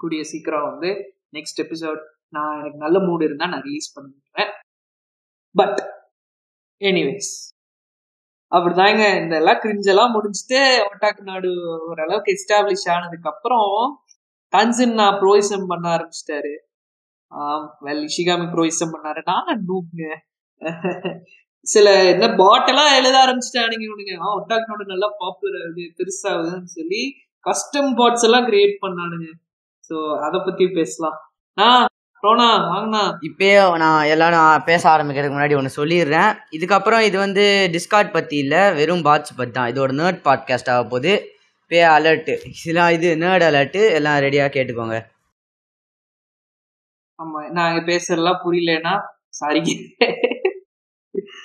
கூடிய 0.00 0.22
சீக்கிரம் 0.32 0.66
வந்து 0.70 0.90
நெக்ஸ்ட் 1.36 1.60
எபிசோட் 1.64 2.02
நான் 2.36 2.56
எனக்கு 2.60 2.78
நல்ல 2.84 2.98
மூடு 3.08 3.22
இருந்தா 3.28 3.46
நான் 3.52 3.64
ரிலீஸ் 3.68 3.94
பண்ணுவேன். 3.94 4.25
பட் 5.56 5.80
எனிவேஸ் 6.80 7.32
அப்படிதாங்க 8.52 9.02
இந்த 9.20 9.34
எல்லாம் 9.42 9.60
கிரிஞ்செல்லாம் 9.62 10.14
முடிஞ்சுட்டு 10.16 10.60
ஒட்டாக்கு 10.88 11.22
நாடு 11.30 11.50
ஓரளவுக்கு 11.90 12.34
எஸ்டாப்ளிஷ் 12.36 12.86
ஆனதுக்கு 12.94 13.30
அப்புறம் 13.32 13.70
தன்சின் 14.52 14.98
நான் 15.00 15.18
ப்ரோயிசம் 15.22 15.68
பண்ண 15.70 15.86
ஆரம்பிச்சிட்டாரு. 15.96 16.52
வெல் 17.86 18.04
இஷிகாமி 18.08 18.46
ப்ரோயிசம் 18.54 18.92
பண்ணாரு. 18.94 19.20
நான் 19.30 19.64
நூப்ங்க 19.70 20.02
சில 21.66 21.86
என்ன 22.12 22.26
பாட்டெல்லாம் 22.42 22.92
எழுத 22.98 23.16
ஆரம்பிச்சிட்டானுங்க 23.24 23.84
இவனுங்க. 23.88 24.14
ஒட்டாக்கு 24.38 24.70
நாடு 24.70 24.84
நல்லா 24.92 25.08
பாப்புலர் 25.22 25.58
ஆகுது 25.62 25.84
பெருசாகுதுன்னு 25.98 26.70
சொல்லி 26.78 27.02
கஸ்டம் 27.46 27.90
பாட்ஸ் 27.98 28.26
எல்லாம் 28.28 28.46
கிரியேட் 28.50 28.76
பண்ணானுங்க. 28.84 29.28
ஸோ 29.88 29.96
அதை 30.26 30.38
பத்தி 30.46 30.64
பேசலாம். 30.78 31.18
ஆ 31.58 31.66
ரோனா 32.26 32.46
வாங்கண்ணா. 32.66 33.02
இப்பயே 33.28 33.56
நான் 33.84 34.10
எல்லாரும் 34.14 34.64
பேச 34.68 34.82
ஆரம்பிக்கிறதுக்கு 34.92 35.36
முன்னாடி 35.36 35.56
ஒன்று 35.60 35.78
சொல்லிடுறேன். 35.78 36.30
இதுக்கப்புறம் 36.56 37.02
இது 37.08 37.16
வந்து 37.24 37.44
டிஸ்கார்ட் 37.74 38.14
பற்றி 38.16 38.36
இல்லை 38.44 38.62
வெறும் 38.78 39.04
பாட்ஸ் 39.08 39.38
பற்றி 39.40 39.54
தான். 39.58 39.70
இது 39.72 39.80
ஒரு 39.86 39.94
நேர்ட் 40.02 40.20
பாட்காஸ்ட் 40.28 40.70
ஆக 40.74 40.84
போகுது. 40.92 41.14
பே 41.70 41.78
அலர்ட்டு 41.96 42.34
இதெல்லாம் 42.48 42.92
இது 42.96 43.08
நேர்ட் 43.22 43.44
அலர்ட்டு 43.48 43.82
எல்லாம் 43.98 44.18
ரெடியாக 44.24 44.50
கேட்டுக்கோங்க. 44.56 44.98
ஆமா 47.18 47.40
நாங்க 47.58 47.78
பேசுறதெல்லாம் 47.90 48.42
புரியலன்னா 48.44 48.94
சாரி 49.38 49.60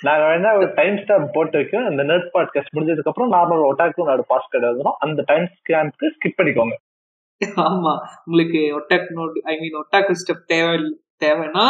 நாங்க 0.06 0.22
வேணா 0.28 0.50
ஒரு 0.58 0.66
டைம் 0.78 0.96
ஸ்டாம்ப் 1.02 1.34
போட்டு 1.34 1.56
வைக்கிறோம். 1.58 1.86
இந்த 1.90 2.02
நெட் 2.10 2.26
பாட்காஸ்ட் 2.34 2.74
முடிஞ்சதுக்கு 2.76 3.10
அப்புறம் 3.10 3.32
நார்மல் 3.34 3.66
ஒட்டாக்கும் 3.68 4.08
நாடு 4.10 4.22
பாஸ் 4.30 4.52
கிடையாதுரும் 4.54 4.98
அந்த 5.04 5.20
டைம் 5.30 5.46
ஸ்டாம்ப்க்கு 5.58 6.12
ஸ்கிப் 6.14 6.38
பண்ணிக்கோங்க. 6.38 6.76
ஆமா. 7.66 7.92
உங்களுக்கு 8.24 8.60
ஒட்டாக் 8.78 9.10
நோட் 9.18 9.36
ஐ 9.52 9.54
மீன் 9.60 9.78
ஒட்டாக்கு 9.82 10.14
ஸ்டெப் 10.22 10.46
தேவை 10.46 10.74
தேவைன்னா 11.24 11.64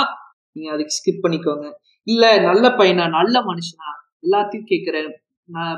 நீங்க 0.56 0.70
அதுக்கு 0.74 0.96
ஸ்கிப் 0.98 1.24
பண்ணிக்கோங்க. 1.24 1.66
இல்ல 2.06 2.24
நல்ல 2.48 2.64
பையனா 2.80 3.04
நல்ல 3.18 3.36
மனுஷனா 3.50 3.90
எல்லாத்தையும் 4.24 4.70
கேக்குறேன். 4.72 5.10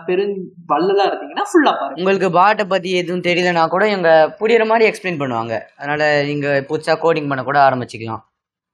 பெரும் 0.09 0.35
வல்லதா 0.73 1.05
இருந்தீங்கன்னா 1.09 1.45
ஃபுல்லா 1.51 1.73
பாருங்க. 1.79 1.99
உங்களுக்கு 2.01 2.29
பாட்டை 2.39 2.65
பற்றி 2.73 2.91
எதுவும் 3.01 3.25
தெரியலனா 3.29 3.63
கூட 3.75 3.85
இவங்க 3.93 4.11
புரியுற 4.41 4.65
மாதிரி 4.71 4.89
எக்ஸ்பிளைன் 4.91 5.21
பண்ணுவாங்க. 5.23 5.55
அதனால் 5.79 6.05
நீங்கள் 6.31 6.67
புதுசாக 6.71 6.99
கோடிங் 7.05 7.31
பண்ண 7.31 7.45
கூட 7.45 7.59
ஆரம்பிச்சிக்கலாம். 7.69 8.23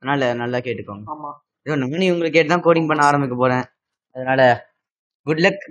அதனால் 0.03 0.25
நல்லா 0.43 0.59
கேட்டுக்கோங்க. 0.66 1.07
ஆமா. 1.14 1.31
ஐயோ 1.66 1.77
நானும் 1.83 2.09
இவங்களுக்கு 2.09 2.37
கேட்டு 2.37 2.53
தான் 2.55 2.66
கோடிங் 2.66 2.91
பண்ண 2.91 3.03
ஆரம்பிக்க 3.11 3.35
போகிறேன் 3.37 3.64
அதனால் 4.16 4.45
குட் 5.27 5.43
லக் 5.47 5.64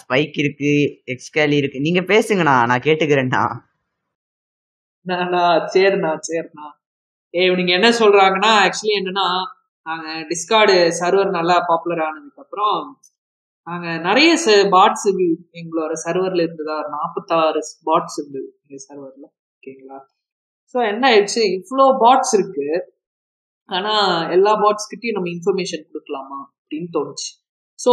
ஸ்பைக் 0.00 0.36
இருக்கு 0.38 0.72
எக்ஸ்கேலி 1.06 1.56
இருக்கு. 1.56 1.78
நீங்க 1.80 2.00
பேசுங்கண்ணா 2.00 2.56
நான் 2.66 2.86
கேட்டுக்கிறேன்ண்ணா 2.86 3.44
சரிண்ணா 5.74 6.10
சரிண்ணா. 6.28 6.66
ஏ 7.34 7.42
இவனுங்க 7.48 7.72
என்ன 7.78 7.88
சொல்றாங்கன்னா 8.00 8.50
ஆக்சுவலி 8.64 8.94
என்னன்னா 9.00 9.26
நாங்க 9.86 10.08
டிஸ்கார்டு 10.30 10.74
சர்வர் 11.00 11.30
நல்லா 11.30 11.56
பாப்புலர் 11.60 12.02
ஆனதுக்கு 12.06 12.42
அப்புறம் 12.42 12.78
நாங்க 13.66 13.88
நிறைய 13.98 14.30
பாட்ஸ் 14.70 15.06
எங்களோட 15.60 15.92
சர்வர்ல 16.06 16.44
இருந்ததா 16.46 16.76
நாற்பத்தாறு 16.96 17.60
பாட்ஸ் 17.84 18.18
இருந்தது 18.20 18.48
எங்க 18.62 18.78
சர்வர்ல 18.88 19.24
ஓகேங்களா 19.54 19.98
ஸோ 20.74 20.78
என்ன 20.92 21.04
ஆயிடுச்சு? 21.10 21.42
இவ்வளோ 21.58 21.84
பாட்ஸ் 22.02 22.32
இருக்கு. 22.38 22.66
ஆனா 23.68 23.92
எல்லா 24.30 24.52
பாட்ஸ் 24.62 24.90
கிட்டயும் 24.90 25.16
நம்ம 25.16 25.28
இன்ஃபர்மேஷன் 25.36 25.84
கொடுக்கலாமா? 25.88 26.38
அப்படின்னு 26.68 26.90
தோணுச்சு. 26.96 27.28
ஸோ 27.78 27.92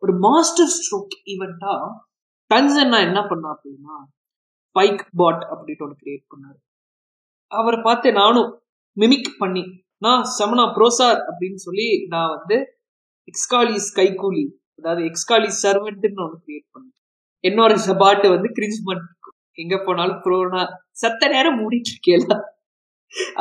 ஒரு 0.00 0.12
மாஸ்டர் 0.26 0.72
ஸ்ட்ரோக் 0.76 1.14
ஈவெண்ட்டா 1.32 1.72
டன்சன்னா 2.50 2.98
என்ன 3.08 3.20
பண்ணா 3.26 3.48
அப்படின்னா 3.54 3.94
பைக் 4.76 5.02
பாட் 5.20 5.42
அப்படின்ட்டு 5.52 5.84
ஒன்று 5.86 6.02
கிரியேட் 6.02 6.24
பண்ணாரு. 6.32 6.58
அவரை 7.46 7.78
பார்த்து 7.82 8.08
நானும் 8.12 8.50
மிமிக் 8.96 9.30
பண்ணி 9.38 9.64
நான் 9.98 10.22
சமனா 10.38 10.64
ப்ரோசார் 10.76 11.20
அப்படின்னு 11.28 11.60
சொல்லி 11.66 11.86
நான் 12.12 12.32
வந்து 12.36 12.56
எக்ஸ்காலிஸ் 13.30 13.88
கைகூலி 13.98 14.44
அதாவது 14.78 15.02
எக்ஸ்காலி 15.10 15.50
சர்வெண்ட்னு 15.62 16.24
ஒன்று 16.24 16.38
கிரியேட் 16.46 16.68
பண்ணேன். 16.74 16.96
என்னோட 17.44 17.94
பாட்டு 18.02 18.26
வந்து 18.34 18.48
கிரிஞ்ச்மெண்ட் 18.58 19.06
எங்க 19.62 19.76
போனாலும் 19.86 20.20
ப்ரோனா 20.24 20.62
சத்த 21.02 21.28
நேரம் 21.28 21.58
மூடிட்டு 21.60 21.90
இருக்கேல. 21.92 22.36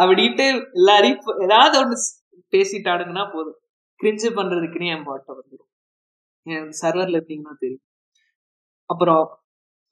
அப்படின்ட்டு 0.01 0.45
எல்லாரையும் 0.79 1.41
ஏதாவது 1.45 1.75
ஒன்று 1.81 1.97
பேசிட்டாடுங்கன்னா 2.53 3.25
போதும். 3.34 3.59
கிரிஞ்சு 4.04 4.30
பண்றதுக்குன்னே 4.38 4.93
என் 4.95 5.08
பாட்டை 5.10 5.32
வந்துடும் 5.38 5.70
என் 6.45 6.70
சர்வர்ல 6.82 7.18
இருந்தீங்கன்னா 7.18 7.54
தெரியும். 7.64 7.86
அப்புறம் 8.89 9.24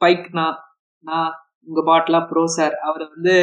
பைக் 0.02 0.26
நான் 0.40 0.58
நான் 1.06 1.30
உங்க 1.68 1.82
பாட்லாம் 1.90 2.28
ப்ரோ 2.30 2.44
சார் 2.58 2.76
அவரை 2.88 3.06
வந்து 3.14 3.36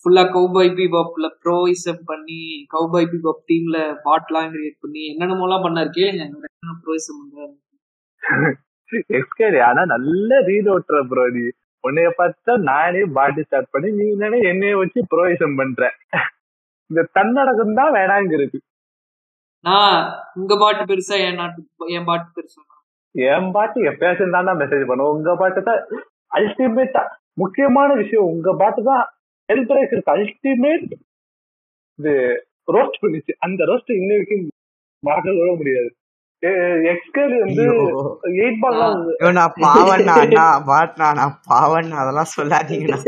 ஃபுல்லா 0.00 0.22
கௌபாய் 0.34 0.70
பிபாப்ல 0.78 1.26
ப்ரோயிசம் 1.44 2.00
பண்ணி 2.10 2.40
கௌபாய் 2.74 3.10
பிபாப் 3.12 3.42
டீம்ல 3.50 3.78
பாட்லாம் 4.06 4.50
கிரியேட் 4.54 4.82
பண்ணி 4.84 5.02
என்னென்னமோலாம் 5.12 5.64
பண்ணாரு 5.66 5.90
கேளுங்க. 5.98 6.24
அவர் 6.64 6.82
ப்ரோயிசம் 6.84 7.20
பண்றாரு? 7.20 7.54
எக்ஸ்கேரி 9.18 9.60
ஆனா 9.68 9.82
நல்ல 9.94 10.40
ரீல் 10.48 10.70
ஓட்டுற 10.74 10.98
ப்ரோ 11.12 11.24
நீ. 11.36 11.44
உன்னைய 11.84 12.10
பார்த்தா 12.20 12.52
நானே 12.70 13.02
பாட்டி 13.16 13.42
ஸ்டார்ட் 13.46 13.72
பண்ணி 13.74 13.88
நீ 13.98 14.04
என்னன்னா 14.14 14.38
என்னைய 14.50 14.74
வச்சு 14.82 15.00
ப்ரோயிசம் 15.14 15.56
பண்ற. 15.60 15.80
இந்த 16.90 17.02
தன்னடகம் 17.18 17.76
தான் 17.80 17.94
வேணாங்கிறது. 17.98 18.58
நான் 19.64 19.98
உங்க 20.40 20.52
பாட்டு 20.62 20.82
பெருசா 20.90 21.16
என் 21.26 21.38
நாட்டு 21.40 21.90
என் 21.96 22.08
பாட்டு 22.10 22.28
பெருசா 22.36 22.62
என் 23.14 23.50
பாட்டு 23.56 23.78
எப்பயாச்சும் 23.90 24.34
தான்டா 24.36 24.52
மெசேஜ் 24.60 24.88
பண்ணுவோம். 24.88 25.16
உங்க 25.16 25.32
பாட்டு 25.40 25.60
தான் 25.68 25.82
அல்டிமேட்டா 26.36 27.02
முக்கியமான 27.42 27.90
விஷயம். 28.00 28.30
உங்க 28.34 28.48
பாட்டு 28.62 28.80
தான் 28.90 29.04
இருக்கு 29.48 30.00
அல்டிமேட் 30.14 30.86
இது 31.98 32.12
ரோஸ்ட் 32.74 33.00
பண்ணிச்சு. 33.02 33.32
அந்த 33.46 33.60
ரோஸ்ட் 33.70 33.92
இன்ன 34.00 34.10
வரைக்கும் 34.14 34.46
மறக்க 35.02 35.36
கூட 35.40 35.50
முடியாது. 35.60 35.90
எக்ஸ்கேல் 36.92 37.34
வந்து 37.42 37.64
எயிட் 38.44 38.64
நான் 39.38 39.54
பாவண்ணா 39.64 40.14
அண்ணா 40.24 40.46
பாட்னா 40.70 41.06
நான் 41.20 41.36
பாவண்ணா 41.50 41.96
அதெல்லாம் 42.02 42.32
சொல்லாதீங்கண்ணா. 42.36 42.98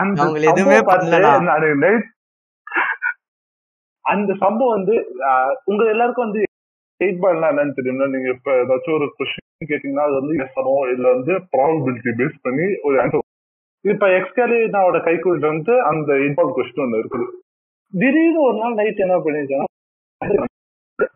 அந்த 0.00 0.22
எதுவுமே 0.52 0.78
பண்ணலடா. 0.90 1.32
நானு 1.50 1.90
அந்த 4.12 4.30
சம்பவம் 4.42 4.76
வந்து 4.76 4.94
உங்க 5.70 5.82
எல்லாருக்கும் 5.94 6.26
வந்து 6.26 6.42
எயிட் 7.00 7.24
என்னன்னு 7.50 7.76
தெரியும்னா 7.78 8.06
நீங்க 8.14 8.28
இப்ப 8.36 8.50
ஏதாச்சும் 8.62 8.96
ஒரு 8.98 9.06
கொஸ்டின் 9.18 9.70
கேட்டீங்கன்னா 9.70 10.06
அது 10.08 10.14
வந்து 10.20 10.34
yes 10.40 10.54
இல்ல 10.94 11.06
வந்து 11.16 11.32
ப்ராபபிலிட்டி 11.54 12.12
பேஸ் 12.20 12.36
பண்ணி 12.46 12.66
ஒரு 12.88 12.96
ஆன்சர் 13.02 13.26
இப்ப 13.84 14.06
எக்ஸ்கேலினாவோட 14.18 14.98
கைக்குள்ள 15.08 15.46
வந்து 15.52 15.74
அந்த 15.90 16.10
இன்பால் 16.26 16.54
கொஸ்டின் 16.56 16.84
ஒன்று 16.84 17.00
இருக்குது. 17.02 17.26
திடீர்னு 17.92 18.40
ஒரு 18.46 18.56
நாள் 18.62 18.78
நைட் 18.80 19.04
என்ன 19.04 19.16
பண்ணிருக்கேன்னா 19.24 19.66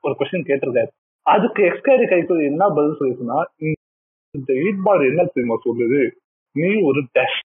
ஒரு 0.07 0.15
கொஸ்டின் 0.21 0.47
கேட்டிருக்காரு. 0.51 0.91
அதுக்கு 1.27 1.63
எக்ஸ்கேரி 1.71 2.07
கைக்குள்ள 2.13 2.45
என்ன 2.53 2.69
பதில் 2.77 2.99
சொல்லிச்சுன்னா 3.01 3.39
இந்த 4.35 4.51
எயிட் 4.63 4.85
பால் 4.87 5.09
என்ன 5.11 5.25
தெரியுமா 5.35 5.57
சொல்லுது? 5.67 6.01
நீ 6.57 6.71
ஒரு 6.91 7.01
டேஷ் 7.17 7.41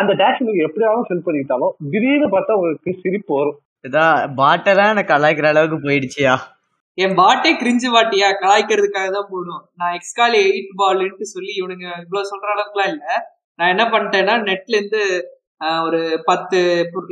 அந்த 0.00 0.12
டேஷ் 0.22 0.42
நீங்க 0.46 0.62
எப்படியாவது 0.68 1.06
ஃபில் 1.08 1.26
பண்ணிட்டாலும் 1.26 1.74
திடீர்னு 1.92 2.28
பார்த்தா 2.34 2.56
உங்களுக்கு 2.58 2.92
சிரிப்பு 3.04 3.32
வரும். 3.38 3.58
இதான் 3.84 4.16
பாட்டை 4.34 4.72
எனக்கு 4.84 5.12
கலாய்க்கிற 5.12 5.46
அளவுக்கு 5.52 5.78
போயிடுச்சியா? 5.86 6.34
என் 6.98 7.14
பாட்டே 7.20 7.50
கிரிஞ்சு 7.60 7.88
பாட்டியா? 7.94 8.28
கலாய்க்கிறதுக்காக 8.42 9.08
தான் 9.10 9.30
போடும் 9.30 9.62
நான் 9.80 9.94
எக்ஸ்காலி 9.98 10.38
எயிட் 10.48 10.72
பால்ன்ட்டு 10.80 11.26
சொல்லி 11.34 11.52
இவனுங்க 11.60 11.86
இவ்வளவு 12.04 12.30
சொல்ற 12.32 12.48
அளவுக்குலாம் 12.54 12.90
இல்ல. 12.94 13.04
நான் 13.58 13.72
என்ன 13.74 13.84
பண்ணிட்டேன்னா 13.94 14.34
நெட்ல 14.48 14.76
இருந்து 14.78 15.02
ஒரு 15.86 15.98
பத்து 16.28 16.58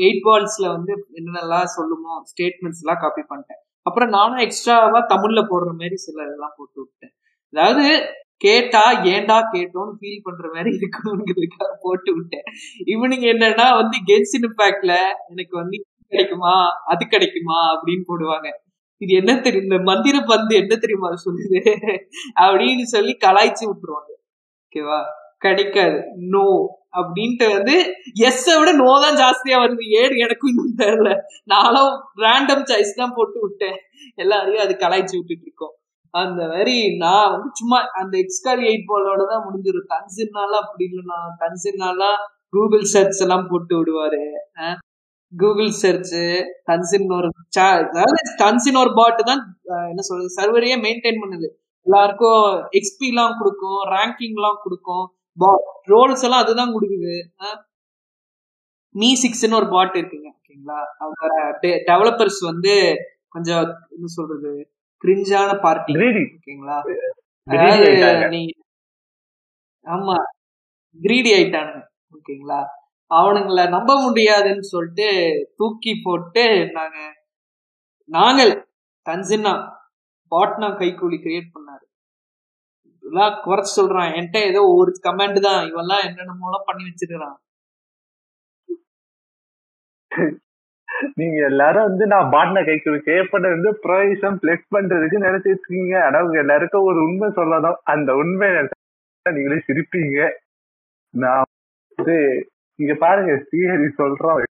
எயிட் 0.06 0.22
பால்ஸ்ல 0.28 0.66
வந்து 0.76 0.92
என்னென்னலாம் 1.18 1.74
சொல்லுமோ 1.76 2.14
ஸ்டேட்மெண்ட்ஸ் 2.30 2.82
எல்லாம் 2.84 3.02
காப்பி 3.04 3.22
பண்ணிட்டேன். 3.30 3.60
அப்புறம் 3.86 4.10
நானும் 4.16 4.42
எக்ஸ்ட்ராவா 4.46 5.00
தமிழ்ல 5.12 5.42
போடுற 5.52 5.70
மாதிரி 5.80 5.96
சில 6.06 6.18
இதெல்லாம் 6.26 6.56
போட்டு 6.58 6.78
விட்டேன். 6.82 7.12
அதாவது 7.52 7.84
கேட்டா 8.44 8.82
ஏன்டா 9.12 9.36
கேட்டோம்னு 9.54 9.94
ஃபீல் 10.00 10.24
பண்ற 10.26 10.44
மாதிரி 10.54 10.70
இருக்கணுங்கிறதுக்காக 10.78 11.72
போட்டு 11.84 12.10
விட்டேன். 12.18 12.46
இவனுங்க 12.92 13.26
என்னன்னா 13.34 13.66
வந்து 13.80 13.96
கென்சின் 14.10 14.46
இம்பாக்ட்ல 14.48 14.94
எனக்கு 15.32 15.54
வந்து 15.62 15.78
கிடைக்குமா? 16.11 16.54
அது 16.84 17.06
கிடைக்குமா? 17.06 17.58
அப்படின்னு 17.74 18.04
போடுவாங்க. 18.08 18.48
இது 19.00 19.12
என்ன 19.14 19.32
தெரியும்? 19.40 19.64
இந்த 19.64 19.78
மந்திர 19.82 20.16
பந்து 20.24 20.56
என்ன 20.56 20.74
தெரியுமா? 20.76 21.11
சொல்லுது. 21.26 21.61
அப்படின்னு 22.40 22.82
சொல்லி 22.94 23.12
கலாய்ச்சி 23.24 23.64
விட்டுருவாங்க. 23.66 24.11
ஓகேவா? 24.64 25.00
கிடைக்காது. 25.38 25.98
நோ 26.32 26.46
அப்படின்ட்டு 26.98 27.46
வந்து 27.56 27.74
எஸ் 28.28 28.46
விட 28.61 28.70
நோ 28.72 28.88
தான் 29.00 29.18
ஜாஸ்தியா 29.18 29.56
வருது. 29.62 29.84
ஏடு 30.00 30.16
எனக்கும் 30.16 30.50
இன்னும் 30.50 30.78
தெரியல. 30.78 31.11
நானும் 31.44 31.92
ரேண்டம் 32.16 32.64
சாய்ஸ் 32.70 32.94
தான் 32.96 33.14
போட்டு 33.14 33.38
விட்டேன். 33.40 33.78
எல்லாரையும் 34.14 34.64
அது 34.64 34.74
கலாய்ச்சி 34.74 35.14
விட்டுட்டு 35.16 35.46
இருக்கோம். 35.46 35.74
அந்த 36.14 36.46
மாதிரி 36.48 36.96
நான் 36.96 37.30
வந்து 37.30 37.48
சும்மா 37.52 37.78
அந்த 37.92 38.14
எக்ஸ்கால் 38.18 38.62
எயிட் 38.70 38.88
பாலோட 38.90 39.22
தான் 39.26 39.44
முடிஞ்சிடும் 39.46 39.90
தன்சின்னால 39.94 40.52
அப்படி 40.62 40.84
இல்லைண்ணா. 40.90 41.18
தன்சின்னாலாம் 41.42 42.18
கூகுள் 42.50 42.86
சர்ச் 42.94 43.22
எல்லாம் 43.22 43.48
போட்டு 43.50 43.74
விடுவாரு. 43.78 44.22
கூகுள் 45.33 45.72
சர்ச் 45.81 46.16
தன்சின் 46.68 47.12
ஒரு 47.18 47.28
அதாவது 47.59 48.20
தன்சின் 48.43 48.78
ஒரு 48.83 48.93
பாட்டு 48.99 49.22
தான் 49.31 49.43
என்ன 49.93 50.03
சொல்றது 50.09 50.31
சர்வரையே 50.39 50.76
மெயின்டைன் 50.87 51.20
பண்ணுது. 51.22 51.49
எல்லாருக்கும் 51.87 52.45
எக்ஸ்பி 52.78 53.07
எல்லாம் 53.12 53.37
கொடுக்கும் 53.41 53.81
ரேங்கிங் 53.95 54.37
எல்லாம் 54.39 54.61
கொடுக்கும் 54.64 55.05
ரோல்ஸ் 55.93 56.24
எல்லாம் 56.26 56.43
அதுதான் 56.45 56.74
கொடுக்குது. 56.76 57.14
மீ 58.95 59.09
சிக்ஸ்னு 59.22 59.59
ஒரு 59.61 59.68
பாட் 59.74 59.97
இருக்குங்க 60.01 60.28
ஓகேங்களா? 60.37 60.78
அவங்க 61.03 61.22
டெவலப்பர்ஸ் 61.91 62.41
வந்து 62.51 62.74
கொஞ்சம் 63.35 63.62
என்ன 63.97 64.09
சொல்றது 64.18 64.53
கிரிஞ்சான 65.05 65.51
பார்ட்டி 65.64 65.93
ஓகேங்களா? 66.37 66.78
அதாவது 67.47 67.87
ஆயிட்டாங்க. 67.89 68.26
நீ 68.35 68.43
ஆமா 69.85 70.16
கிரீடி 71.01 71.31
ஆயிட்டானுங்க 71.37 71.83
ஓகேங்களா? 72.16 72.61
அவனுங்களை 73.11 73.64
நம்ப 73.76 73.92
முடியாதுன்னு 74.06 74.66
சொல்லிட்டு 74.72 75.08
தூக்கி 75.58 75.92
போட்டு 76.06 76.44
நாங்க 76.78 76.98
நாங்கள் 78.08 78.52
தன்சின்னா 79.06 79.52
பாட்னா 80.32 80.68
கைக்கூலி 80.80 81.16
கிரியேட் 81.24 81.54
பண்ணாரு. 81.54 81.84
இதெல்லாம் 83.04 83.36
குறைச்சு 83.46 83.72
சொல்றான். 83.78 84.11
என்கிட்ட 84.16 84.40
ஏதோ 84.50 84.61
ஒரு 84.78 84.90
கமெண்ட் 85.06 85.38
தான். 85.48 85.61
இவெல்லாம் 85.70 86.02
என்னென்னமோலாம் 86.08 86.66
பண்ணி 86.68 86.82
வச்சிருக்கிறான். 86.88 87.38
நீங்க 91.20 91.38
எல்லாரும் 91.50 91.88
வந்து 91.88 92.04
நான் 92.12 92.30
பாட்ன 92.34 92.62
கைக்கு 92.68 92.92
கேப்பட 93.08 93.44
வந்து 93.54 93.70
ப்ரொவிஷன் 93.84 94.38
பிளெக்ஸ் 94.42 94.72
பண்றதுக்கு 94.76 95.24
நினைச்சிட்டு 95.26 95.54
இருக்கீங்க. 95.54 95.94
ஆனா 96.06 96.18
உங்க 96.26 96.38
எல்லாருக்கும் 96.44 96.88
ஒரு 96.90 97.00
உண்மை 97.08 97.28
சொல்லணும். 97.38 97.78
அந்த 97.92 98.11
உண்மை 98.22 98.48
நீங்களே 99.26 99.58
சிரிப்பீங்க. 99.68 100.18
நான் 101.14 101.44
வந்து 101.98 102.16
இங்க 102.81 102.95
பாருங்க 103.01 103.33
ஸ்ரீஹரி 103.45 103.89
சொல்றான் 103.99 104.47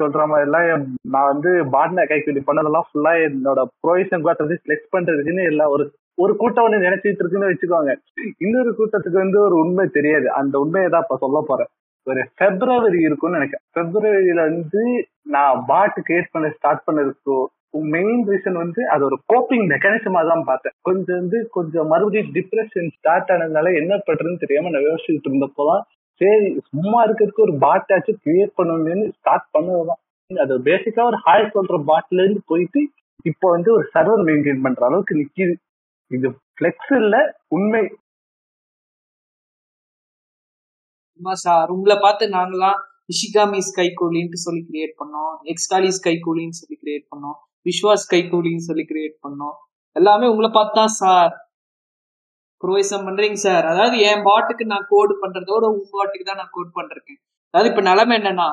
சொல்ற 0.00 0.22
மாதிரி 0.26 0.46
எல்லாம் 0.46 0.82
நான் 1.10 1.30
வந்து 1.32 1.50
பாட்ன 1.72 2.04
கைக்கூலி 2.08 2.40
பண்ணதெல்லாம் 2.46 2.86
ஃபுல்லா 2.88 3.12
என்னோட 3.26 3.60
ப்ரொவிஷன் 3.84 4.24
கூட 4.24 4.34
வந்து 4.40 4.58
பண்றதுக்குன்னு 4.94 5.44
எல்லாம் 5.44 5.72
ஒரு 5.74 5.84
ஒரு 6.18 6.32
கூட்டம் 6.36 6.66
வந்து 6.66 6.86
நினைச்சிட்டு 6.86 7.22
இருக்குன்னு 7.22 7.50
வச்சுக்கோங்க. 7.50 7.92
இன்னொரு 8.38 8.70
கூட்டத்துக்கு 8.70 9.18
வந்து 9.18 9.38
ஒரு 9.40 9.54
உண்மை 9.54 9.84
தெரியாது. 9.88 10.26
அந்த 10.30 10.54
உண்மையை 10.58 10.88
தான் 10.90 11.02
இப்ப 11.02 11.16
சொல்ல 11.16 11.38
போறேன். 11.46 11.70
ஒரு 12.06 12.22
பிப்ரவரி 12.36 13.00
இருக்கும்னு 13.02 13.38
நினைக்கிறேன். 13.38 13.64
பிப்ரவரியில 13.76 14.42
வந்து 14.50 14.82
நான் 15.28 15.62
பாட்டு 15.66 16.00
கிரியேட் 16.00 16.32
பண்ண 16.32 16.50
ஸ்டார்ட் 16.50 16.86
பண்ணதுக்கு 16.86 17.36
மெயின் 17.90 18.22
ரீசன் 18.28 18.56
வந்து 18.56 18.80
அது 18.88 19.02
ஒரு 19.04 19.16
கோப்பிங் 19.32 19.66
மெக்கானிசமா 19.68 20.20
தான் 20.26 20.44
பார்த்தேன். 20.44 20.74
கொஞ்சம் 20.82 21.18
வந்து 21.18 21.38
கொஞ்சம் 21.50 21.86
மறுபடியும் 21.86 22.32
டிப்ரெஷன் 22.34 22.90
ஸ்டார்ட் 22.96 23.30
ஆனதுனால 23.30 23.72
என்ன 23.74 24.02
பண்றதுன்னு 24.06 24.42
தெரியாம 24.44 24.70
நான் 24.70 24.88
யோசிச்சுட்டு 24.88 25.30
இருந்தப்போதான் 25.30 25.82
சரி 26.20 26.48
சும்மா 26.70 26.98
இருக்கிறதுக்கு 27.06 27.46
ஒரு 27.46 27.54
பாட் 27.64 27.92
ஆச்சு 27.96 28.12
கிரியேட் 28.24 28.56
பண்ணணும்னு 28.58 29.06
ஸ்டார்ட் 29.18 29.46
பண்ணதுதான். 29.56 30.00
அது 30.44 30.56
பேசிக்கா 30.68 31.02
ஒரு 31.10 31.18
ஹாய் 31.26 31.52
சொல்ற 31.54 31.76
பாட்ல 31.90 32.24
இருந்து 32.24 32.42
போயிட்டு 32.50 32.80
இப்போ 33.30 33.46
வந்து 33.54 33.70
ஒரு 33.76 33.84
சர்வர் 33.94 34.22
மெயின்டைன் 34.28 34.62
பண்ற 34.66 34.82
அளவுக்கு 34.88 35.14
நிக்குது. 35.20 35.54
இது 36.10 36.28
பிளெக்ஸ் 36.58 36.92
இல்ல 37.02 37.16
உண்மை. 37.56 37.82
ஆமா 41.20 41.32
சார் 41.44 41.68
உங்களை 41.74 41.96
பார்த்து 42.04 42.24
நாங்களாம் 42.36 42.78
இஷிகாமிஸ் 43.12 43.70
கைகூலின்ட்டு 43.78 44.44
சொல்லி 44.44 44.62
கிரியேட் 44.68 44.94
பண்ணோம் 45.00 45.32
எக்ஸ்டாலிஸ் 45.52 46.00
கூலின்னு 46.26 46.58
சொல்லி 46.60 46.76
கிரியேட் 46.82 47.06
பண்ணோம் 47.12 47.36
விஸ்வா 47.66 47.92
ஸ்கை 48.02 48.20
கூலின்னு 48.32 48.68
சொல்லி 48.68 48.84
கிரியேட் 48.90 49.16
பண்ணோம். 49.24 49.56
எல்லாமே 49.96 50.26
உங்களை 50.32 50.50
பார்த்து 50.56 50.78
தான் 50.80 50.94
சார். 51.02 51.32
ப்ரோவைசம் 52.62 53.06
பண்றீங்க 53.08 53.38
சார். 53.46 53.66
அதாவது 53.72 53.96
என் 54.10 54.24
பாட்டுக்கு 54.28 54.64
நான் 54.72 54.86
கோடு 54.92 55.14
பண்றதோட 55.22 55.64
உங்க 55.74 55.86
பாட்டுக்கு 55.96 56.26
தான் 56.30 56.40
நான் 56.42 56.54
கோட் 56.56 56.76
பண்றேன். 56.78 57.18
அதாவது 57.54 57.70
இப்ப 57.72 57.82
நிலைமை 57.90 58.14
என்னன்னா 58.20 58.48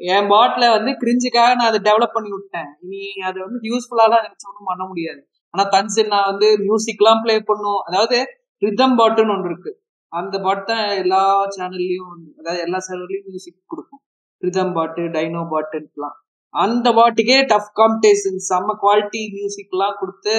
என் 0.00 0.28
பாட்டில் 0.32 0.74
வந்து 0.76 0.90
கிரிஞ்சுக்காக 1.02 1.52
நான் 1.58 1.70
அதை 1.70 1.80
டெவலப் 1.88 2.16
பண்ணி 2.16 2.30
விட்டேன். 2.34 2.68
இனி 2.84 3.02
அதை 3.28 3.38
வந்து 3.46 3.60
யூஸ்ஃபுல்லாலாம் 3.70 4.24
நினைச்சு 4.26 4.48
ஒன்றும் 4.50 4.70
பண்ண 4.70 4.82
முடியாது. 4.90 5.20
ஆனா 5.54 5.64
தன்சில் 5.74 6.12
நான் 6.14 6.28
வந்து 6.30 6.48
மியூசிக்லாம் 6.66 7.22
ப்ளே 7.24 7.36
பண்ணும். 7.50 7.80
அதாவது 7.88 8.18
ரிதம் 8.62 8.96
பாட்டுன்னு 9.00 9.34
ஒன்று 9.36 9.50
இருக்கு. 9.52 9.72
அந்த 10.12 10.34
பாட்டு 10.44 10.64
தான் 10.72 10.86
எல்லா 11.02 11.22
சேனல்லையும் 11.56 12.12
அதாவது 12.40 12.60
எல்லா 12.66 12.78
சேனல்லையும் 12.88 13.26
மியூசிக் 13.30 13.72
கொடுக்கும். 13.72 14.02
ரிதம் 14.42 14.74
பாட்டு 14.76 15.02
டைனோ 15.16 15.42
பாட்டுலாம் 15.52 16.16
அந்த 16.54 16.88
பாட்டுக்கே 16.98 17.38
டஃப் 17.50 17.72
காம்படிஷன் 17.80 18.40
செம்ம 18.50 18.74
குவாலிட்டி 18.82 19.20
மியூசிக்லாம் 19.36 19.98
கொடுத்து 20.00 20.34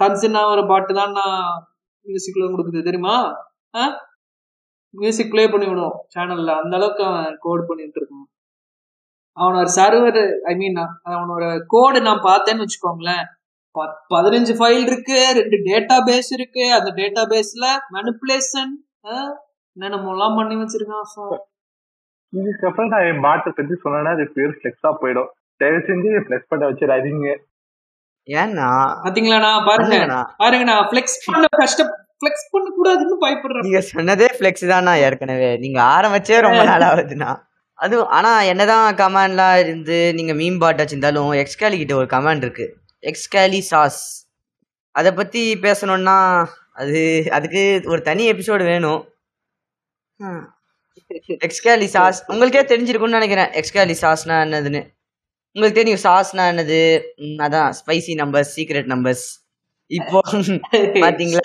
தன்சின்னா 0.00 0.42
ஒரு 0.52 0.62
பாட்டு 0.70 0.92
தான் 1.00 1.14
நான் 1.20 1.40
மியூசிக்ல 2.06 2.46
கொடுக்குது 2.52 2.80
தெரியுமா? 2.88 3.16
மியூசிக் 4.94 5.30
ப்ளே 5.32 5.44
பண்ணி 5.52 5.66
விடும் 5.68 5.98
சேனல்ல 6.14 6.54
அந்த 6.62 6.74
அளவுக்கு 6.78 7.02
அவன் 7.10 7.36
கோட் 7.44 7.68
பண்ணிட்டு 7.68 7.98
இருக்கான். 8.00 8.26
அவனோட 9.36 9.68
சர்வர் 9.76 10.22
ஐ 10.50 10.54
மீன் 10.62 10.80
அவனோட 11.12 11.44
கோடு 11.74 12.00
நான் 12.08 12.26
பார்த்தேன்னு 12.30 12.64
வச்சுக்கோங்களேன். 12.64 13.24
பதினஞ்சு 14.14 14.54
ஃபைல் 14.58 14.84
இருக்கு 14.88 15.18
ரெண்டு 15.38 15.58
டேட்டா 15.68 15.96
பேஸ் 16.08 16.30
இருக்கு. 16.36 16.64
அந்த 16.78 16.90
டேட்டா 16.98 17.22
பேஸ்ல 17.32 17.66
மேனிப்புலேஷன் 17.94 18.72
என்னென்னலாம் 19.76 20.36
பண்ணி 20.38 20.56
வச்சிருக்கான் 20.62 21.08
சார் 21.14 21.40
இதுக்கப்புறம் 22.32 22.90
நான் 22.92 23.06
என் 23.12 23.24
மாட்டை 23.28 23.50
பத்தி 23.56 23.74
சொன்னேன்னா 23.84 24.12
அது 24.16 24.24
பேர் 24.36 24.52
ஃபிளெக்ஸா 24.58 24.90
போயிடும். 25.00 25.30
தயவு 25.60 25.80
செஞ்சு 25.88 26.10
ஃபிளெக்ஸ் 26.26 26.50
பண்ண 26.50 26.62
வச்சிடாதீங்க 26.70 27.26
ஏன்னா 28.26 28.66
பாத்தீங்களாண்ணா? 29.04 29.52
பாருங்க. 29.66 29.88
பண்ணுங்கண்ணா. 29.88 30.20
பாருங்க 30.36 30.64
நான் 30.64 30.88
ஃபிளெக்ஸ் 30.90 31.16
பண்ண 31.26 31.46
கஷ்டம் 31.62 31.92
ஃபிளெக்ஸ் 32.18 32.50
பண்ண 32.50 32.66
கூடாதுன்னு 32.76 33.16
பயப்படுறேன். 33.24 33.64
நீங்க 33.66 33.80
சொன்னதே 33.92 34.28
ஃபிளெக்ஸ் 34.36 34.66
தானா 34.72 34.92
ஏற்கனவே. 35.06 35.56
நீங்க 35.56 35.78
ஆரம்பிச்சே 35.96 36.38
ரொம்ப 36.40 36.62
நாள் 36.70 36.86
ஆகுதுண்ணா 36.90 37.30
அது 37.78 37.96
ஆனா 38.16 38.42
என்னதான் 38.42 38.96
கமாண்ட்லாம் 38.96 39.56
இருந்து 39.58 39.96
நீங்க 40.14 40.32
மீன் 40.32 40.58
பாட் 40.58 40.80
வச்சிருந்தாலும் 40.82 41.30
எக்ஸ்காலி 41.42 41.76
கிட்ட 41.76 41.94
ஒரு 41.94 42.06
கமாண்ட் 42.06 42.44
இருக்கு. 42.46 42.66
எக்ஸ்காலி 43.10 43.60
சாஸ் 43.70 44.02
அதை 44.90 45.12
பத்தி 45.12 45.42
பேசணும்னா 45.62 46.16
அது 46.72 47.00
அதுக்கு 47.30 47.62
ஒரு 47.84 48.02
தனி 48.02 48.24
எபிசோடு 48.32 48.64
வேணும். 48.64 49.00
எக்ஸ்காலி 51.46 51.84
சாஸ் 51.84 52.20
உங்களுக்கே 52.26 52.62
தெரிஞ்சிருக்கும்னு 52.62 53.18
நினைக்கிறேன். 53.18 53.50
எக்ஸ்காலி 53.60 53.94
சாஸ்னா 54.02 54.36
என்னதுன்னு. 54.46 54.82
உங்களுக்கு 55.56 55.78
தெரியும் 55.80 56.02
சாஸ்னா 56.04 56.44
என்னது? 56.52 56.78
அதான் 57.46 57.72
ஸ்பைசி 57.78 58.12
நம்பர்ஸ் 58.20 58.52
சீக்ரெட் 58.56 58.86
நம்பர்ஸ் 58.92 59.24
இப்போ 59.90 60.18
பாத்தீங்களா? 61.04 61.42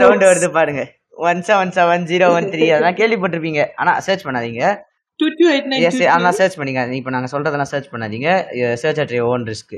சவுண்ட் 0.00 0.24
வருது 0.28 0.48
பாருங்க. 0.56 0.82
One 1.28 1.40
seven 1.48 1.72
seven 1.76 2.04
zero 2.10 2.28
one 2.38 2.48
three 2.52 2.64
அதெல்லாம் 2.74 2.98
கேள்விப்பட்டிருப்பீங்க. 3.00 3.62
ஆனா 3.80 3.92
சர்ச் 4.06 4.24
பண்ணாதீங்க. 4.26 4.62
எஸ் 5.88 6.00
ஆனால் 6.14 6.36
சர்ச் 6.40 6.56
பண்ணிங்க 6.60 6.82
இப்போ 7.00 7.10
நாங்கள் 7.16 7.32
சொல்றதெல்லாம் 7.34 7.70
சர்ச் 7.74 7.90
பண்ணாதீங்க. 7.92 8.28
சர்ச் 8.82 9.00
அட் 9.04 9.14
ஓன் 9.32 9.44
ரிஸ்க் 9.52 9.76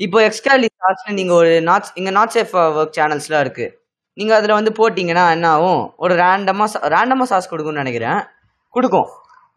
இப்போ 0.00 0.18
எக்ஸ்ட்ராலி 0.28 0.68
சார்ஜ் 0.82 1.02
நீங்கள் 1.20 1.38
ஒரு 1.40 1.52
நாட் 1.70 1.90
இங்கே 2.00 2.12
நாட் 2.18 2.34
சேஃப் 2.36 2.54
ஒர்க் 2.78 2.94
சேனல்ஸ்லாம் 2.98 3.42
இருக்கு. 3.46 3.66
நீங்கள் 4.16 4.36
அதில் 4.38 4.58
வந்து 4.58 4.72
போட்டிங்கன்னா 4.80 5.24
என்ன 5.36 5.48
ஆகும்? 5.56 5.82
ஒரு 6.04 6.14
ரேண்டமாக 6.22 6.88
ரேண்டமாக 6.94 7.28
சாஸ் 7.32 7.50
கொடுக்கும்னு 7.52 7.82
நினைக்கிறேன். 7.84 8.20
கொடுக்கும். 8.76 9.08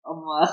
ஆமா. 0.04 0.48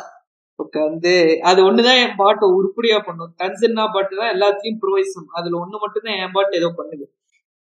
வந்து 0.71 1.39
அது 1.41 1.71
ஒண்ணுதான் 1.71 2.09
என் 2.09 2.15
பாட்டை 2.15 2.49
உருப்படியா 2.49 2.99
பண்ணும். 2.99 3.35
தன்சன்னா 3.37 3.91
பாட்டு 3.93 4.17
தான் 4.17 4.35
எல்லாத்தையும் 4.35 4.77
ப்ரொவைஸும் 4.81 5.25
அதுல 5.31 5.65
ஒண்ணு 5.65 5.79
மட்டும் 5.79 6.03
தான் 6.03 6.15
என் 6.15 6.31
பாட்டு 6.31 6.57
ஏதோ 6.57 6.73
பண்ணுது. 6.77 7.05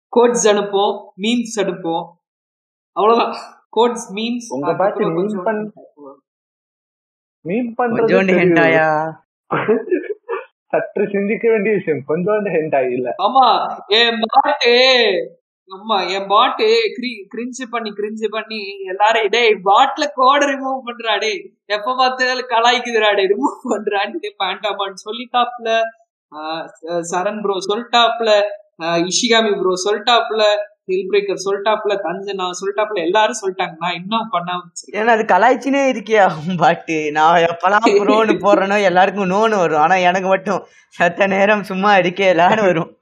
கோட்ஸ் 0.09 0.49
அனுப்போம் 0.49 1.05
மீன்ஸ் 1.23 1.61
அனுப்போம் 1.61 2.07
அவ்வளவுதான். 2.97 3.35
கோட்ஸ் 3.69 4.07
மீன்ஸ் 4.15 4.47
உங்க 4.49 4.75
பாட்டு 4.75 5.05
mean 5.11 5.43
பண்ண- 5.45 5.73
மீன் 7.45 7.75
பண்றது. 7.79 8.13
ஹெண்டாயா? 8.39 8.89
சற்று 10.71 11.09
சிந்திக்க 11.11 11.51
வேண்டிய 11.51 11.75
விஷயம். 11.75 12.05
கொஞ்சோண்டு 12.09 12.49
ஹெண்டாய் 12.51 12.93
இல்ல. 12.93 13.09
ஆமா 13.23 13.47
என் 14.01 14.21
பாட்டு 14.29 14.73
ஆமா 15.69 15.99
என் 16.11 16.27
பாட்டு 16.29 16.67
கிரிஞ்சு 17.35 17.65
பண்ணி 17.71 17.91
கிரிஞ்சு 17.91 18.27
பண்ணி 18.31 18.61
எல்லாரும் 18.87 19.29
டேய் 19.31 19.61
பாட்ல 19.65 20.05
கோட 20.17 20.43
ரிமூவ் 20.51 20.81
பண்றா 20.89 21.19
டேய் 21.19 21.41
எப்ப 21.67 21.95
பார்த்தாலும் 21.97 22.51
கலாய்க்குதுடா 22.51 23.11
டே 23.15 23.25
ரிமூவ் 23.27 23.73
பண்றான்னு 23.73 24.19
பேண்டாமான்னு 24.41 25.03
சொல்லிட்டாப்ல. 25.07 25.69
ஆஹ் 26.37 26.67
சரண் 27.13 27.41
ப்ரோ 27.43 27.57
சொல்லிட்டாப்ல. 27.69 28.31
இஷிகாமி 29.09 29.53
ப்ரோ 29.61 29.73
சொல்லிட்டாப்ல. 29.87 30.43
ஹில் 30.89 31.07
பிரேக்கர் 31.11 31.45
சொல்லிட்டாப்ல 31.45 31.95
தஞ்சனா 32.07 32.45
சொல்லிட்டாப்ல 32.59 32.99
எல்லாரும் 33.07 33.39
சொல்லிட்டாங்க. 33.41 33.75
நான் 33.85 33.97
இன்னும் 34.01 34.29
பண்ணாம. 34.35 34.61
ஏன்னா 34.99 35.15
அது 35.17 35.25
கலாய்ச்சினே 35.33 35.81
இருக்கியா 35.93 36.25
உன் 36.41 36.61
பாட்டு. 36.63 36.99
நான் 37.17 37.47
எப்பலாம் 37.53 37.87
ப்ரோன்னு 38.03 38.37
போடுறேனோ 38.45 38.77
எல்லாருக்கும் 38.91 39.33
நோன்னு 39.35 39.57
வரும். 39.63 39.83
ஆனா 39.85 39.97
எனக்கு 40.11 40.29
மட்டும் 40.35 40.61
சத்த 40.99 41.29
நேரம் 41.35 41.65
சும்மா 41.71 41.91
அடிக்கலான்னு 41.99 42.63
வரும். 42.71 42.93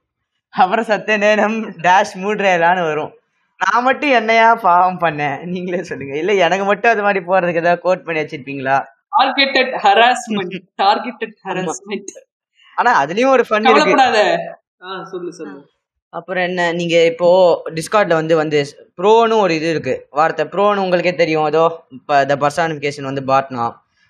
அப்புறம் 0.53 0.89
சத்த 0.89 1.17
நேரம் 1.25 1.57
டேஷ் 1.85 2.15
மூடுறேலான்னு 2.23 2.83
வரும். 2.89 3.13
நான் 3.59 3.85
மட்டும் 3.87 4.15
என்னையா 4.19 4.47
பாவம் 4.65 4.99
பண்ணேன்? 5.05 5.37
நீங்களே 5.53 5.83
சொல்லுங்க. 5.89 6.15
இல்ல 6.21 6.31
எனக்கு 6.45 6.65
மட்டும் 6.71 6.93
அது 6.93 7.05
மாதிரி 7.07 7.21
போறதுக்கு 7.29 7.63
ஏதாவது 7.63 7.83
கோட் 7.85 8.05
பண்ணி 8.05 8.21
வச்சிருப்பீங்களா? 8.21 8.77
டார்கெட்டட் 9.17 9.73
ஹராஸ்மெண்ட் 9.85 10.57
டார்கெட்டட் 10.83 11.35
ஹராஸ்மெண்ட் 11.45 12.11
ஆனா 12.77 12.91
அதுலயும் 13.03 13.33
ஒரு 13.35 13.43
ஃபன் 13.49 13.69
இருக்கு. 13.71 13.93
சொல்லு 15.11 15.31
சொல்லு. 15.39 15.59
அப்புறம் 16.13 16.43
என்ன 16.49 16.61
நீங்க 16.71 16.95
இப்போ 17.11 17.27
டிஸ்கார்ட்ல 17.77 18.13
வந்து 18.19 18.35
வந்து 18.41 18.59
ப்ரோன்னு 18.99 19.35
ஒரு 19.43 19.53
இது 19.55 19.67
இருக்கு. 19.69 19.95
வார்த்தை 20.09 20.43
ப்ரோன்னு 20.53 20.83
உங்களுக்கே 20.85 21.13
தெரியும். 21.15 21.47
ஏதோ 21.51 21.63
இப்போ 21.97 22.15
த 22.25 22.35
பர்சானிஃபிகேஷன் 22.43 23.09
வந்து 23.09 23.23
பாட்னா 23.31 23.63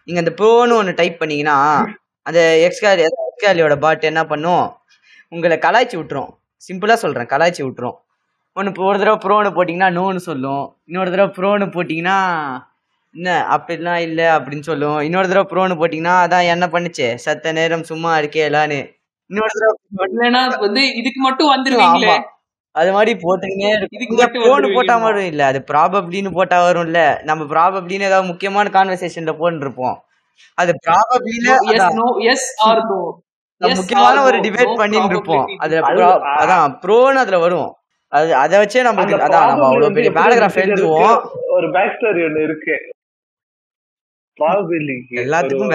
நீங்க 0.07 0.19
அந்த 0.23 0.33
ப்ரோன்னு 0.39 0.77
ஒன்று 0.79 0.93
டைப் 0.93 1.21
பண்ணீங்கன்னா 1.21 1.57
அந்த 2.25 2.39
எக்ஸ்காலி 2.67 3.03
எக்ஸ்காலியோட 3.07 3.75
பாட் 3.85 4.09
என்ன 4.11 4.21
பண்ணும்? 4.25 4.65
உங்களை 5.31 5.57
கலாய்ச்சி 5.65 5.95
விட்டுரும். 5.99 6.31
சிம்பிளாக 6.67 6.99
சொல்கிறேன் 7.03 7.29
கலாய்ச்சி 7.33 7.63
விட்டுரும். 7.65 7.97
ஒன்று 8.57 8.81
ஒரு 8.89 8.97
தடவை 9.01 9.17
ப்ரோன்னு 9.25 9.49
போட்டிங்கன்னா 9.57 9.89
நோன்னு 9.99 10.21
சொல்லும். 10.29 10.65
இன்னொரு 10.85 11.09
தடவை 11.13 11.29
ப்ரோன்னு 11.37 11.67
போட்டிங்கன்னா 11.75 12.17
என்ன 13.15 13.29
அப்படிலாம் 13.55 14.01
இல்லை 14.07 14.25
அப்படின்னு 14.35 14.65
சொல்லும். 14.69 14.99
இன்னொரு 15.07 15.27
தடவை 15.31 15.47
ப்ரோன்னு 15.51 15.79
போட்டிங்கன்னா 15.81 16.15
அதான் 16.25 16.49
என்ன 16.53 16.65
பண்ணுச்சு? 16.67 17.07
சத்த 17.25 17.53
நேரம் 17.59 17.83
சும்மா 17.83 18.11
இருக்கேலான்னு. 18.21 18.79
வந்து 20.65 20.81
இதுக்கு 20.95 21.21
மட்டும் 21.21 21.51
வந்துருவீங்களே. 21.53 22.15
அது 22.75 22.89
மாதிரி 22.91 23.11
போட்டுக்கிட்டே 23.19 23.69
இதுக்கு 23.97 24.15
போன். 24.37 24.65
போட்டா 24.75 24.95
மட்டும் 24.97 25.29
இல்ல. 25.31 25.41
அது 25.45 25.59
ப்ராபப்ளின்னு 25.71 26.31
போட்டா 26.33 26.57
வரும்ல. 26.65 26.99
நம்ம 27.23 27.45
ப்ராபப்ளின்னு 27.53 28.09
ஏதாவது 28.09 28.29
முக்கியமான 28.31 28.71
கான்வர்சேஷன்ல 28.73 29.33
போன்னு 29.41 29.63
இருப்போம் 29.65 29.95
அது 30.57 30.71
ப்ராபப்ளில 30.87 31.47
yes 31.75 31.87
no 31.99 32.07
yes 32.31 32.47
or 32.65 32.81
no 32.87 32.99
முக்கியமான 33.61 34.15
ஒரு 34.23 34.37
டிபேட் 34.45 34.73
பண்ணிட்டு 34.81 35.13
இருப்போம் 35.13 35.45
அதுல 35.63 36.07
அதான் 36.41 36.73
ப்ரோன்னு 36.83 37.21
அதுல 37.23 37.39
வரும். 37.45 37.69
அது 38.11 38.27
அதை 38.35 38.55
வச்சே 38.61 38.81
நம்மளுக்கு 38.87 39.25
அதான் 39.27 39.47
நம்ம 39.51 39.65
அவ்வளவு 39.69 39.95
பெரிய 39.97 40.11
பேராகிராஃப் 40.17 40.59
எழுதுவோம். 40.63 41.05
இருக்கு? 41.05 41.53
ஒரு 41.55 41.67
பேக் 41.71 41.95
ஸ்டோரி 41.95 42.21
இருக்கு. 42.45 42.75
எல்லாத்துக்கும் 45.17 45.73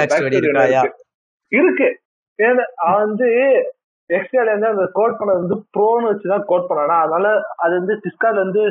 வந்து 3.02 3.28
எக்ஸ்ட்ரா 4.10 4.44
வந்து 4.50 4.70
அந்த 4.72 4.84
கோட் 4.96 5.16
பண்ணது 5.18 5.40
வந்து 5.42 5.56
ப்ரோன்னு 5.74 6.08
வச்சுதான் 6.10 6.46
கோட் 6.50 6.68
பண்ணானா. 6.68 6.94
அதனால 7.04 7.26
அது 7.64 7.72
வந்து 7.80 7.94
டிஸ்கான் 8.04 8.40
வந்து 8.44 8.62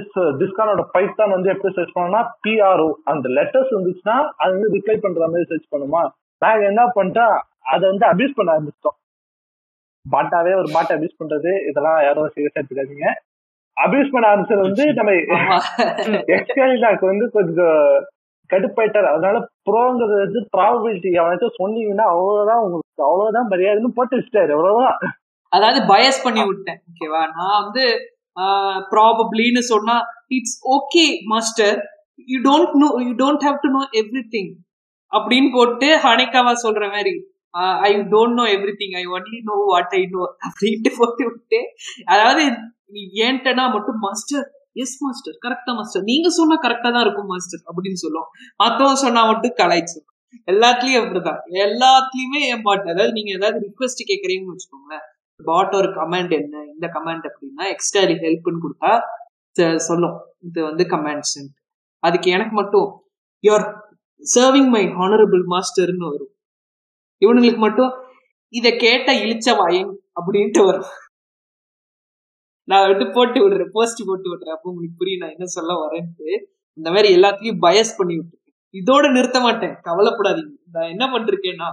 டிஸ்கானோட 0.41 0.83
பைத்தான் 0.95 1.33
வந்து 1.35 1.51
எப்படி 1.53 1.71
சர்ச் 1.77 1.95
பண்ணா 1.97 2.21
பிஆர்ஓ 2.45 2.89
அந்த 3.11 3.29
லெட்டர்ஸ் 3.37 3.71
வந்துச்சுன்னா 3.77 4.17
அது 4.41 4.51
வந்து 4.55 4.71
ரிப்ளை 4.75 4.95
பண்ற 5.05 5.27
மாதிரி 5.33 5.49
சர்ச் 5.51 5.71
பண்ணுமா. 5.75 6.01
நாங்க 6.45 6.65
என்ன 6.71 6.83
பண்ணிட்டோம் 6.97 7.37
அதை 7.73 7.83
வந்து 7.91 8.05
அபியூஸ் 8.11 8.37
பண்ண 8.37 8.49
ஆரம்பிச்சிட்டோம். 8.55 8.97
பாட்டாவே 10.05 10.51
ஒரு 10.59 10.69
பாட்டை 10.75 10.91
அபியூஸ் 10.97 11.19
பண்றது 11.21 11.51
இதெல்லாம் 11.69 11.99
யாரும் 12.07 12.31
சீரியஸா 12.35 12.59
எடுத்துக்காதீங்க. 12.59 13.07
அபியூஸ் 13.77 14.13
பண்ண 14.13 14.25
ஆரம்பிச்சது 14.31 14.61
வந்து 14.67 14.85
நம்ம 14.99 15.11
எக்ஸ்கேலினாக்கு 16.37 17.05
வந்து 17.11 17.25
கொஞ்சம் 17.37 17.81
கடுப்பாயிட்டாரு. 18.49 19.07
அதனால 19.13 19.37
ப்ரோங்கிறது 19.67 20.15
வந்து 20.25 20.39
ப்ராபபிலிட்டி 20.55 21.09
அவனாச்சும் 21.21 21.59
சொன்னீங்கன்னா 21.61 22.05
அவ்வளவுதான் 22.13 22.63
உங்களுக்கு 22.65 22.88
அவ்வளவுதான் 23.05 23.49
மரியாதைன்னு 23.51 23.97
போட்டு 23.97 24.17
வச்சிட்டாரு 24.17 24.51
அவ்வளவுதான். 24.55 24.97
அதாவது 25.51 25.79
பயஸ் 25.91 26.19
பண்ணி 26.25 26.41
விட்டேன் 26.47 26.79
ஓகேவா 26.89 27.21
நான் 27.35 27.57
வந்து 27.59 27.83
ப்ராபப்ளின்னு 28.91 29.63
சொன்னா 29.71 29.95
it's 30.37 30.57
okay 30.75 31.05
master 31.31 31.77
you 32.27 32.37
don't 32.45 32.75
know 32.81 32.89
you 33.05 33.11
don't 33.21 33.45
have 33.47 33.57
to 33.63 33.71
know 33.75 33.81
everything 34.35 34.51
அப்படின்னு 35.11 35.49
போட்டு 35.55 35.87
ஹனிகாவா 36.03 36.53
சொல்ற 36.63 36.83
மாதிரி 36.91 37.13
I 37.87 37.91
don't 38.11 38.37
know 38.39 38.45
everything 38.81 38.95
I 38.95 39.05
only 39.15 39.39
know 39.49 39.55
what 39.69 39.95
I 39.95 40.03
know 40.11 40.23
அப்படின்ட்டு 40.47 40.91
போட்டு 40.97 41.23
விட்டு 41.29 41.59
அதாவது 42.07 42.43
நீ 42.93 43.01
ஏன்ட்டனா 43.25 43.65
மட்டும் 43.75 43.99
மாஸ்டர் 44.05 44.45
எஸ் 44.83 44.97
மாஸ்டர் 45.03 45.35
கரெக்டா 45.43 45.71
மாஸ்டர் 45.77 46.03
நீங்க 46.03 46.27
சொன்னா 46.35 46.55
கரெக்டா 46.65 46.89
தான் 46.89 47.03
இருக்கும் 47.05 47.31
மாஸ்டர் 47.31 47.61
அப்படின்னு 47.67 47.99
சொல்லுவோம். 48.03 48.29
மத்தவங்க 48.59 48.99
சொன்னா 49.03 49.21
மட்டும் 49.29 49.57
கலாய்ச்சு 49.59 49.97
எல்லாத்துலயும் 50.51 51.01
அப்படிதான். 51.03 51.41
எல்லாத்துலயுமே 51.65 52.41
என் 52.53 52.65
பாட்டு 52.67 52.93
அதாவது 52.93 53.15
நீங்க 53.17 53.31
ஏதாவது 53.39 53.57
ரிக்வெஸ்ட் 53.67 54.09
கேக்குறீங்கன்னு 54.11 54.53
வச்சுக்கோங்களேன். 54.55 55.05
பாட் 55.49 55.75
ஒரு 55.79 55.89
கமெண்ட் 55.99 56.33
என்ன 56.41 56.63
இந்த 56.73 56.85
கமெண்ட் 56.95 57.27
அப்படின்னா 57.29 57.65
எக்ஸ்டர்லி 57.73 58.15
ஹெல்ப்னு 58.25 58.63
கொடுத்தா 58.65 58.91
சொல்லும். 59.89 60.17
இது 60.47 60.59
வந்து 60.69 60.83
கமெண்ட்ஸ் 60.93 61.39
அதுக்கு 62.03 62.29
எனக்கு 62.37 62.55
மட்டும் 62.61 62.87
யுவர் 63.43 63.65
சர்விங் 64.23 64.71
மை 64.75 64.83
ஹானரபிள் 64.99 65.43
மாஸ்டர்னு 65.53 66.07
வரும். 66.13 66.33
இவனுங்களுக்கு 67.21 67.61
மட்டும் 67.67 67.91
இத 68.53 68.67
கேட்ட 68.83 69.09
இழிச்ச 69.23 69.47
வாயன் 69.61 69.91
அப்படின்ட்டு 70.19 70.61
வரும். 70.69 70.89
நான் 72.67 72.89
வந்து 72.91 73.05
போட்டு 73.15 73.39
விடுறேன் 73.43 73.71
போஸ்ட் 73.75 74.01
போட்டு 74.09 74.27
விடுறேன். 74.31 74.55
அப்போ 74.55 74.69
உங்களுக்கு 74.71 74.99
புரியும் 75.01 75.23
நான் 75.23 75.35
என்ன 75.35 75.47
சொல்ல 75.57 75.73
வரேன்ட்டு. 75.83 76.27
இந்த 76.77 76.89
மாதிரி 76.95 77.09
எல்லாத்தையும் 77.17 77.61
பயஸ் 77.65 77.97
பண்ணி 77.99 78.15
விட்டு 78.19 78.37
இதோட 78.73 79.11
நிறுத்த 79.11 79.39
மாட்டேன். 79.39 79.75
கவலைப்படாதீங்க. 79.87 80.55
நான் 80.71 80.89
என்ன 80.89 81.05
பண்ணிருக்கேன்னா 81.07 81.69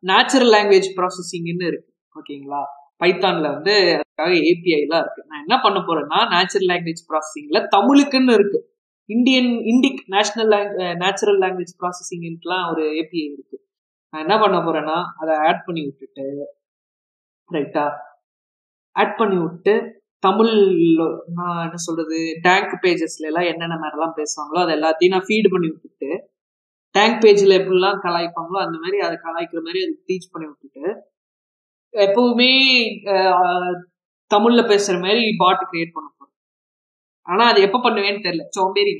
நேச்சுரல் 0.00 0.50
லாங்குவேஜ் 0.50 0.88
ப்ராசஸிங்னு 0.96 1.66
இருக்கு. 1.70 1.94
ஓகேங்களா? 2.18 2.62
பைத்தான்ல 3.04 3.48
வந்து 3.52 3.74
அதுக்காக 3.98 4.30
ஏபிஐலாம் 4.50 5.00
இருக்கு. 5.04 5.22
நான் 5.26 5.44
என்ன 5.46 5.56
பண்ண 5.62 5.78
போறேன்னா 5.78 6.20
நேச்சுரல் 6.30 6.68
லாங்குவேஜ் 6.70 7.02
ப்ராசஸிங்ல 7.10 7.58
தமிழுக்குன்னு 7.76 8.32
இருக்கு. 8.32 8.60
Indian 9.08 9.50
Indic 9.72 10.02
national 10.06 10.72
natural 10.96 11.38
language 11.38 11.74
ப்ராசஸிங்லாம் 11.82 12.70
ஒரு 12.70 12.84
ஏபிஐ 13.02 13.26
இருக்கு. 13.32 13.58
நான் 14.10 14.24
என்ன 14.26 14.36
பண்ண 14.40 14.58
போறேன்னா 14.58 14.98
அதை 15.20 15.34
ஆட் 15.48 15.64
பண்ணி 15.64 15.82
விட்டுட்டு 15.84 16.24
ரைட்டா 17.52 17.84
ஆட் 18.96 19.16
பண்ணி 19.16 19.36
விட்டு 19.42 19.97
தமிழ் 20.22 20.54
நான் 21.34 21.60
என்ன 21.64 21.78
சொல்றது 21.78 22.18
டேங்க் 22.46 22.72
பேஜஸ்ல 22.84 23.28
எல்லாம் 23.30 23.48
என்னென்ன 23.50 23.76
மாதிரிலாம் 23.76 24.16
பேசுவாங்களோ 24.18 24.60
அது 24.64 24.72
எல்லாத்தையும் 24.78 25.14
நான் 25.14 25.28
ஃபீட் 25.28 25.52
பண்ணி 25.52 25.68
விட்டுட்டு 25.68 26.10
டேங்க் 26.94 27.20
பேஜ்ல 27.24 27.58
எப்படிலாம் 27.60 28.00
கலாய்ப்பாங்களோ 28.06 28.58
அந்த 28.66 28.76
மாதிரி 28.78 28.98
அதை 28.98 29.16
கலாய்க்கிற 29.26 29.60
மாதிரி 29.66 29.80
அது 29.84 29.94
டீச் 30.08 30.32
பண்ணி 30.32 30.46
விட்டுட்டு 30.50 30.84
எப்பவுமே 31.94 32.50
தமிழ்ல 34.30 34.62
பேசுற 34.72 34.94
மாதிரி 35.04 35.22
பாட் 35.36 35.62
கிரியேட் 35.70 35.94
பண்ண 35.94 36.08
போறேன் 36.08 36.34
ஆனா 37.26 37.44
அது 37.50 37.60
எப்ப 37.60 37.78
பண்ணுவேன்னு 37.84 38.24
தெரியல. 38.26 38.44
சோம்பேறி 38.56 38.92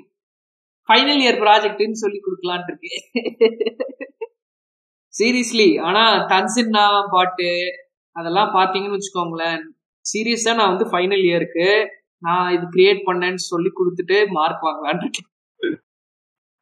ஃபைனல் 0.89 1.21
இயர் 1.25 1.41
ப்ராஜெக்ட்னு 1.45 2.03
சொல்லி 2.05 2.19
கொடுக்கலான் 2.21 2.67
இருக்கேன். 2.69 3.03
சீரியஸ்லி 5.15 5.69
ஆனா 5.81 6.03
தன்சின்னா 6.33 6.85
பாட்டு 7.11 7.49
அதெல்லாம் 8.17 8.51
பாத்தீங்கன்னு 8.55 8.99
வச்சுக்கோங்களேன். 8.99 9.65
சீரியஸா 10.11 10.53
நான் 10.59 10.73
வந்து 10.73 10.87
ஃபைனல் 10.93 11.25
இயருக்கு 11.31 11.67
நான் 12.23 12.49
இது 12.57 12.65
கிரியேட் 12.75 13.01
பண்ணேன்னு 13.09 13.43
சொல்லி 13.51 13.71
கொடுத்துட்டு 13.79 14.17
மார்க் 14.37 14.67
வாங்கலான்னு 14.67 15.05
இருக்கேன். 15.05 15.29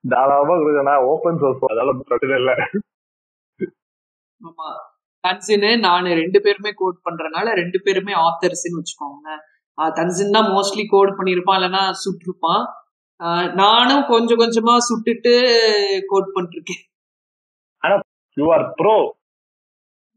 தாராளமா 0.04 0.54
கொடுக்கணும் 0.60 1.06
ஓப்பன் 1.12 1.40
சோர்ஸ் 1.42 1.64
அதனால 1.68 1.92
பிரச்சனை 2.00 2.36
இல்ல. 2.40 2.52
ஆமா. 4.40 4.68
தன்சின் 5.24 5.68
நான் 5.86 6.08
ரெண்டு 6.22 6.38
பேருமே 6.44 6.70
கோட் 6.80 6.98
பண்றனால 7.06 7.54
ரெண்டு 7.60 7.78
பேருமே 7.84 8.14
ஆத்தர்ஸ்ன்னு 8.26 8.80
வச்சுக்கோங்க 8.80 9.28
தன்சின் 9.98 10.34
தான் 10.36 10.50
மோஸ்ட்லி 10.54 10.84
கோட் 10.92 11.16
பண்ணியிருப்பான் 11.18 11.58
இல்லைன்னா 11.58 11.82
சுட்டிருப்பான். 12.02 12.62
நானும் 13.62 14.04
கொஞ்சம் 14.12 14.40
கொஞ்சமா 14.42 14.74
சுட்டுட்டு 14.88 15.32
கோட் 16.12 16.30
பண்ணிருக்கேன். 16.36 16.82
யூ 18.36 18.46
ஆர் 18.56 18.66
ப்ரோ 18.80 18.96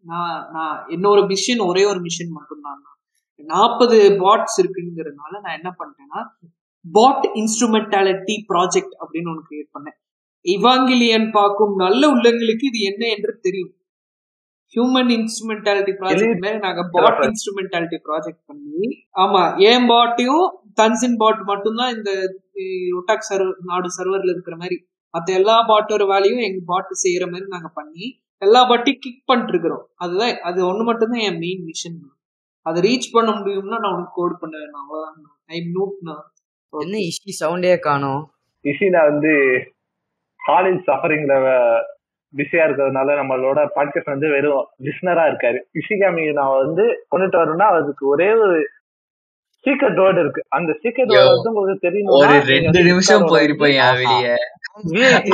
நான் 0.06 0.38
நான் 0.56 0.78
இன்னொரு 0.96 1.22
மிஷின் 1.32 1.62
ஒரே 1.70 1.84
ஒரு 1.92 2.00
மிஷின் 2.06 2.36
மட்டும்தான். 2.38 2.80
நாற்பது 3.40 3.98
பாட்ஸ் 4.24 4.58
இருக்குங்கிறதுனால 4.62 5.34
நான் 5.42 5.58
என்ன 5.60 5.70
பண்ணிட்டேன்னா 5.80 6.22
பாட் 6.86 7.26
இன்ஸ்ட்ருமெண்டாலிட்டி 7.36 8.36
ப்ராஜெக்ட் 8.52 8.94
அப்படின்னு 9.02 9.32
ஒன்று 9.32 9.50
கிரியேட் 9.50 9.74
பண்ணேன். 9.78 9.98
இவாங்கிலியன் 10.46 11.32
பார்க்கும் 11.32 11.76
நல்ல 11.76 12.02
உள்ளங்களுக்கு 12.08 12.66
இது 12.72 12.80
என்ன 12.82 13.04
என்று 13.08 13.40
தெரியும். 13.42 13.74
ஹியூமன் 14.76 15.10
இன்ஸ்ட்ருமெண்டாலிட்டி 15.10 15.94
ப்ராஜெக்ட் 16.02 16.44
மாதிரி 16.44 16.60
நாங்க 16.60 16.82
பாட் 16.90 17.22
இன்ஸ்ட்ருமெண்டாலிட்டி 17.28 17.98
ப்ராஜெக்ட் 18.08 18.44
பண்ணி 18.46 18.90
ஆமா 19.24 19.58
என் 19.70 19.88
பாட்டையும் 19.88 20.46
தன்சின் 20.74 21.18
பாட் 21.18 21.42
மட்டும்தான் 21.44 21.94
இந்த 21.96 22.12
ஒட்டாக் 23.00 23.28
சர்வர் 23.30 23.58
நாடு 23.62 23.90
சர்வர்ல 23.98 24.34
இருக்கிற 24.34 24.56
மாதிரி 24.56 24.78
மத்த 25.14 25.34
எல்லா 25.34 25.56
பாட்டோட 25.70 26.04
வேலையும் 26.08 26.40
எங்க 26.40 26.60
பாட் 26.66 26.92
செய்யற 27.04 27.32
மாதிரி 27.32 27.48
நாங்க 27.48 27.68
பண்ணி 27.68 28.06
எல்லா 28.42 28.62
பாட்டையும் 28.70 29.00
கிக் 29.00 29.26
பண்ணிட்டு 29.26 29.54
இருக்கிறோம். 29.54 29.86
அதுதான் 29.96 30.36
அது 30.42 30.60
ஒண்ணு 30.72 30.84
மட்டும்தான் 30.84 31.20
என் 31.20 31.38
மெயின் 31.38 31.64
மிஷன் 31.64 31.98
அதை 32.62 32.82
ரீச் 32.82 33.12
பண்ண 33.12 33.32
முடியும்னா 33.32 33.80
நான் 33.80 33.94
உனக்கு 33.94 34.12
கோட் 34.14 34.40
பண்ணுவேன் 34.40 34.70
அவ்வளவுதான். 34.72 35.40
ஐ 35.46 35.60
நோட்னா 35.60 36.16
என்ன 36.80 36.98
இஷ்டி 36.98 37.32
சவுண்டே 37.40 37.80
காணோம்? 37.80 38.32
இஷினா 38.64 39.04
வந்து 39.04 39.30
காலேஜ் 40.48 40.82
சஃபரிங்ல 40.88 41.34
பிஸியா 42.38 42.66
இருக்கிறதுனால 42.68 43.14
நம்மளோட 43.20 43.68
பாட்காஸ்ட் 43.76 44.10
வந்து 44.10 44.30
வெறும் 44.30 44.68
லிஸ்னரா 44.84 45.24
இருக்காரு. 45.30 45.58
இஷிகாமி 45.74 46.34
நான் 46.34 46.66
வந்து 46.66 47.06
கொண்டுட்டு 47.12 47.32
வரணும்னா 47.32 47.66
அதுக்கு 47.66 48.08
ஒரே 48.08 48.34
ஒரு 48.34 48.70
சீக்ரெட் 49.66 50.00
வேர்டு 50.00 50.20
இருக்கு. 50.20 50.46
அந்த 50.48 50.80
சீக்ரெட் 50.84 50.86
Yo, 50.86 50.92
வேர்டு 50.92 51.28
வந்து 51.28 51.50
உங்களுக்கு 51.50 51.90
தெரியும்? 51.90 52.08
ஒரு 52.08 52.40
ரெண்டு 52.40 52.84
நிமிஷம் 52.84 53.22
போயிருப்பேன் 53.22 53.96
வெளியே. 53.96 54.36
உங்களுக்கு 54.74 55.32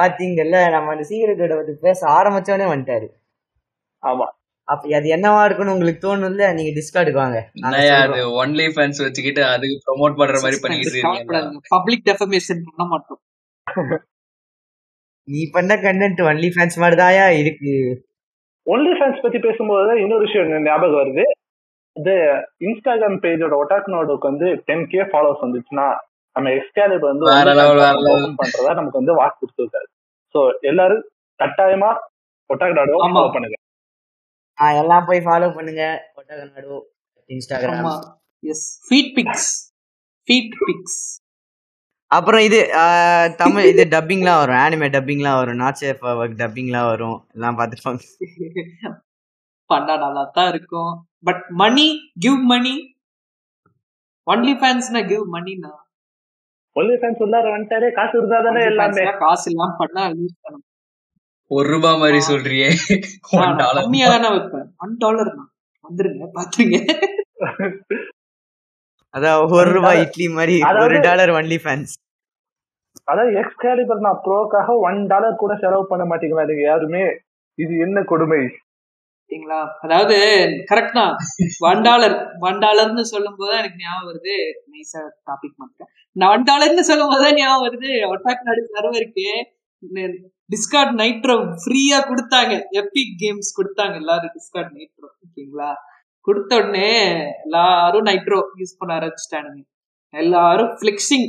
பாத்தீங்கல்ல 0.00 0.70
நம்ம 0.70 0.90
அந்த 0.90 1.04
சீக்கிரட்டோட 1.08 1.56
பத்தி 1.56 1.72
பேச 1.80 2.06
ஆரம்பிச்சோடனே 2.08 2.68
வந்துட்டாரு. 2.74 3.08
ஆமா. 4.02 4.26
அப்ப 4.68 4.96
அது 4.96 5.08
என்னவா 5.16 5.44
இருக்குன்னு 5.44 5.72
உங்களுக்கு 5.72 6.02
தோணும்ல 6.04 6.54
நீங்க 6.54 6.72
டிஸ்கார்டுக்கு 6.78 7.20
வாங்க. 7.24 7.38
அது. 7.62 8.46
ஒன்லி 8.46 8.66
ஃபேன்ஸ் 8.74 9.02
வச்சுக்கிட்டு 9.02 9.44
அதுக்கு 9.44 9.76
ப்ரோமோட் 9.86 10.16
பண்ற 10.16 10.40
மாதிரி 10.40 10.58
பண்ணிக்கிட்டு 10.60 10.98
இருக்கீங்க 10.98 11.58
பப்ளிக் 11.68 12.06
டெஃபமேஷன் 12.06 12.62
பண்ண 12.68 12.84
மாட்டோம். 12.84 13.20
நீ 15.28 15.48
பண்ண 15.52 15.76
கண்டென்ட் 15.76 16.22
ஒன்லி 16.22 16.48
ஃபேன்ஸ் 16.54 16.76
மாதிரிதாயா 16.76 17.26
இருக்கு. 17.38 17.74
ஒன்லி 18.66 18.92
ஃபேன்ஸ் 18.98 19.22
பத்தி 19.22 19.38
பேசும்போது 19.38 20.00
இன்னொரு 20.00 20.24
விஷயம் 20.24 20.62
ஞாபகம் 20.62 21.00
வருது. 21.00 21.22
இது 21.96 22.14
இன்ஸ்டாகிராம் 22.60 23.18
பேஜோட 23.24 23.54
ஒட்டாக்னோடுக்கு 23.62 24.28
வந்து 24.30 24.54
டென் 24.64 24.86
கே 24.86 25.00
ஃபாலோவர்ஸ் 25.02 25.44
வந்துச்சுன்னா 25.44 25.86
நம்ம 26.36 26.50
எக்ஸ்கேலிப் 26.58 27.08
வந்து 27.08 27.24
பண்றதா 28.40 28.72
நமக்கு 28.78 29.00
வந்து 29.00 29.14
வாக்கு 29.20 29.38
கொடுத்துருக்காரு. 29.40 29.88
சோ 30.34 30.40
எல்லாரும் 30.70 31.04
கட்டாயமா 31.40 31.90
ஒட்டாக்னோட 32.50 32.92
ஆமா. 32.98 33.10
ஃபாலோ 33.16 33.32
பண்ணுங்க. 33.34 33.56
ஆ, 34.58 34.66
எல்லாம் 34.80 35.06
போய் 35.08 35.24
ஃபாலோ 35.26 35.48
பண்ணுங்க. 35.54 35.82
ஒட்டக 36.18 36.40
நடு 36.48 36.78
Instagram 37.30 37.90
S 38.42 38.66
feet 38.86 39.12
pics 39.16 39.50
feet 40.28 40.54
pics 40.60 41.00
அப்புறம் 42.10 42.42
இது 42.46 42.58
தமிழ் 43.36 43.68
இது 43.68 43.82
டப்பிங்லாம் 43.92 44.40
வரும். 44.40 44.58
ஆனிமே 44.64 44.88
டப்பிங்லாம் 44.96 45.38
வரும். 45.40 45.60
நாட் 45.62 45.78
சேஃப் 45.80 46.02
ஒர்க் 46.12 46.40
டப்பிங்லாம் 46.42 46.88
வரும். 46.90 47.18
எல்லாம் 47.34 47.58
பார்த்துட்டு 47.58 48.88
பண்ணா 49.70 49.94
நல்லா 49.96 50.22
தான் 50.36 50.48
இருக்கும் 50.48 50.90
but 51.24 51.42
money 51.60 51.86
give 52.18 52.40
money 52.52 52.74
only 54.26 54.52
ஃபேன்ஸ்னா 54.60 55.00
give 55.06 55.24
மணினா 55.36 55.70
ஒன்லி 56.76 56.94
ஃபேன்ஸ் 57.00 57.22
உள்ளார 57.24 57.46
வந்துட்டாரே 57.54 57.88
காசு 57.96 58.14
இருந்தா 58.18 58.38
தானே 58.46 58.60
எல்லாமே. 58.70 59.02
காசு 59.22 59.46
இல்லாம 59.50 59.74
பண்ணா 59.80 60.04
ஒரு 61.50 61.66
ரூபாய் 61.72 61.98
மாதிரி 62.02 62.20
சொல்றியே. 62.28 62.68
ஒன் 63.38 63.56
டாலர் 63.58 63.82
கம்மியா 63.82 64.06
தானே 64.14 64.28
வைப்பேன் 64.34 64.68
ஒன் 64.84 64.94
டாலர் 65.02 65.30
தான் 65.32 65.48
வந்துருங்க 65.84 66.26
பாத்துருங்க 66.36 66.78
அதான் 69.14 69.38
ஒரு 69.56 69.70
ரூபாய் 69.76 70.00
இட்லி 70.04 70.26
மாதிரி 70.36 70.54
ஒரு 70.84 70.98
டாலர் 71.06 71.32
ஒன்லி 71.38 71.58
ஃபேன்ஸ் 71.64 71.92
அதாவது 73.08 73.32
எக்ஸ்கேலிபர் 73.40 74.04
நான் 74.06 74.22
ப்ரோக்காக 74.24 74.74
ஒன் 74.88 75.00
டாலர் 75.12 75.40
கூட 75.40 75.52
செலவு 75.62 75.84
பண்ண 75.86 76.04
மாட்டேங்கிறா 76.06 76.44
நீங்க? 76.50 76.64
யாருமே. 76.64 77.04
இது 77.58 77.72
என்ன 77.86 77.98
கொடுமை? 78.04 78.40
சரிங்களா 79.32 79.58
அதாவது 79.84 80.16
கரெக்ட் 80.70 80.96
தான். 80.98 81.14
ஒன் 81.68 81.82
டாலர் 81.86 82.14
ஒன் 82.46 82.58
டாலர்னு 82.64 83.04
சொல்லும் 83.12 83.38
போது 83.38 83.52
எனக்கு 83.60 83.78
ஞாபகம் 83.84 84.08
வருது. 84.08 84.34
நைஸா 84.72 85.00
டாபிக் 85.28 85.56
மட்டும். 85.62 85.88
நான் 86.16 86.32
ஒன் 86.34 86.46
டாலர்னு 86.50 86.84
சொல்லும் 86.90 87.12
போது 87.12 87.26
ஞாபகம் 87.38 87.64
வருது 87.66 87.90
ஒட்டாக் 88.12 88.46
நாடு 88.48 88.62
சர்வருக்கு 88.74 89.28
டிஸ்கார்ட் 90.52 90.94
நைட்ரோ 91.00 91.36
ஃப்ரீயா 91.62 91.98
கொடுத்தாங்க. 92.10 92.52
எப்பிக் 92.80 93.14
கேம்ஸ் 93.22 93.50
கொடுத்தாங்க 93.58 93.94
எல்லாரும் 94.02 94.34
டிஸ்கார்ட் 94.36 94.74
நைட்ரோ 94.76 95.08
ஓகேங்களா? 95.24 95.70
கொடுத்த 96.26 96.52
உடனே 96.60 96.90
எல்லாரும் 97.46 98.06
நைட்ரோ 98.08 98.40
யூஸ் 98.60 98.78
பண்ண 98.80 98.92
ஆரம்பிச்சிட்டானுங்க. 98.98 99.62
எல்லாரும் 100.14 100.72
ஃபிளெக்சிங் 100.78 101.28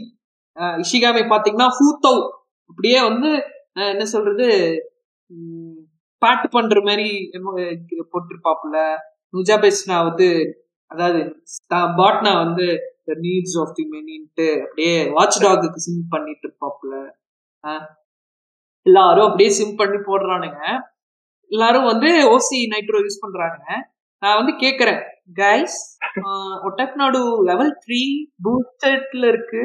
இஷிகாமி 0.84 1.24
பாத்தீங்கன்னா 1.34 1.70
ஹூத்தவ் 1.78 2.22
அப்படியே 2.70 2.99
வந்து 3.10 3.30
என்ன 3.93 4.06
சொல்றது? 4.16 4.47
பாட்டு 6.26 6.47
பண்ற 6.55 6.78
மாதிரி 6.88 7.07
போட்டிருப்பாப்புல. 8.13 8.78
நுஜா 9.34 9.55
நுஜாபெஸ்னா 9.55 9.97
வந்து 10.07 10.28
அதாவது 10.91 11.21
பாட்னா 11.99 12.32
வந்து 12.43 12.65
நீட்ஸ் 13.26 13.57
ஆஃப் 13.61 13.76
தி 13.78 13.84
மெனின்ட்டு 13.93 14.47
அப்படியே 14.65 14.95
வாட்ச் 15.15 15.39
டாகுக்கு 15.45 15.86
சிம் 15.86 16.03
பண்ணிட்டு 16.13 16.45
இருப்பாப்புல 16.47 16.93
எல்லாரும் 18.86 19.28
அப்படியே 19.28 19.49
சிம் 19.57 19.80
பண்ணி 19.82 19.99
போடுறானுங்க. 20.07 20.59
எல்லாரும் 21.51 21.89
வந்து 21.91 22.09
ஓசி 22.34 22.57
நைட்ரோ 22.74 22.99
யூஸ் 23.05 23.24
பண்றாங்க 23.24 23.59
நான் 24.24 24.39
வந்து 24.39 24.53
கேக்குறேன். 24.63 25.01
கைஸ் 25.39 25.78
ஒட்டக் 26.67 26.97
நாடு 27.01 27.21
லெவல் 27.49 27.71
த்ரீ 27.84 28.01
பூஸ்டர்ல 28.45 29.26
இருக்கு. 29.34 29.61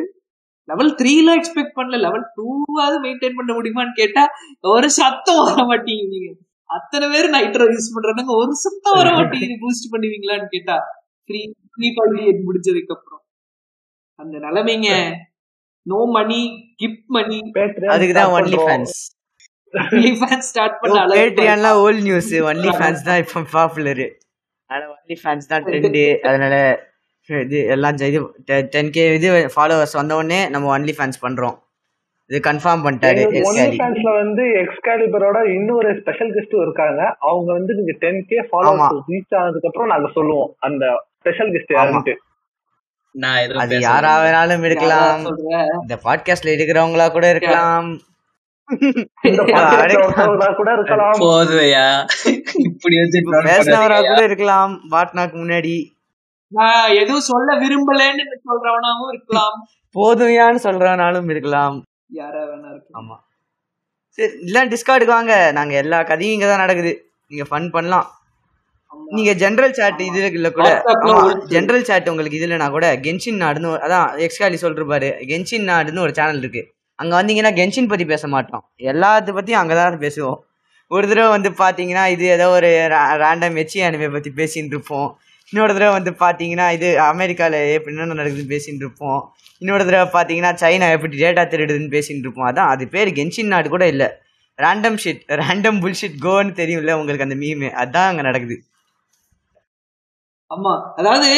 லெவல் 0.68 0.92
த்ரீல 1.00 1.34
எக்ஸ்பெக்ட் 1.38 1.76
பண்ணல. 1.78 1.98
லெவல் 2.06 2.24
டூவாவது 2.36 2.98
மெயின்டைன் 3.04 3.38
பண்ண 3.38 3.50
முடியுமான்னு 3.58 3.94
கேட்டா 4.00 4.24
ஒரு 4.74 4.88
சத்தம் 5.00 5.42
வர 5.48 5.64
மாட்டேங்குது. 5.70 6.22
அத்தனை 6.70 7.06
பேர் 7.12 7.28
நைட்ரோ 7.34 7.66
யூஸ் 7.74 7.92
பண்றாங்க 7.94 8.32
ஒரு 8.42 8.54
சத்தம் 8.64 8.98
வர 8.98 9.08
மாட்டேங்குது 9.16 9.56
பூஸ்ட் 9.64 9.90
பண்ணுவீங்களான்னு 9.92 10.48
கேட்டா 10.54 10.76
த்ரீ 11.30 11.40
த்ரீ 11.74 11.88
பாயிண்ட் 11.96 12.42
முடிஞ்சதுக்கு 12.46 12.94
அப்புறம். 12.96 13.22
அந்த 14.18 14.36
நிலைமைங்க. 14.46 14.90
நோ 15.86 15.98
மணி 16.16 16.40
கிஃப்ட் 16.80 17.08
மணி 17.16 17.38
அதுக்குதான் 17.94 18.32
ஒன்லி 18.38 18.58
ஃபேன்ஸ் 18.64 18.96
ஃபேன் 20.20 20.44
ஸ்டார்ட் 20.48 20.76
பண்ண 20.80 20.96
அளவுக்கு 21.02 21.20
பேட்ரியான்லாம் 21.20 21.78
ஓல்ட் 21.84 22.04
நியூஸ் 22.06 22.32
ஒன்லி 22.50 22.70
ஃபேன்ஸ் 22.78 23.06
தான் 23.08 23.20
இப்போ 23.22 23.40
பாப்புலர் 23.54 24.04
அதனால 24.70 24.84
ஒன்லி 24.94 25.16
ஃபேன்ஸ் 25.22 25.50
தான் 25.52 25.64
ட்ரெண்டு 25.66 26.04
அதனால 26.28 26.54
இது 27.28 27.58
எல்லாம் 27.74 27.96
இது 28.10 28.20
டென் 28.74 28.92
கே 28.94 29.04
இது 29.16 29.28
ஃபாலோவர்ஸ் 29.54 29.98
வந்த 30.00 30.12
உடனே 30.20 30.40
நம்ம 30.54 30.68
ஒன்லி 30.76 30.94
ஃபேன்ஸ் 30.98 31.18
பண்றோம். 31.24 31.56
இது 32.28 32.50
கன்ஃபார்ம் 32.50 32.82
பண்ணிட்டாரு 32.84 33.20
ஒன்லி 33.48 34.00
வந்து 34.02 34.42
எக்ஸ்காலிபரோட 34.42 35.54
இன்னொரு 35.54 35.98
ஸ்பெஷல் 36.00 36.34
கெஸ்டும் 36.34 36.62
இருக்காங்க. 36.62 37.16
அவங்க 37.18 37.52
வந்து 37.52 37.74
நீங்க 37.74 37.92
டென் 37.98 38.24
கே. 38.28 38.40
ஃபாலோவர்ஸ் 38.40 39.00
ரீச் 39.08 39.36
ஆனதுக்கு 39.36 39.68
அப்புறம் 39.68 39.88
நாங்க 39.88 40.10
சொல்லுவோம். 40.14 40.54
அந்த 40.58 41.04
ஸ்பெஷல் 41.18 41.50
கெஸ்ட் 41.52 41.72
யாருன்ட்டு. 41.72 42.14
நான் 43.12 43.36
எதுவும் 43.36 43.58
அது 43.58 43.68
பேச 43.68 43.80
யாரா. 43.80 44.22
வேணாலும் 44.22 44.64
இருக்கலாம். 44.64 45.24
இந்த 45.80 45.98
பாட்காஸ்ட்ல 46.04 46.46
இருக்கிறவங்களா 46.46 47.10
கூட 47.10 47.30
இருக்கலாம். 47.30 47.98
பேசினவரா. 53.44 54.06
கூட 54.06 54.22
இருக்கலாம். 54.22 54.80
பாட்னாக்கு 54.90 55.36
முன்னாடி. 55.36 55.84
நான் 56.48 56.90
எதுவும் 56.90 57.20
சொல்ல 57.20 57.58
விரும்பலன்னு 57.58 58.24
சொல்றவனாவும் 58.48 59.12
இருக்கலாம். 59.12 59.66
போதுமையான்னு 59.94 60.66
சொல்றனாலும் 60.66 61.30
இருக்கலாம். 61.30 61.82
யாரா 62.10 62.40
வேணா 62.50 62.68
இருக்கலாம். 62.74 62.98
ஆமா. 63.00 63.16
சரி 64.18 64.32
இல்ல 64.46 64.66
டிஸ்கார்டுக்கு 64.66 65.16
வாங்க. 65.18 65.52
நாங்க 65.52 65.74
எல்லா 65.76 66.02
கதையும் 66.02 66.34
இங்க 66.36 66.46
தான் 66.46 66.64
நடக்குது. 66.64 66.92
நீங்க 67.26 67.44
ஃபன் 67.50 67.70
பண்ணலாம். 67.70 68.06
நீங்க 69.16 69.32
ஜெனரல் 69.34 69.72
சாட் 69.72 70.00
இதுல 70.08 70.28
இல்ல 70.38 70.50
கூட. 70.50 70.68
ஜெனரல் 71.54 71.86
சாட் 71.88 72.08
உங்களுக்கு 72.08 72.38
இதுலனா 72.40 72.70
கூட. 72.70 72.96
கென்ஷின் 73.06 73.40
நாடுன்னு 73.44 73.70
அதான் 73.86 74.08
எக்ஸ்காலி 74.26 74.58
சொல்றாரு 74.64 75.08
கென்ஷின் 75.32 75.68
நாடுன்னு 75.72 76.04
ஒரு 76.06 76.14
சேனல் 76.18 76.38
இருக்கு. 76.38 76.62
அங்க 76.94 77.22
வந்தீங்கன்னா 77.22 77.52
கென்ஷின் 77.60 77.90
பத்தி 77.90 78.04
பேச 78.04 78.28
மாட்டோம். 78.28 78.64
எல்லாத்த 78.78 79.34
பத்தியும் 79.36 79.60
அங்கதான் 79.62 80.04
பேசுவோம். 80.06 80.38
ஒரு 80.88 81.08
தடவை 81.08 81.30
வந்து 81.30 81.50
பாத்தீங்கன்னா 81.50 82.06
இது 82.14 82.26
ஏதோ 82.26 82.50
ஒரு 82.50 82.68
ரேண்டம் 83.22 83.56
எச்சி 83.62 83.80
அனிமே 83.80 84.12
பத்தி 84.12 84.30
பேசிட்டு 84.30 84.74
இருப்போம். 84.76 85.18
இன்னொரு 85.52 85.72
தடவை 85.72 85.92
வந்து 85.98 86.10
பாத்தீங்கன்னா 86.10 86.72
இது 86.72 86.88
அமெரிக்கால 87.00 87.74
எப்படி 87.76 87.94
என்ன 87.96 88.14
நடக்குதுன்னு 88.14 88.54
பேசிட்டு 88.54 88.84
இருப்போம். 88.86 89.20
இன்னொரு 89.58 89.84
தடவை 89.84 90.06
பார்த்தீங்கன்னா 90.12 90.50
சைனா 90.54 90.90
எப்படி 90.90 91.16
டேட்டா 91.22 91.44
திருடுதுன்னு 91.52 91.94
பேசிட்டு 91.94 92.24
இருப்போம் 92.26 92.46
அதான் 92.46 92.68
அது 92.68 92.88
பேர் 92.88 93.08
கென்ஷின் 93.08 93.46
நாடு 93.46 93.68
கூட 93.68 93.86
இல்ல. 93.88 94.04
ரேண்டம் 94.58 94.98
ஷிட் 95.04 95.22
ரேண்டம் 95.40 95.78
புல்ஷிட் 95.80 96.16
கோன்னு 96.22 96.52
தெரியும்ல 96.52 96.92
உங்களுக்கு 96.92 97.26
அந்த 97.26 97.34
மீமே 97.34 97.70
அதான் 97.84 98.08
அங்க 98.08 98.22
நடக்குது. 98.22 98.56
ஆமா. 100.50 100.92
அதாவது 100.96 101.28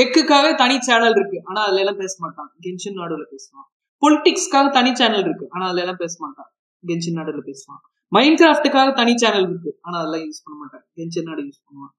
டெக்குக்காக 0.00 0.54
தனி 0.56 0.80
சேனல் 0.80 1.10
இருக்கு. 1.10 1.40
ஆனா 1.44 1.62
அதுல 1.62 1.78
எல்லாம் 1.78 1.96
பேச 1.96 2.14
மாட்டான். 2.18 2.50
கென்ஷின் 2.60 2.98
நாடுல 2.98 3.24
பேசுவான். 3.32 3.66
பொலிட்டிக்ஸ்க்காக 4.02 4.70
தனி 4.70 4.94
சேனல் 4.94 5.20
இருக்கு. 5.20 5.46
ஆனா 5.50 5.64
அதுல 5.64 5.80
எல்லாம் 5.80 5.96
பேச 5.96 6.14
மாட்டான். 6.18 6.50
கென்ஷின் 6.86 7.18
நாடுல 7.18 7.42
பேசுவான். 7.50 7.82
மைண்ட் 8.08 8.40
கிராஃப்டுக்காக 8.40 8.94
தனி 8.94 9.16
சேனல் 9.16 9.46
இருக்கு. 9.48 9.78
ஆனா 9.80 9.98
அதெல்லாம் 9.98 10.20
யூஸ் 10.20 10.42
பண்ண 10.44 10.58
மாட்டான். 10.60 10.84
கென்ஷின் 10.96 11.22
நாடு 11.22 11.42
யூஸ் 11.42 11.62
பண்ணுவான். 11.66 11.94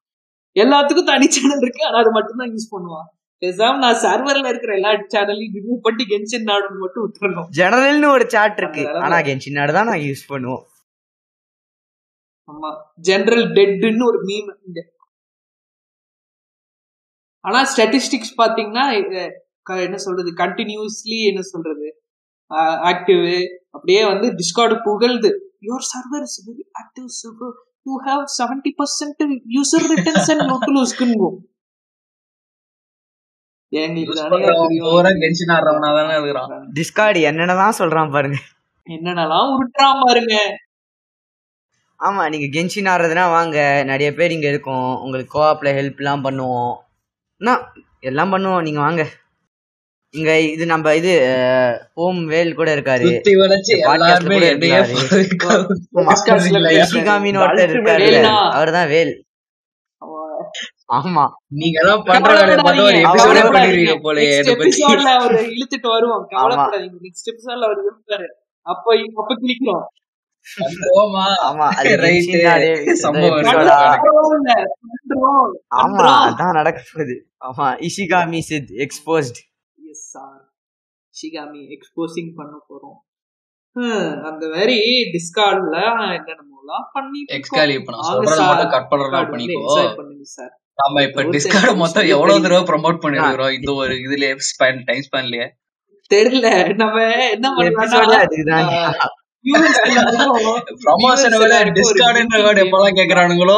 எல்லாத்துக்கும் 0.56 1.10
தனி 1.14 1.28
சேனல் 1.28 1.62
இருக்கு. 1.62 1.86
ஆனா 1.86 1.98
அது 1.98 2.12
மட்டும்தான் 2.12 2.52
யூஸ் 2.54 2.72
பண்ணுவான். 2.72 3.08
பேசாம 3.42 3.80
நான் 3.84 4.02
சர்வர்ல 4.04 4.50
இருக்கிற 4.52 4.74
எல்லா 4.78 4.92
சேனலையும் 5.14 5.56
ரிமூவ் 5.58 5.80
பண்ணி 5.88 6.04
கென்ஷின் 6.12 6.48
நாடுன்னு 6.50 6.82
மட்டும் 6.84 7.04
விட்டுறணும். 7.06 7.48
ஜெனரல்னு 7.58 8.10
ஒரு 8.18 8.26
சாட் 8.34 8.60
இருக்கு. 8.62 8.84
ஆனா 9.06 9.18
கென்ஷின் 9.30 9.58
நாடு 9.60 9.74
தான் 9.78 9.90
நான் 9.92 10.04
யூஸ் 10.08 10.24
பண்ணுவோம். 10.30 10.64
ஆமா. 12.52 12.70
ஜெனரல் 13.08 13.46
டெட்னு 13.58 14.06
ஒரு 14.12 14.20
மீம் 14.30 14.50
இங்க. 14.68 14.80
ஆனா 17.46 17.60
ஸ்டாட்டிஸ்டிக்ஸ் 17.72 18.36
பாத்தீங்கன்னா 18.42 18.86
என்ன 19.86 19.98
சொல்றது? 20.06 20.30
கண்டினியூஸ்லி 20.44 21.18
என்ன 21.32 21.42
சொல்றது? 21.52 21.88
ஆக்டிவ் 22.92 23.26
அப்படியே 23.76 24.02
வந்து 24.12 24.28
Discord 24.40 24.76
புகழ்து. 24.88 25.32
Your 25.68 25.88
server 25.92 26.26
is 26.28 26.40
very 26.48 26.64
active 26.82 27.10
server 27.20 27.56
you 27.88 27.96
have 28.08 28.24
seventy 28.38 28.72
percent 28.82 29.24
user 29.58 29.86
retention 29.94 30.44
not 30.52 30.68
லூஸ்க்குன்னு 30.76 31.30
Discord 36.80 37.20
என்னென்னதான் 37.30 37.80
சொல்றான் 37.80 38.12
பாருங்க. 38.12 38.38
என்னென்னலாம் 38.90 39.52
உருட்டுறான் 39.56 40.02
பாருங்க. 40.02 40.58
ஆமா 42.00 42.30
நீங்க 42.30 42.60
கென்ஷின் 42.60 42.90
ஆடுறதுனா 42.94 43.30
வாங்க. 43.30 43.84
நிறைய 43.86 44.14
பேர் 44.14 44.32
இங்க 44.32 44.48
இருக்கோம். 44.48 45.02
உங்களுக்கு 45.02 45.42
கோஆப்ல 45.42 45.68
ஹெல்ப் 45.78 45.98
எல்லாம் 45.98 46.24
பண்ணுவோம் 46.24 46.74
எல்லாம் 48.00 48.34
பண்ணுவோம். 48.34 48.62
நீங்க 48.62 48.80
வாங்க. 48.80 49.06
இங்க 50.10 50.40
இது 50.40 50.66
நம்ம 50.66 50.96
இது 50.96 51.14
ஹோம் 51.94 52.26
வேல் 52.26 52.54
கூட 52.54 52.76
இருக்காரு. 52.76 53.10
அவர்தான் 58.52 58.88
வேல். 58.88 59.25
ஆமா. 60.90 61.24
நீங்க 61.54 61.78
எல்லாம் 61.82 62.04
பண்ற 62.04 62.32
வேலையை 62.34 62.58
பார்த்தா 62.58 62.84
ஒரு 62.86 63.00
எபிசோடே 63.04 63.44
எபிசோட்ல 64.56 65.12
அவர் 65.18 65.36
இழுத்துட்டு 65.50 65.90
வருவோம். 65.90 66.26
கவலைப்படாதீங்க. 66.32 66.98
நெக்ஸ்ட் 67.06 67.30
எபிசோட்ல 67.32 67.68
அவர் 67.70 67.82
இருப்பாரு 67.84 68.28
அப்ப 68.66 68.86
அப்ப 69.16 69.32
கிளிக்கிறோம் 69.36 69.86
ஆமா 71.48 71.68
அது 71.72 71.94
சம்பவம். 72.96 73.46
அதான் 76.26 76.54
நடக்க 76.54 76.80
போகுது. 76.90 77.16
ஆமா 77.46 77.68
இஷிகாமி 77.88 78.40
சித் 78.50 78.74
எக்ஸ்போஸ்ட். 78.86 79.40
ஷிகாமி 81.16 81.62
எக்ஸ்போசிங் 81.76 82.32
பண்ண 82.36 82.56
போறோம். 82.68 82.98
ஹம், 83.76 84.12
அந்த 84.24 84.44
மாதிரி 84.48 84.76
டிஸ்கார்ட்ல 85.14 85.78
என்னென்னமோலாம் 86.16 86.86
பண்ணி 86.94 87.20
எக்ஸ்காலி 87.38 87.74
இப்ப 87.80 87.92
நான் 87.92 88.08
சொல்றத 88.10 88.40
மட்டும் 88.44 88.74
கட் 88.76 88.92
பண்ணிக்கோ. 89.34 89.74
பண்ணுங்க 89.98 90.28
சார் 90.36 90.54
நம்ம 90.78 91.02
இப்ப 91.04 91.24
டிஸ்கார்ட் 91.26 91.78
மொத்தம் 91.78 92.08
எவ்வளவு. 92.08 92.42
தடவை 92.42 92.64
ப்ரோமோட் 92.70 93.02
பண்ணிருக்கிறோம்? 93.04 93.54
இந்த 93.58 93.72
ஒரு 93.74 93.94
இதுல 94.06 94.26
ஸ்பேன் 94.48 94.80
டைம் 94.86 95.06
ஸ்பேன்லயே 95.08 95.46
தெரியல. 96.12 96.48
நம்ம 96.76 96.98
என்ன 97.30 97.52
அதுக்குதான் 97.86 98.72
ப்ரமோஷன் 100.84 101.36
விட 101.42 101.56
டிஸ்கார்ட்ன்ற 101.78 102.38
வேர்ட் 102.46 102.62
கேக்குறானுங்களோ 103.00 103.58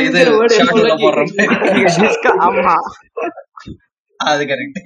இது 0.00 0.22
ஷார்ட்ல. 0.56 1.44
ஆமா. 2.46 2.74
அது 4.20 4.42
கரெக்ட் 4.44 4.80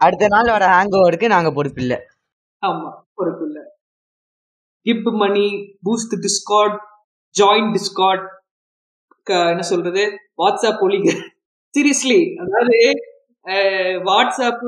அடுத்த 0.00 0.28
நாள் 0.28 0.48
வர 0.48 0.64
ஹேங் 0.68 0.94
ஓவருக்கு 0.98 1.26
நாங்க 1.26 1.50
பொறுப்பு 1.52 1.80
இல்ல. 1.82 1.94
ஆமா 2.62 2.88
பொறுப்பு 3.14 3.44
இல்ல. 3.46 3.58
Give 4.86 5.10
money 5.20 5.46
boost 5.84 6.14
Discord 6.24 6.78
join 7.34 7.70
Discord 7.74 8.24
என்ன 9.26 9.62
சொல்றது 9.62 10.02
வாட்ஸ்அப் 10.36 10.80
ஒலிங்க 10.80 11.10
சீரியஸ்லி 11.74 12.20
அதாவது 12.34 12.78
வாட்ஸ்அப் 14.08 14.64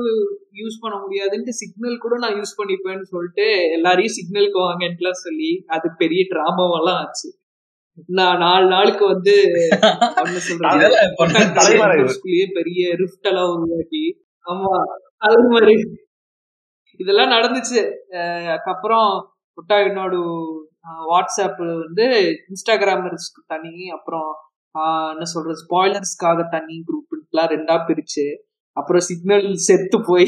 யூஸ் 0.53 0.81
பண்ண 0.81 0.95
முடியாதுன்ட்டு 0.97 1.49
சிக்னல் 1.49 1.97
கூட 1.97 2.17
நான் 2.17 2.35
யூஸ் 2.35 2.57
பண்ணிப்பேன்னு 2.57 3.01
சொல்லிட்டு 3.01 3.71
எல்லாரையும் 3.71 4.15
சிக்னலுக்கு 4.17 4.59
வாங்கன்ட்டுலாம் 4.59 5.23
சொல்லி 5.23 5.63
அது 5.65 5.89
பெரிய 5.97 6.25
டிராமாவெல்லாம் 6.29 6.99
ஆச்சு. 7.03 7.29
நான் 8.05 8.37
நாலு 8.37 8.65
நாளுக்கு 8.65 9.05
வந்து. 9.05 9.35
ஸ்கூல்லயே 12.15 12.47
பெரிய 12.53 12.95
ரிஃப்ட் 12.95 13.21
எல்லாம் 13.21 13.51
உருவாக்கி 13.55 14.03
ஆமா 14.45 14.71
அது 15.17 15.49
மாதிரி. 15.49 15.75
இதெல்லாம் 16.99 17.29
நடந்துச்சு. 17.29 17.79
அதுக்கப்புறம் 18.47 19.35
புட்டா 19.57 19.77
என்னோட 19.87 20.15
வாட்ஸ்அப் 21.11 21.61
வந்து 21.83 22.05
இன்ஸ்டாகிராமர்ஸ்க்கு 22.51 23.41
தனி 23.47 23.89
அப்புறம் 23.89 24.29
என்ன 25.11 25.23
சொல்றது 25.23 25.61
ஸ்பாய்லர்ஸ்க்காக 25.63 26.49
தனி 26.49 26.83
குரூப்லாம் 26.87 27.51
ரெண்டா 27.55 27.75
பிரிச்சு 27.87 28.25
அப்புறம் 28.73 28.99
சிக்னல் 28.99 29.55
செத்து 29.55 30.01
போய் 30.01 30.27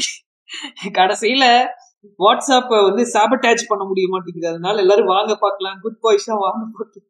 கடைசியில 0.92 1.44
வாட்ஸ்அப் 2.20 2.72
வந்து 2.88 3.02
சாபட்டாச் 3.14 3.68
பண்ண 3.68 3.84
முடிய 3.84 4.06
மாட்டேங்குது. 4.10 4.48
அதனால 4.48 4.80
எல்லாரும் 4.80 5.06
வாங்க 5.06 5.36
பார்க்கலாம் 5.36 5.78
குட் 5.80 6.00
பாய்ஸா 6.02 6.34
வாங்க 6.38 6.62
போட்டு. 6.78 7.00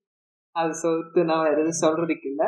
அது 0.53 0.75
சொல்லிட்டு 0.75 1.25
நான் 1.25 1.43
வேற 1.43 1.57
எதுவும் 1.57 1.83
சொல்றதுக்கு 1.85 2.27
இல்ல. 2.27 2.45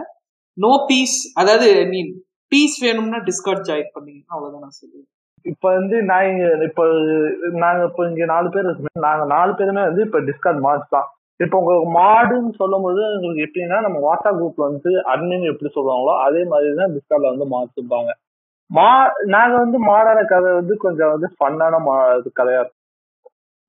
நோ 0.58 0.86
பீஸ் 0.88 1.32
அதாவது 1.34 1.66
ஐ 1.78 1.86
மீன் 1.86 2.10
பீஸ் 2.48 2.82
வேணும்னா 2.84 3.18
டிஸ்கார்ட் 3.18 3.66
ஜாயின் 3.68 3.94
பண்ணீங்க. 3.94 4.22
அவ்வளவுதான் 4.26 4.60
நான் 4.60 4.78
சொல்லுவேன். 4.80 5.08
இப்ப 5.42 5.64
வந்து 5.78 6.02
நான் 6.02 6.28
இங்க 6.30 6.64
இப்ப 6.64 6.82
நாங்க 7.64 7.84
இப்ப 7.84 8.08
இங்க 8.08 8.24
நாலு 8.24 8.48
பேர் 8.50 8.66
இருக்கோமே 8.66 9.04
நாங்க 9.08 9.24
நாலு 9.26 9.54
பேருமே 9.54 9.82
வந்து 9.82 10.02
இப்ப 10.02 10.20
டிஸ்கார்ட் 10.20 10.60
மார்க்ஸ் 10.60 10.88
தான். 10.88 11.08
இப்ப 11.40 11.54
உங்களுக்கு 11.58 11.90
மாடுன்னு 11.98 12.52
சொல்லும் 12.56 12.84
போது 12.86 13.02
உங்களுக்கு 13.12 13.44
எப்படின்னா 13.46 13.76
நம்ம 13.80 13.98
வாட்ஸ்அப் 14.06 14.40
குரூப்ல 14.40 14.64
வந்து 14.70 14.90
அட்மின் 15.12 15.50
எப்படி 15.52 15.70
சொல்லுவாங்களோ 15.76 16.14
அதே 16.26 16.42
மாதிரி 16.44 16.74
தான் 16.80 16.94
டிஸ்கார்ட்ல 16.96 17.32
வந்து 17.32 17.46
மார்க்ஸ் 17.52 18.18
மா 18.70 18.88
நாங்க 19.26 19.54
வந்து 19.62 19.78
மாடான 19.86 20.18
கதை 20.32 20.50
வந்து 20.58 20.74
கொஞ்சம் 20.76 21.12
வந்து 21.12 21.28
ஃபன்னான 21.36 21.78
மா 21.86 21.94
கதையா 22.38 22.60
இருக்கும். 22.60 22.76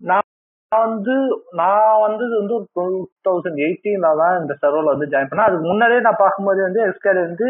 நான் 0.02 0.28
வந்து 0.72 1.16
நான் 1.54 2.02
வந்து 2.02 2.26
ஒரு 2.50 2.66
டூ 2.76 2.84
தௌசண்ட் 3.28 3.62
எயிட்டீன்ல 3.66 4.12
தான் 4.22 4.36
இந்த 4.42 4.54
சர்வர்ல 4.62 4.94
வந்து 4.96 5.10
ஜாயின் 5.14 5.30
பண்ணேன். 5.30 5.48
அதுக்கு 5.48 5.66
முன்னாடியே 5.72 6.04
நான் 6.08 6.22
பார்க்கும்போது 6.22 6.62
வந்து 6.68 6.82
எஸ்கேல 6.90 7.24
வந்து 7.28 7.48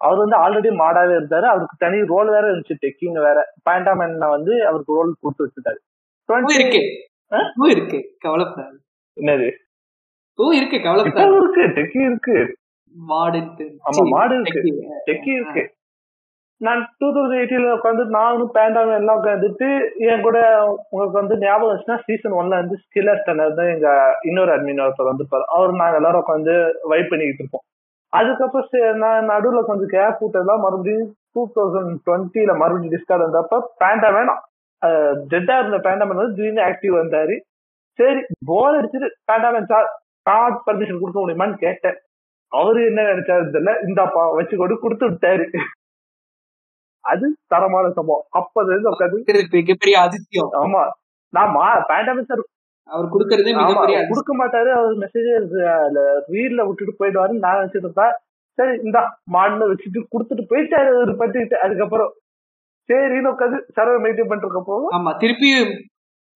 அவர் 0.00 0.22
வந்து 0.24 0.36
ஆல்ரெடி 0.36 0.70
மாடாவே 0.82 1.14
இருந்தாரு. 1.18 1.46
அவருக்கு 1.52 1.82
தனி 1.84 1.98
ரோல் 2.12 2.32
வேற 2.34 2.44
இருந்துச்சு 2.50 2.82
டெக்கிங் 2.84 3.18
வேற. 3.26 3.38
பேண்டாமேன் 3.68 4.16
வந்து 4.36 4.54
அவருக்கு 4.68 4.98
ரோல் 4.98 5.12
கொடுத்து 5.22 5.46
வச்சுட்டாரு. 5.46 5.80
பூ 6.28 6.34
20 6.34 6.56
இருக்கு 6.58 6.82
இருக்கு. 7.74 7.98
கவலைப்படாது 8.24 8.76
என்னது? 9.16 9.48
பூ 10.38 10.46
இருக்கு 10.58 10.78
கவலைப்படாது. 10.86 11.36
இருக்கு 11.40 11.62
டெக்கி 11.78 12.00
இருக்கு. 12.08 12.36
மாடுன்ட்டு 12.94 13.64
ஆமா, 13.88 14.02
மாடு 14.14 14.34
இருக்கு. 14.38 14.60
டெக்கி 15.08 15.32
இருக்கு. 15.38 15.62
நான் 16.60 16.82
டூ 17.00 17.06
தௌசண்ட் 17.14 17.38
எயிட்டில 17.38 17.72
உட்காந்து 17.76 18.04
நானும் 18.16 18.52
பேண்டாமேன் 18.54 18.98
எல்லாம் 19.00 19.18
உட்காந்துட்டு 19.20 19.66
என் 20.10 20.22
கூட 20.26 20.38
உங்களுக்கு 20.90 21.18
வந்து 21.20 21.36
ஞாபகம் 21.42 21.72
வச்சுன்னா 21.72 21.96
சீசன் 22.06 22.36
ஒன்ல 22.40 22.60
வந்து 22.60 22.76
ஸ்கில்லர் 22.84 23.20
ஸ்டாண்டர் 23.22 23.58
தான் 23.58 23.72
எங்க 23.74 23.88
இன்னொரு 24.28 24.52
அட்மின் 24.54 24.84
ஒருத்தர் 24.84 25.10
வந்துருப்பாரு 25.10 25.44
அவர் 25.56 25.80
நாங்க 25.80 25.98
எல்லாரும் 26.00 26.22
உட்காந்து 26.24 26.54
வைப் 26.92 27.10
பண்ணிக்கிட்டு 27.10 27.42
இருப்போம். 27.44 27.64
அதுக்கப்புறம் 28.12 28.96
நான் 29.02 29.28
நடுவுல 29.32 29.62
கொஞ்சம் 29.68 29.92
கேப் 29.96 30.22
விட்டதெல்லாம் 30.22 30.64
மறுபடியும் 30.66 31.06
டூ 31.34 31.42
தௌசண்ட் 31.56 31.92
டுவெண்ட்டில 32.06 32.54
மறுபடியும் 32.62 32.94
டிஸ்கார்ட் 32.94 33.26
வந்தப்ப 33.26 33.60
பேண்டாமேன் 33.82 34.32
டெட்டா 35.32 35.54
இருந்த 35.60 35.80
பேண்டாமேன் 35.88 36.20
வந்து 36.22 36.36
திடீர்னு 36.38 36.66
ஆக்டிவ் 36.70 36.94
வந்தாரு. 37.02 37.36
சரி 37.98 38.20
போர் 38.48 38.76
அடிச்சுட்டு 38.78 39.08
பேண்டாமேன் 39.28 39.70
சார் 39.72 39.88
கார்ட் 40.26 40.60
பர்மிஷன் 40.66 41.00
கொடுக்க 41.00 41.18
முடியுமான்னு 41.20 41.62
கேட்டேன். 41.64 41.98
அவரு 42.52 42.80
என்ன 42.90 43.04
நினைச்சாரு 43.10 43.44
தெரியல. 43.46 43.72
இந்தாப்பா 43.86 44.22
வச்சு 44.38 44.54
கொண்டு 44.56 44.74
கொடுத்து 44.76 45.08
விட்டாரு. 45.08 45.46
அது 47.04 47.26
தரமான 47.52 47.90
சம்பவம். 47.98 48.26
அப்பதுல 48.38 48.74
இருந்து 48.74 48.92
உட்காந்து 48.92 49.48
மிகப்பெரிய 49.56 49.96
அதிசயம். 50.06 50.52
ஆமா. 50.62 50.82
நான் 51.32 51.54
மா 51.56 51.66
பேண்டாமிக் 51.90 52.30
சார் 52.30 52.44
அவர் 52.88 53.12
கொடுக்கறதே 53.12 53.52
கொடுக்க 54.10 54.32
மாட்டாரு 54.40 54.70
அவர் 54.76 54.94
மெசேஜ் 55.02 55.30
வீட்ல 56.34 56.66
விட்டுட்டு 56.66 56.92
போயிடுவாரு 57.00 57.32
நான் 57.44 57.72
இருப்பேன் 57.80 58.14
சரி 58.58 58.74
இந்தா 58.86 59.00
மாடுன்னு 59.34 59.70
வச்சுட்டு 59.70 60.00
கொடுத்துட்டு 60.12 60.44
போயிட்டாரு 60.52 60.90
ஒரு 61.00 61.14
பட்டு 61.16 61.58
அதுக்கப்புறம் 61.64 62.12
சரின்னு 62.88 63.32
உட்காந்து 63.32 63.58
சர்வர் 63.76 64.04
மெயின்டைன் 64.04 64.30
பண்ணிட்டு 64.30 64.62
போது 64.68 64.86
ஆமா 64.96 65.12
திருப்பியும் 65.22 65.72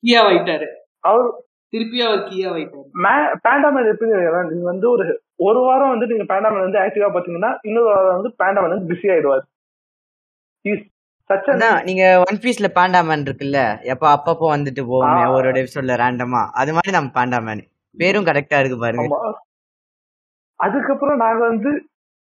கியா 0.02 0.22
வைட்டாரு 0.28 0.68
அவர் 1.04 1.28
திருப்பியும் 1.73 2.09
அவர் 2.09 2.23
கியா 2.29 2.49
வைட்டாரு 2.55 3.41
பேண்டாமேன் 3.47 3.91
எப்படி? 3.93 4.11
நீங்க 4.53 4.66
வந்து 4.73 4.87
ஒரு 4.95 5.05
ஒரு 5.49 5.61
வாரம் 5.66 5.93
வந்து 5.93 6.09
நீங்க 6.12 6.25
பேண்டாமேன் 6.31 6.66
வந்து 6.66 6.81
ஆக்டிவா 6.85 7.11
பாத்தீங்கன்னா 7.16 7.51
இன்னொரு 7.68 7.89
வாரம் 7.91 8.16
வந்து 8.18 8.33
பேண்டாமேன் 8.43 8.73
வந்து 8.75 8.91
பிஸி 8.93 9.12
ஆயிடுவாரு. 9.14 9.45
நீங்க 11.89 12.05
ஒன் 12.25 12.41
பீஸ்ல 12.45 12.68
பேண்டாமேன் 12.79 13.27
இருக்குல்ல? 13.27 13.61
எப்ப 13.93 14.05
அப்பப்போ 14.14 14.47
வந்துட்டு 14.55 14.83
போவோமே. 14.91 15.21
ஒரு 15.37 15.53
எபிசோட்ல 15.62 16.01
ரேண்டமா 16.03 16.43
அது 16.62 16.75
மாதிரி 16.77 16.97
நம்ம 16.97 17.12
பேண்டாமேன் 17.18 17.62
பேரும் 17.97 18.27
கரெக்டா 18.31 18.59
இருக்கு 18.62 18.79
பாருங்க. 18.83 19.16
அதுக்கப்புறம் 20.61 21.23
நாங்க 21.25 21.43
வந்து 21.53 21.71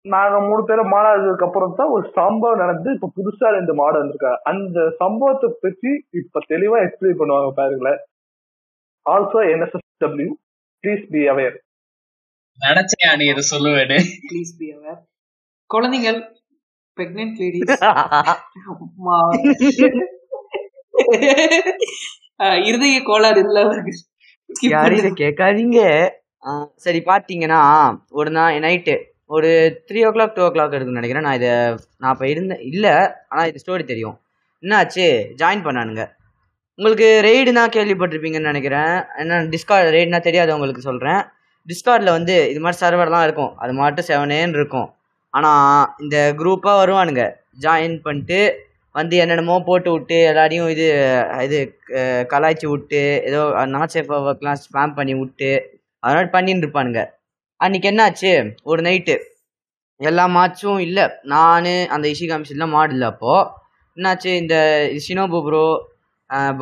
நாங்க 0.04 0.36
மூணு 0.48 0.62
பேரும் 0.66 0.92
மாடாததுக்கு 0.94 1.46
அப்புறம் 1.46 1.78
தான் 1.78 1.92
ஒரு 1.94 2.04
சம்பவம் 2.18 2.60
நடந்து 2.62 2.88
இப்ப 2.96 3.10
புதுசா 3.16 3.46
ரெண்டு 3.56 3.72
மாடு 3.80 3.96
வந்திருக்காங்க. 4.00 4.40
அந்த 4.50 4.78
சம்பவத்தை 5.00 5.48
பத்தி 5.64 5.90
இப்ப 6.20 6.42
தெளிவா 6.52 6.78
எக்ஸ்பிளைன் 6.84 7.20
பண்ணுவாங்க 7.20 7.50
பாருங்களேன். 7.60 7.98
Also 9.06 9.40
NSFW 9.52 10.30
please 10.84 11.04
be 11.10 11.22
aware 11.28 11.56
நினைச்சேன் 12.58 13.16
நீ 13.16 13.24
இதை 13.24 13.42
சொல்லுவேன்னு 13.50 13.98
ப்ளீஸ் 14.30 14.52
பி 14.58 14.68
அவர் 14.72 15.00
குழந்தைகள் 15.70 16.18
பிரெக்னென்ட் 16.98 17.38
லேடிஸ் 17.40 17.74
இருதய 22.68 22.96
கோளாறு 23.02 23.40
இல்லாதவர்கள் 23.46 23.98
யாரும் 24.68 24.98
இதை. 24.98 25.10
கேட்காதீங்க? 25.22 25.80
ஆ, 26.46 26.50
சரி 26.76 27.00
பாத்தீங்கன்னா 27.06 27.60
ஒரு 28.10 28.30
நாள் 28.30 28.58
நைட்டு 28.58 28.94
ஒரு 29.26 29.50
த்ரீ 29.88 30.00
ஓ 30.08 30.10
கிளாக் 30.10 30.34
டூ 30.34 30.42
ஓ 30.42 30.48
கிளாக் 30.48 30.74
இருக்குன்னு 30.74 31.00
நினைக்கிறேன். 31.00 31.26
நான் 31.26 31.34
இதை 31.34 31.50
நான் 31.98 32.12
இப்போ 32.12 32.26
இருந்தேன். 32.28 32.62
இல்லை 32.70 32.92
ஆனால் 33.28 33.48
இது 33.50 33.62
ஸ்டோரி 33.64 33.84
தெரியும். 33.84 34.16
என்னாச்சு? 34.62 35.06
ஜாயின் 35.40 35.66
பண்ணானுங்க. 35.66 36.04
உங்களுக்கு 36.78 37.06
ரெய்டுனா 37.26 37.62
கேள்விப்பட்டிருப்பீங்கன்னு 37.76 38.50
நினைக்கிறேன். 38.50 38.92
என்ன 39.20 39.38
டிஸ்கார்ட் 39.54 39.88
ரெய்டுனா 39.94 40.18
தெரியாதவங்களுக்கு 40.26 40.82
சொல்கிறேன் 40.88 41.22
டிஸ்கார்டில் 41.70 42.16
வந்து 42.16 42.34
இது 42.50 42.60
மாதிரி 42.64 42.78
சர்வர்லாம் 42.82 43.24
இருக்கும். 43.26 43.50
அது 43.62 43.72
மட்டும் 43.78 44.06
செவனேன்னு 44.10 44.58
இருக்கும். 44.60 44.88
ஆனால் 45.34 45.88
இந்த 46.04 46.16
குரூப்பாக 46.40 46.80
வருவானுங்க. 46.82 47.24
ஜாயின் 47.64 47.96
பண்ணிட்டு 48.06 48.40
வந்து 48.94 49.16
என்னென்னமோ 49.22 49.56
போட்டு 49.70 49.90
விட்டு 49.94 50.16
எல்லாரையும் 50.30 50.70
இது 50.74 50.86
இது 51.46 51.58
கலாய்ச்சி 52.32 52.66
விட்டு 52.74 53.02
ஏதோ 53.30 53.42
நாட் 53.74 53.94
சேஃப் 53.96 54.14
ஒர்க்லாம் 54.28 54.62
ஸ்பேம் 54.64 54.96
பண்ணி 55.00 55.14
விட்டு 55.22 55.50
அதனால 56.02 56.24
பண்ணின்னு 56.36 56.64
இருப்பானுங்க. 56.64 57.02
அன்னைக்கு 57.60 57.90
என்னாச்சு? 57.92 58.32
ஒரு 58.70 58.80
நைட்டு 58.88 59.14
எல்லா 60.00 60.24
மாட்சும் 60.38 60.80
இல்லை. 60.88 61.04
நான் 61.34 61.70
அந்த 61.94 62.06
இஷிகாமிஷிலாம் 62.14 62.74
மாடு 62.78 62.92
இல்லை 62.96 63.08
அப்போது 63.12 63.46
என்னாச்சு? 63.96 64.32
இந்த 64.42 64.56
ஷினோபு 65.06 65.38
ப்ரோ 65.46 65.66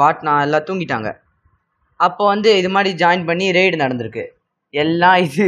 பாட்னா 0.00 0.34
எல்லாம் 0.46 0.66
தூங்கிட்டாங்க. 0.68 1.10
அப்போ 2.00 2.22
வந்து 2.34 2.50
இது 2.60 2.68
மாதிரி 2.76 2.90
ஜாயின் 3.02 3.26
பண்ணி 3.30 3.46
ரெய்டு 3.58 3.76
நடந்திருக்கு. 3.84 4.24
எல்லாம் 4.74 5.18
இது 5.26 5.44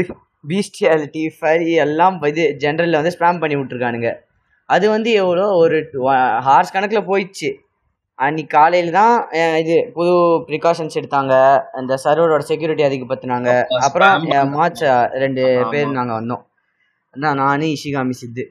பீஸ்டியாலிட்டி 0.50 1.22
ஃபரி 1.36 1.70
எல்லாம் 1.86 2.16
இது 2.32 2.44
ஜென்ரலில் 2.64 3.00
வந்து 3.00 3.14
ஸ்பேம் 3.16 3.40
பண்ணி 3.42 3.56
விட்ருக்கானுங்க 3.60 4.10
அது 4.68 4.86
வந்து 4.94 5.10
எவ்வளோ 5.22 5.44
ஒரு 5.62 5.76
ஹார்ஸ் 6.46 6.74
கணக்கில் 6.74 7.08
போயிடுச்சு. 7.10 7.50
அன்னைக்கு 8.18 8.50
காலையில் 8.56 8.90
தான் 8.98 9.14
இது 9.62 9.74
புது 9.96 10.12
ப்ரிகாஷன்ஸ் 10.48 10.98
எடுத்தாங்க. 11.00 11.34
அந்த 11.78 11.92
சர்வரோட 12.04 12.42
செக்யூரிட்டி 12.50 12.84
அதிகப்படுத்தினாங்க. 12.88 13.50
அப்ப 13.68 13.82
அப்புறம். 13.86 14.26
மார்ச் 14.56 14.82
ரெண்டு. 15.24 15.44
பேர் 15.72 15.98
நாங்கள் 15.98 16.18
வந்தோம். 16.20 16.42
நானு 17.40 17.68
இஷிகாமி 17.76 18.16
சித்து. 18.22 18.44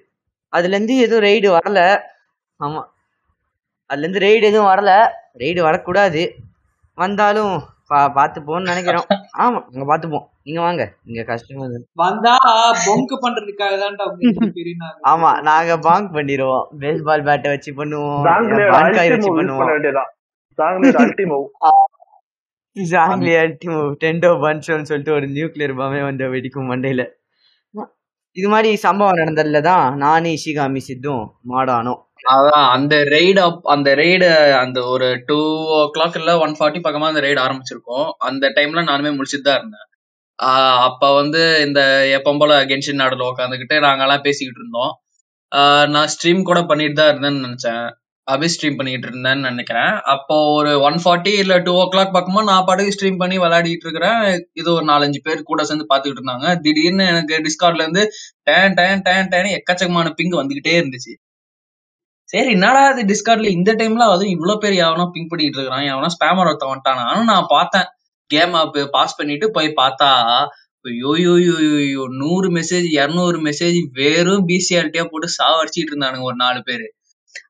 அதுலேருந்து 0.54 0.96
எதுவும் 1.06 1.26
ரெய்டு 1.28 1.50
வரல. 1.58 1.82
ஆமாம் 2.60 2.88
அதுலேருந்து 3.90 4.24
ரெய்டு 4.26 4.46
எதுவும் 4.52 4.70
வரல. 4.70 4.92
ரெய்டு 5.38 5.62
வரக்கூடாது. 5.62 6.22
வந்தாலும் 6.98 7.54
பா 7.92 8.00
பார்த்துப்போம்னு 8.16 8.70
நினைக்கிறோம். 8.70 9.06
ஆமாம் 9.44 9.66
நாங்கள் 9.70 9.90
பார்த்துப்போம். 9.92 10.26
நீங்கள் 10.44 10.66
வாங்க. 10.66 10.84
இங்கே 11.06 11.24
கஷ்டமா. 11.24 11.66
வந்தா. 12.04 12.34
பொங்கு 12.88 13.16
பண்றதுக்காக 13.24 13.76
தான்டா 13.84 14.06
ஆமா 15.12 15.30
நாங்க 15.42 15.78
பாங்க் 15.88 16.10
பண்ணிடுவோம் 16.18 16.66
பேஸ்பால் 16.82 17.26
பேட்டை 17.30 17.52
வச்சு 17.54 17.74
பண்ணுவோம். 17.74 18.26
அல்டி 18.80 19.08
வச்சு 19.16 19.32
பண்ணுவோம். 19.40 19.70
ஜாங்லி 22.76 23.34
அல்டி 23.42 23.68
டென்டோ 24.04 24.32
பன்ச்சோன்னு 24.44 24.90
சொல்லிட்டு 24.90 25.16
ஒரு 25.18 25.28
நியூக்ளியர் 25.28 25.76
பாமே 25.80 26.02
வந்து 26.10 26.26
வெடிக்கும் 26.34 26.70
மண்டையில. 26.72 27.04
இது 28.36 28.48
மாதிரி 28.54 28.70
சம்பவம் 28.86 29.20
நடந்ததுல 29.22 29.60
தான் 29.62 29.86
நானு 29.98 30.30
இஷிகாமி 30.38 30.82
சித்தும் 30.88 31.24
மாடானோம் 31.52 32.02
அதான் 32.28 32.66
அந்த 32.76 32.96
ரெய்டு 33.14 33.42
அந்த 33.74 33.90
ரெய்டு 34.02 34.28
அந்த 34.64 34.80
ஒரு 34.94 35.08
டூ 35.28 35.38
ஓ 35.76 35.80
கிளாக் 35.96 36.18
இல்ல 36.22 36.32
ஒன் 36.46 36.56
ஃபார்ட்டி 36.58 36.80
பக்கமா 36.86 37.10
அந்த 37.12 37.22
ரெய்டு 37.26 37.40
ஆரம்பிச்சிருக்கோம். 37.46 38.08
அந்த 38.30 38.46
டைம்ல 38.58 38.82
நானுமே 38.92 39.12
முடிச்சுட்டு 39.18 39.48
தான் 39.48 39.60
இருந்தேன். 39.62 39.86
அப்ப 40.88 41.04
வந்து 41.20 41.42
இந்த 41.68 41.82
எப்பவும் 42.18 42.42
போல 42.44 42.54
கென்ஷின் 42.72 43.02
நாடுல 43.04 43.30
உட்காந்துக்கிட்டு 43.32 43.78
நாங்கெல்லாம் 43.88 44.26
பேசிக்கிட்டு 44.28 44.62
இருந்தோம். 44.62 44.92
நான் 45.96 46.12
ஸ்ட்ரீம் 46.16 46.42
கூட 46.50 46.60
பண்ணிட்டு 46.72 46.98
தான் 47.02 47.12
இருந்தேன்னு 47.14 47.46
நினைச்சேன். 47.48 47.86
அபி 48.28 48.48
ஸ்ட்ரீம் 48.54 48.78
பண்ணிட்டு 48.80 49.08
இருந்தேன்னு 49.10 49.48
நினைக்கிறேன். 49.52 49.94
அப்போ 50.14 50.36
ஒரு 50.58 50.72
ஒன் 50.88 50.98
ஃபார்ட்டி 51.04 51.34
இல்ல 51.44 51.56
டூ 51.68 51.74
ஓ 51.84 51.86
கிளாக் 51.94 52.16
பக்கமா 52.18 52.42
நான் 52.50 52.66
பாட்டுக்கு 52.70 52.96
ஸ்ட்ரீம் 52.98 53.22
பண்ணி 53.24 53.38
விளையாடிட்டு 53.44 53.86
இருக்கிறேன். 53.88 54.22
இது 54.62 54.70
ஒரு 54.78 54.86
நாலஞ்சு 54.92 55.22
பேர் 55.28 55.48
கூட 55.52 55.64
சேர்ந்து 55.70 55.90
பாத்துக்கிட்டு 55.92 56.22
இருந்தாங்க. 56.22 56.48
திடீர்னு 56.66 57.06
எனக்கு 57.14 57.38
டிஸ்கார்ட்ல 57.48 57.86
இருந்து 57.88 58.04
டேன் 58.50 58.76
டேன் 58.82 59.04
டேன் 59.08 59.32
டேன் 59.36 59.52
எக்கச்சக்கமான 59.60 60.14
பிங்க் 60.20 60.42
வந்துகிட்டே 60.42 60.76
இருந்துச்சு. 60.82 61.14
சரி 62.30 62.50
என்னடா 62.56 62.80
இது 62.94 63.04
டிஸ்கார்ட்ல 63.12 63.50
இந்த 63.58 63.72
டைம்ல 63.80 64.06
அதுவும் 64.14 64.34
இவ்வளவு 64.34 64.62
பேர் 64.64 64.74
எவனோ 64.82 65.04
பிங் 65.14 65.30
பண்ணிட்டு 65.32 65.60
இருக்கான் 65.60 65.86
எவனோ 65.92 66.08
ஸ்பேமர் 66.16 66.50
ஒருத்தன் 66.50 66.72
வந்துட்டானா? 66.72 67.04
ஆனா 67.12 67.22
நான் 67.32 67.52
பார்த்தேன். 67.54 67.88
கேம் 68.32 68.56
ஆப் 68.62 68.78
பாஸ் 68.96 69.18
பண்ணிட்டு 69.20 69.48
போய் 69.58 69.70
பார்த்தா 69.80 70.10
ஐயோ 70.86 72.02
நூறு 72.20 72.48
மெசேஜ் 72.58 72.88
இரநூறு 72.96 73.38
மெசேஜ் 73.48 73.78
வெறும் 73.98 74.44
பிசிஆர்டியா 74.50 75.04
போட்டு 75.08 75.28
சாவடிச்சிட்டு 75.38 75.92
இருந்தானுங்க 75.92 76.28
ஒரு 76.30 76.38
நாலு 76.44 76.60
பேரு. 76.68 76.86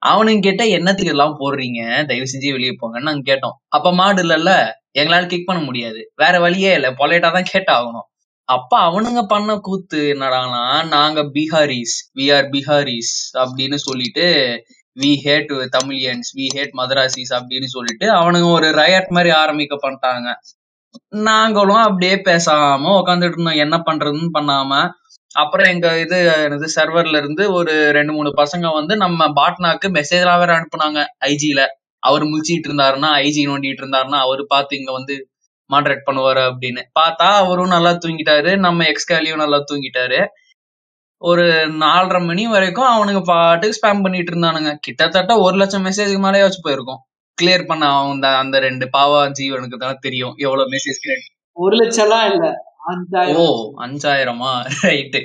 அவனுங்க 0.09 0.41
கேட்டா 0.47 0.65
என்னத்துக்கு 0.77 1.13
எல்லாம் 1.15 1.35
போடுறீங்க? 1.41 1.81
தயவு 2.09 2.27
செஞ்சு 2.33 2.55
வெளியே 2.55 2.73
போங்கன்னு 2.79 3.09
நாங்க 3.09 3.25
கேட்டோம். 3.31 3.55
அப்ப 3.77 3.91
மாடு 3.99 4.21
இல்லல்ல. 4.25 4.51
எங்களால 5.01 5.27
கிக் 5.33 5.49
பண்ண 5.49 5.61
முடியாது. 5.67 6.01
வேற 6.23 6.35
வழியே 6.45 6.71
இல்ல. 6.79 6.89
பொலைட்டா 7.01 7.29
தான் 7.37 7.49
கேட்டாகணும். 7.53 8.07
அப்ப 8.49 8.73
அவனுங்க 8.79 9.21
பண்ண 9.25 9.51
கூத்து 9.57 10.01
என்னடானா 10.13 10.61
நாங்க 10.87 11.19
பீகாரிஸ் 11.35 11.95
வி 12.17 12.25
ஆர் 12.35 12.45
பீகாரிஸ் 12.53 13.15
அப்படின்னு 13.43 13.77
சொல்லிட்டு 13.87 14.25
we 14.97 15.11
hate 15.25 15.51
Tamilians 15.75 16.29
we 16.37 16.45
hate 16.55 16.73
Madrasis 16.79 17.33
அப்படின்னு 17.39 17.67
சொல்லிட்டு 17.67 18.05
அவனுங்க 18.19 18.47
ஒரு 18.51 18.67
ரயட் 18.79 19.09
மாதிரி 19.09 19.31
ஆரம்பிக்க 19.41 19.75
பண்ணிட்டாங்க. 19.83 20.27
நாங்களும் 21.27 21.83
அப்படியே 21.87 22.15
பேசாம 22.29 22.93
உட்காந்துட்டு 23.01 23.37
இருந்தோம். 23.37 23.61
என்ன 23.65 23.75
பண்றதுன்னு 23.87 24.31
பண்ணாம 24.37 24.71
அப்புறம் 25.35 25.67
எங்க 25.67 25.87
இது 25.99 26.17
என்னது 26.45 26.67
சர்வர்ல 26.75 27.17
இருந்து 27.17 27.43
ஒரு 27.53 27.73
ரெண்டு 27.91 28.11
மூணு 28.13 28.29
பசங்க 28.37 28.67
வந்து 28.73 28.93
நம்ம 28.97 29.27
பாட்னாக்கு 29.39 29.87
மெசேஜ் 29.97 30.25
வேற 30.43 30.51
அனுப்புனாங்க 30.57 30.99
ஐஜில 31.33 31.61
அவர் 32.03 32.23
முழிச்சிட்டு 32.23 32.67
இருந்தாருன்னா 32.69 33.09
ஐஜி 33.25 33.41
நோண்டிட்டு 33.49 33.83
இருந்தாருன்னா 33.83 34.19
அவரு 34.25 34.43
பார்த்து 34.47 34.79
இங்க 34.79 34.91
வந்து 34.91 35.15
மாடரேட் 35.73 36.07
பண்ணுவாரு 36.09 36.41
அப்படின்னு. 36.49 36.81
பார்த்தா 36.99 37.27
அவரும் 37.41 37.73
நல்லா 37.75 37.91
தூங்கிட்டாரு 38.03 38.51
நம்ம 38.65 38.85
எக்ஸ்காலியும் 38.93 39.43
நல்லா 39.43 39.59
தூங்கிட்டாரு. 39.71 40.19
ஒரு 41.21 41.45
நாலரை 41.83 42.19
மணி 42.29 42.43
வரைக்கும் 42.47 42.89
அவனுங்க 42.93 43.21
பாட்டுக்கு 43.31 43.77
ஸ்பேம் 43.77 44.03
பண்ணிட்டு 44.05 44.31
இருந்தானுங்க. 44.33 44.71
கிட்டத்தட்ட 44.85 45.35
ஒரு 45.45 45.55
லட்சம் 45.61 45.85
மெசேஜ்க்கு 45.87 46.21
மேலே 46.25 46.43
வச்சு 46.45 46.61
போயிருக்கும். 46.65 47.01
கிளியர் 47.37 47.69
பண்ண 47.69 47.85
அவங்க 47.93 48.27
அந்த 48.43 48.57
ரெண்டு 48.67 48.85
பாவா 48.97 49.21
ஜீவனுக்கு 49.39 49.77
தான் 49.77 50.03
தெரியும் 50.05 50.35
எவ்வளவு 50.45 50.71
மெசேஜ் 50.75 50.99
ஒரு 51.57 51.75
லட்சம் 51.81 52.05
எல்லாம் 52.05 52.25
இல்ல 52.31 52.45
ஓ 52.87 52.91
அஞ்சாயிரம்? 52.91 53.63
அஞ்சாயிரமா 53.85 54.51
ரைட்டு 54.83 55.21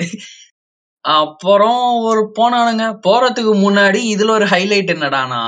அப்புறம் 1.05 1.85
ஒரு 2.09 2.23
போனானுங்க. 2.39 2.85
போறதுக்கு 3.07 3.53
முன்னாடி 3.65 4.01
இதுல 4.15 4.33
ஒரு 4.39 4.47
ஹைலைட் 4.53 4.93
என்னடானா 4.95 5.41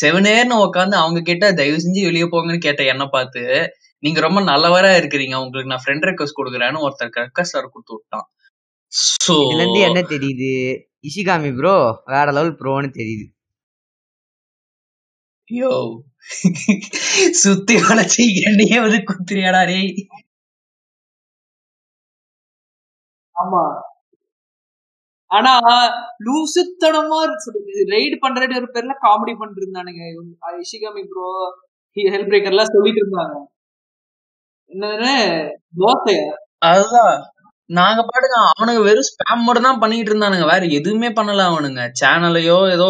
செவனேர்னு 0.00 0.56
உட்காந்து 0.66 0.96
அவங்க 1.02 1.20
கிட்ட 1.20 1.52
தயவு 1.60 1.82
செஞ்சு 1.84 2.02
வெளியே 2.08 2.26
போங்கன்னு 2.32 2.66
கேட்ட 2.66 2.82
என்ன 2.92 3.04
பார்த்து 3.06 3.42
நீங்க 4.04 4.20
ரொம்ப 4.20 4.40
நல்லவரா 4.42 4.90
இருக்கிறீங்க. 5.00 5.36
உங்களுக்கு 5.44 5.72
நான் 5.72 5.84
ஃப்ரெண்ட் 5.84 6.06
ரெக்வஸ்ட் 6.10 6.38
கொடுக்குறேன்னு 6.40 6.84
ஒருத்தர் 6.86 7.14
ரெக்வஸ்ட் 7.20 7.56
வேற 7.58 7.66
கொடுத்து 7.68 7.94
விட்டான். 7.94 8.26
சோ 9.24 9.34
இதுல 9.44 9.64
என்ன 9.88 10.00
தெரியுது? 10.14 10.52
இஷிகாமி 11.08 11.50
ப்ரோ 11.56 11.76
வேற 12.14 12.26
லெவல் 12.32 12.58
ப்ரோன்னு 12.62 12.90
தெரியுது. 13.00 13.26
யோ 15.48 15.70
சுத்தி 17.42 17.74
வளைச்சு 17.86 18.24
என்னையே 18.48 18.78
வந்து 18.84 18.98
குத்துறியாடா 19.10 19.62
டேய். 19.70 19.90
ஆமா. 23.36 23.62
ஆனா 25.30 25.52
லூசுத்தனமா 26.26 27.20
ரைடு 27.94 28.16
பண்றது 28.24 28.58
ஒரு 28.60 28.68
பேர்ல 28.74 28.94
காமெடி 29.06 29.32
இவங்க 30.14 30.32
இஷிகாமி 30.64 31.04
ப்ரோ 31.12 31.28
ஹெல்ப் 31.96 32.30
பிரேக்கர் 32.30 32.54
எல்லாம் 32.54 32.74
சொல்லிட்டு 32.74 33.02
இருந்தாங்க. 33.02 33.36
அதுதான். 36.70 37.14
நாங்க 37.70 38.00
பாட்டுங்க 38.08 38.38
அவனுங்க 38.52 38.80
வெறும் 38.88 39.08
ஸ்பேம் 39.10 39.44
மட்டும் 39.46 39.68
தான் 39.68 39.80
பண்ணிட்டு 39.82 40.10
இருந்தானுங்க. 40.12 40.46
வேற 40.52 40.64
எதுவுமே 40.78 41.10
பண்ணல 41.18 41.44
அவனுங்க. 41.50 41.82
சேனலையோ 42.00 42.58
ஏதோ 42.76 42.88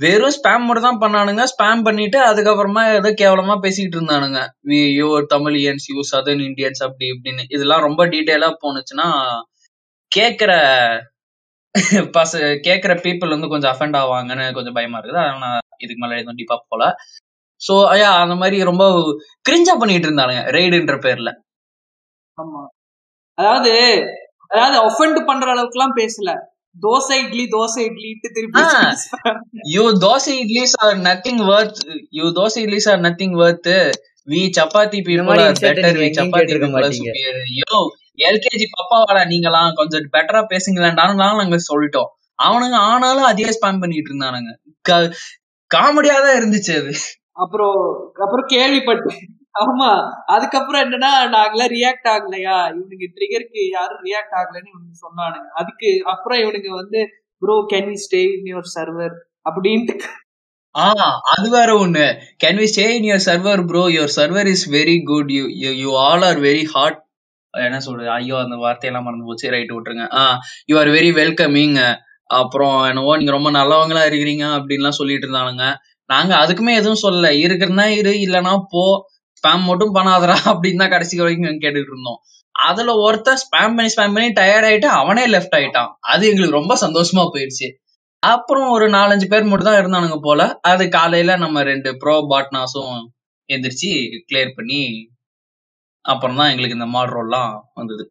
வெறும் 0.00 0.34
ஸ்பேம் 0.36 0.66
மட்டும் 0.68 0.88
தான் 0.88 1.02
பண்ணானுங்க. 1.04 1.42
ஸ்பேம் 1.52 1.82
பண்ணிட்டு 1.88 2.18
அதுக்கப்புறமா 2.30 2.82
ஏதோ 2.98 3.10
கேவலமா 3.22 3.54
பேசிக்கிட்டு 3.64 3.98
இருந்தானுங்க. 3.98 4.40
We 4.70 4.80
you 5.00 5.08
Tamilians 5.34 5.86
you 5.92 6.02
southern 6.12 6.44
Indians 6.48 6.82
அப்படி 6.86 7.06
இப்படின்னு. 7.14 7.44
இதெல்லாம் 7.56 7.86
ரொம்ப 7.88 8.04
டீட்டெயிலா 8.14 8.50
போனுச்சுன்னா 8.64 9.08
கேக்குற 10.12 10.52
பச 12.16 12.32
கேக்குற 12.66 12.92
பீப்புள் 13.04 13.34
வந்து 13.34 13.52
கொஞ்சம் 13.52 13.72
அஃபெண்ட் 13.74 13.96
ஆவாங்கன்னு 14.00 14.46
கொஞ்சம் 14.58 14.76
பயமா 14.78 14.98
இருக்குது. 14.98 15.22
அதனால 15.26 15.54
இதுக்கு 15.84 16.02
மேல 16.02 16.18
எதுவும் 16.20 16.38
டீப்பா 16.40 16.56
போல 16.72 16.84
சோ 17.62 17.74
ஐயா 17.94 18.10
அந்த 18.22 18.34
மாதிரி 18.40 18.56
ரொம்ப 18.70 18.84
கிரிஞ்சா 19.48 19.74
பண்ணிட்டு 19.80 20.08
இருந்தானுங்க 20.08 20.42
ரெய்டுன்ற 20.56 20.96
பேர்ல. 21.06 21.30
ஆமா. 22.38 22.62
அதாவது 23.38 23.72
அதாவது 24.50 24.78
ஒஃபெண்ட் 24.88 25.20
பண்ற 25.28 25.46
அளவுக்கு 25.52 25.78
எல்லாம் 25.78 25.98
பேசல. 26.00 26.30
தோசை 26.76 27.16
இட்லி 27.22 27.44
தோசை 27.54 27.80
இட்லிட்டு 27.88 28.28
திருப்பி. 28.36 28.62
You 29.74 29.84
dosa 30.04 30.34
idlis 30.42 30.76
are 30.84 30.96
nothing 31.08 31.42
worth 31.50 31.80
you 32.18 32.26
dosa 32.38 32.60
idlis 32.64 32.88
are 32.92 33.02
nothing 33.06 33.36
worth 33.42 33.70
we 34.28 34.40
chapati 34.58 34.98
people 35.08 35.42
are 35.44 35.60
better 35.64 35.98
நீங்க 35.98 36.02
we 36.04 36.10
chapati 36.20 36.54
people. 36.62 36.88
Superior 36.98 37.40
yo 37.60 37.78
LKG 38.28 38.66
பப்பாவாடா 38.76 39.22
நீங்களாம் 39.32 39.76
கொஞ்சம் 39.78 40.10
பெட்டரா 40.16 40.42
பேசுங்களேன்டான்னு 40.52 41.20
நாங்க 41.22 41.58
சொல்லிட்டோம். 41.70 42.10
அவனுங்க 42.38 42.76
ஆனாலும் 42.90 43.28
அதே 43.30 43.48
ஸ்பேம் 43.56 43.80
பண்ணிட்டு 43.82 44.10
இருந்தானுங்க. 44.10 44.50
காமெடியா 45.70 46.16
தான் 46.24 46.38
இருந்துச்சு 46.40 46.72
அது. 46.80 46.92
அப்புறம் 47.36 47.78
அப்புறம் 48.24 48.48
கேள்விப்பட்டேன். 48.54 49.20
ஆமா 49.62 49.88
அதுக்கப்புறம் 50.34 50.82
என்னன்னா 50.84 51.10
நாங்களாம் 51.34 51.72
ரியாக்ட் 51.76 52.08
ஆகலையா? 52.14 52.56
இவனுக்கு 52.76 53.06
ட்ரிகருக்கு 53.16 53.62
யாரும் 53.76 54.02
ரியாக்ட் 54.08 54.36
ஆகலைன்னு 54.40 54.72
இவனுக்கு 54.72 55.02
சொன்னானுங்க. 55.06 55.48
அதுக்கு 55.60 55.90
அப்புறம் 56.12 56.40
இவனுங்க 56.42 56.70
வந்து 56.80 57.00
bro 57.42 57.56
can 57.72 57.88
we 57.92 57.96
stay 58.06 58.20
in 58.36 58.50
your 58.52 58.70
server 58.76 59.14
அப்படின்ட்டு. 59.48 59.94
ஆ 60.74 60.84
அது 61.32 61.46
வேற 61.56 61.70
ஒண்ணு. 61.84 62.04
Can 62.42 62.60
we 62.62 62.66
stay 62.72 62.86
in 62.96 63.08
your 63.10 63.26
server 63.28 63.62
bro 63.70 63.82
your 63.96 64.14
server 64.18 64.50
is 64.54 64.66
very 64.76 64.96
good 65.10 65.32
you 65.38 65.44
you 65.82 65.90
all 66.06 66.24
are 66.30 66.40
very 66.48 66.64
hot 66.74 66.98
என்ன 67.54 67.78
சொல்றது? 67.86 68.08
ஐயோ 68.18 68.36
அந்த 68.44 68.56
வார்த்தையெல்லாம் 68.64 69.06
மறந்து 69.06 69.28
போச்சு. 69.28 69.46
ரைட் 69.54 69.74
விட்டுருங்க. 69.74 70.06
ஆ 70.20 70.22
யூ 70.70 70.76
ஆர் 70.82 70.90
வெரி 70.96 71.10
வெல்கமிங் 71.20 71.76
அப்புறம் 72.30 72.76
என்னவோ 72.90 73.16
நீங்க 73.20 73.32
ரொம்ப 73.36 73.50
நல்லவங்களா 73.58 74.02
இருக்கிறீங்க 74.10 74.44
அப்படின்லாம் 74.58 74.98
சொல்லிட்டு 75.00 75.26
இருந்தானுங்க. 75.26 75.64
நாங்க 76.10 76.32
அதுக்குமே 76.42 76.72
எதுவும் 76.80 77.02
சொல்லல. 77.04 77.28
இருக்கிறனா 77.44 77.86
இரு 77.98 78.12
இல்லனா 78.26 78.52
போ. 78.72 78.84
ஸ்பேம் 79.38 79.64
மட்டும் 79.68 79.94
பண்ணாதடா 79.96 80.36
அப்படின்னு 80.52 80.82
தான் 80.82 80.94
கடைசி 80.94 81.14
வரைக்கும் 81.20 81.62
கேட்டுட்டு 81.64 81.92
இருந்தோம். 81.92 82.18
அதுல 82.54 82.90
ஒருத்தன் 83.04 83.40
ஸ்பேம் 83.44 83.74
பண்ணி 83.76 83.90
ஸ்பேம் 83.94 84.14
பண்ணி 84.16 84.28
டயர்ட் 84.38 84.66
ஆயிட்டு 84.68 84.88
அவனே 84.98 85.24
லெஃப்ட் 85.34 85.56
ஆயிட்டான். 85.58 85.90
அது 86.12 86.22
எங்களுக்கு 86.30 86.58
ரொம்ப 86.60 86.74
சந்தோஷமா 86.84 87.24
போயிடுச்சு 87.34 87.68
அப்புறம் 88.22 88.68
ஒரு 88.74 88.86
நாலஞ்சு 88.96 89.26
பேர் 89.32 89.50
மட்டும் 89.50 89.70
தான் 89.70 89.80
இருந்தானுங்க 89.80 90.18
போல. 90.26 90.40
அது 90.70 90.84
காலையில 90.96 91.36
நம்ம 91.44 91.62
ரெண்டு 91.70 91.90
ப்ரோ 92.02 92.16
பாட்னாஸும் 92.32 92.96
எந்திரிச்சு 93.50 93.90
கிளியர் 94.28 94.52
பண்ணி 94.58 94.80
அப்புறம் 96.04 96.38
தான் 96.40 96.50
எங்களுக்கு 96.52 96.78
இந்த 96.78 96.88
மாட் 96.94 97.14
ரோல்லாம் 97.16 97.50
வந்தது. 97.74 98.04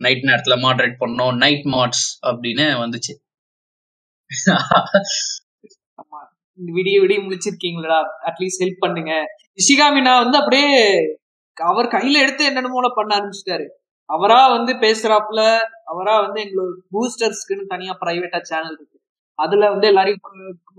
நைட் 0.00 0.24
நேரத்துல 0.30 0.56
மாட்ரேட் 0.64 1.00
பண்ணோம். 1.02 1.34
நைட் 1.44 1.66
மாட்ஸ் 1.74 2.06
அப்படின்னு 2.30 2.66
வந்துச்சு. 2.82 3.14
விடிய 6.68 6.96
விடிய 7.02 7.18
முடிச்சிருக்கீங்களா 7.24 7.98
அட்லீஸ்ட் 8.28 8.62
ஹெல்ப் 8.64 8.84
பண்ணுங்க. 8.84 9.12
இஷிகாமினா 9.58 10.12
வந்து 10.24 10.36
அப்படியே 10.40 10.70
அவர் 11.56 11.94
கையில 11.96 12.22
எடுத்து 12.24 12.42
என்னென்னமோ 12.50 12.90
பண்ண 12.98 13.10
ஆரம்பிச்சிட்டாரு. 13.18 13.66
அவரா 14.08 14.40
வந்து 14.54 14.72
பேசுறாப்புல 14.84 15.40
அவரா 15.92 16.14
வந்து 16.24 16.38
எங்களோட 16.44 16.72
பூஸ்டர்ஸ்க்குன்னு 16.92 17.72
தனியா 17.72 17.92
பிரைவேட்டா 18.00 18.40
சேனல் 18.50 18.76
இருக்கு. 18.76 18.96
அதுல 19.38 19.68
வந்து 19.74 19.86
எல்லாரையும் 19.86 20.22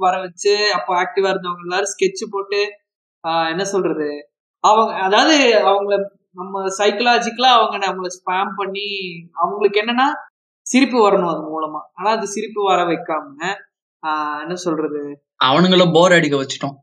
வர 0.05 0.15
வச்சு 0.25 0.53
அப்போ 0.77 0.91
ஆக்டிவா 1.03 1.29
இருந்தவங்க 1.33 1.65
எல்லாரும் 1.67 1.93
ஸ்கெட்ச் 1.93 2.23
போட்டு 2.33 2.59
என்ன 3.51 3.63
சொல்றது? 3.73 4.09
அவங்க 4.63 4.91
அதாவது 5.07 5.35
அவங்கள 5.69 5.95
நம்ம 6.39 6.63
சைக்கலாஜிக்கலா 6.79 7.51
அவங்க 7.57 7.77
நம்மள 7.85 8.09
ஸ்பேம் 8.17 8.51
பண்ணி 8.59 8.87
அவங்களுக்கு 9.41 9.81
என்னன்னா 9.83 10.07
சிரிப்பு 10.65 10.97
வரணும் 11.05 11.33
அது 11.33 11.43
மூலமா. 11.53 11.81
ஆனா 11.97 12.09
அது 12.17 12.27
சிரிப்பு 12.35 12.61
வர 12.69 12.81
வைக்காம 12.91 13.27
என்ன 14.43 14.55
சொல்றது? 14.65 15.01
அவனுங்கள 15.41 15.83
போர் 15.95 16.15
அடிக்க 16.17 16.35
வச்சுட்டோம். 16.41 16.75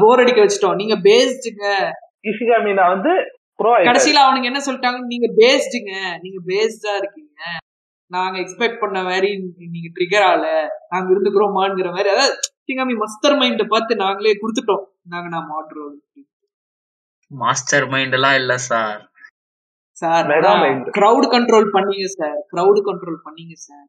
போர் 0.00 0.22
அடிக்க 0.22 0.40
வச்சுட்டோம். 0.44 0.78
நீங்க 0.80 0.94
பேஸ்டுங்க 1.08 1.64
இஷிகாமினா 2.30 2.84
வந்து 2.94 3.12
ப்ரோ 3.60 3.72
கடைசியில 3.88 4.22
அவனுங்க 4.24 4.48
என்ன 4.50 4.60
சொல்லிட்டாங்க? 4.66 5.00
நீங்க 5.12 5.28
பேஸ்டுங்க 5.40 5.92
நீங்க 6.24 6.38
பேஸ்டா 6.50 6.92
இருக்கீங்க. 7.00 7.40
நாங்க 8.10 8.36
எக்ஸ்பெக்ட் 8.42 8.80
பண்ண 8.80 8.98
மாதிரி 9.08 9.28
நீங்க 9.74 9.88
ட்ரிகர் 9.96 10.26
ஆகல 10.30 10.46
நாங்க 10.92 11.06
இருந்துக்கிறோமாங்கிற 11.14 11.90
மாதிரி. 11.96 12.10
அதாவது 12.14 12.34
சிங்காமி 12.68 12.94
மஸ்தர் 13.02 13.38
மைண்ட 13.40 13.64
பார்த்து 13.74 14.02
நாங்களே 14.04 14.34
கொடுத்துட்டோம். 14.42 14.84
நாங்க 15.12 15.28
நான் 15.34 15.50
மாட்டுறோம் 15.54 15.94
மாஸ்டர் 17.30 17.86
மைண்ட் 17.92 18.16
எல்லாம் 18.18 18.36
இல்ல 18.40 18.54
சார் 18.70 19.00
சார். 19.96 20.26
கிரவுட் 20.98 21.26
கண்ட்ரோல் 21.34 21.68
பண்ணீங்க 21.76 22.06
சார் 22.18 22.38
கிரவுட் 22.52 22.80
கண்ட்ரோல் 22.88 23.18
பண்ணீங்க 23.26 23.54
சார் 23.66 23.86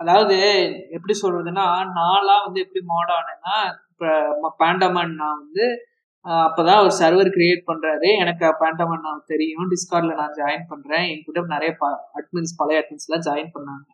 அதாவது 0.00 0.36
எப்படி 0.96 1.14
சொல்றதுன்னா 1.22 1.64
நான்லாம் 1.98 2.44
வந்து 2.46 2.62
எப்படி 2.64 2.80
மாடானேன்னா 2.94 3.56
இப்போ 3.92 4.48
பேண்டமன் 4.62 5.12
நான் 5.22 5.42
வந்து 5.42 5.66
அப்போதான் 6.24 6.82
ஒரு 6.84 6.92
சர்வர் 7.00 7.28
கிரியேட் 7.36 7.62
பண்ணுறாரு 7.70 8.08
எனக்கு 8.22 8.46
பேண்டமன் 8.62 9.04
நான் 9.08 9.26
தெரியும். 9.32 9.66
டிஸ்கார்டில் 9.72 10.20
நான் 10.20 10.36
ஜாயின் 10.38 10.64
பண்ணுறேன் 10.70 11.04
என் 11.10 11.26
கூட 11.26 11.42
நிறைய 11.54 11.72
அட்மின்ஸ் 12.18 12.56
பழைய 12.60 12.78
அட்மின்ஸ்லாம் 12.82 13.26
ஜாயின் 13.28 13.50
பண்ணாங்க. 13.56 13.86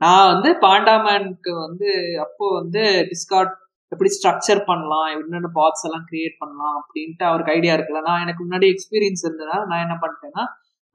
நான் 0.00 0.30
வந்து 0.32 0.50
பாண்டாமேனுக்கு 0.64 1.52
வந்து 1.66 1.88
அப்போ 2.24 2.46
வந்து 2.60 2.82
டிஸ்கார்ட் 3.12 3.54
எப்படி 3.92 4.10
ஸ்ட்ரக்சர் 4.16 4.60
பண்ணலாம் 4.70 5.08
என்னென்ன 5.14 5.50
பாட்ஸ் 5.58 5.86
எல்லாம் 5.88 6.06
கிரியேட் 6.10 6.36
பண்ணலாம் 6.38 6.76
அப்படின்ட்டு 6.80 7.24
அவருக்கு 7.30 7.54
ஐடியா 7.58 7.74
இருக்குல்ல. 7.76 8.02
நான் 8.08 8.24
எனக்கு 8.26 8.42
முன்னாடி 8.46 8.68
எக்ஸ்பீரியன்ஸ் 8.74 9.24
இருந்ததுனால 9.26 9.62
நான் 9.70 9.84
என்ன 9.86 9.96
பண்ணிட்டேன்னா 10.02 10.44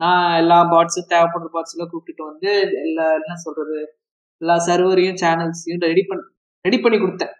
நான் 0.01 0.27
எல்லா 0.41 0.59
பாட்ஸும் 0.73 1.11
தேவைப்படுற 1.13 1.49
பாட்ஸ் 1.55 1.75
எல்லாம் 1.75 1.91
கூப்பிட்டுட்டு 1.93 2.23
வந்து 2.31 2.51
எல்லா 2.85 3.07
என்ன 3.21 3.35
சொல்றது 3.45 3.79
எல்லா 4.41 4.55
சர்வரையும் 4.67 5.19
சேனல்ஸையும் 5.23 5.85
ரெடி 5.89 6.03
பண்ண 6.03 6.23
ரெடி 6.61 6.79
பண்ணி 6.79 6.97
கொடுத்தேன். 6.97 7.33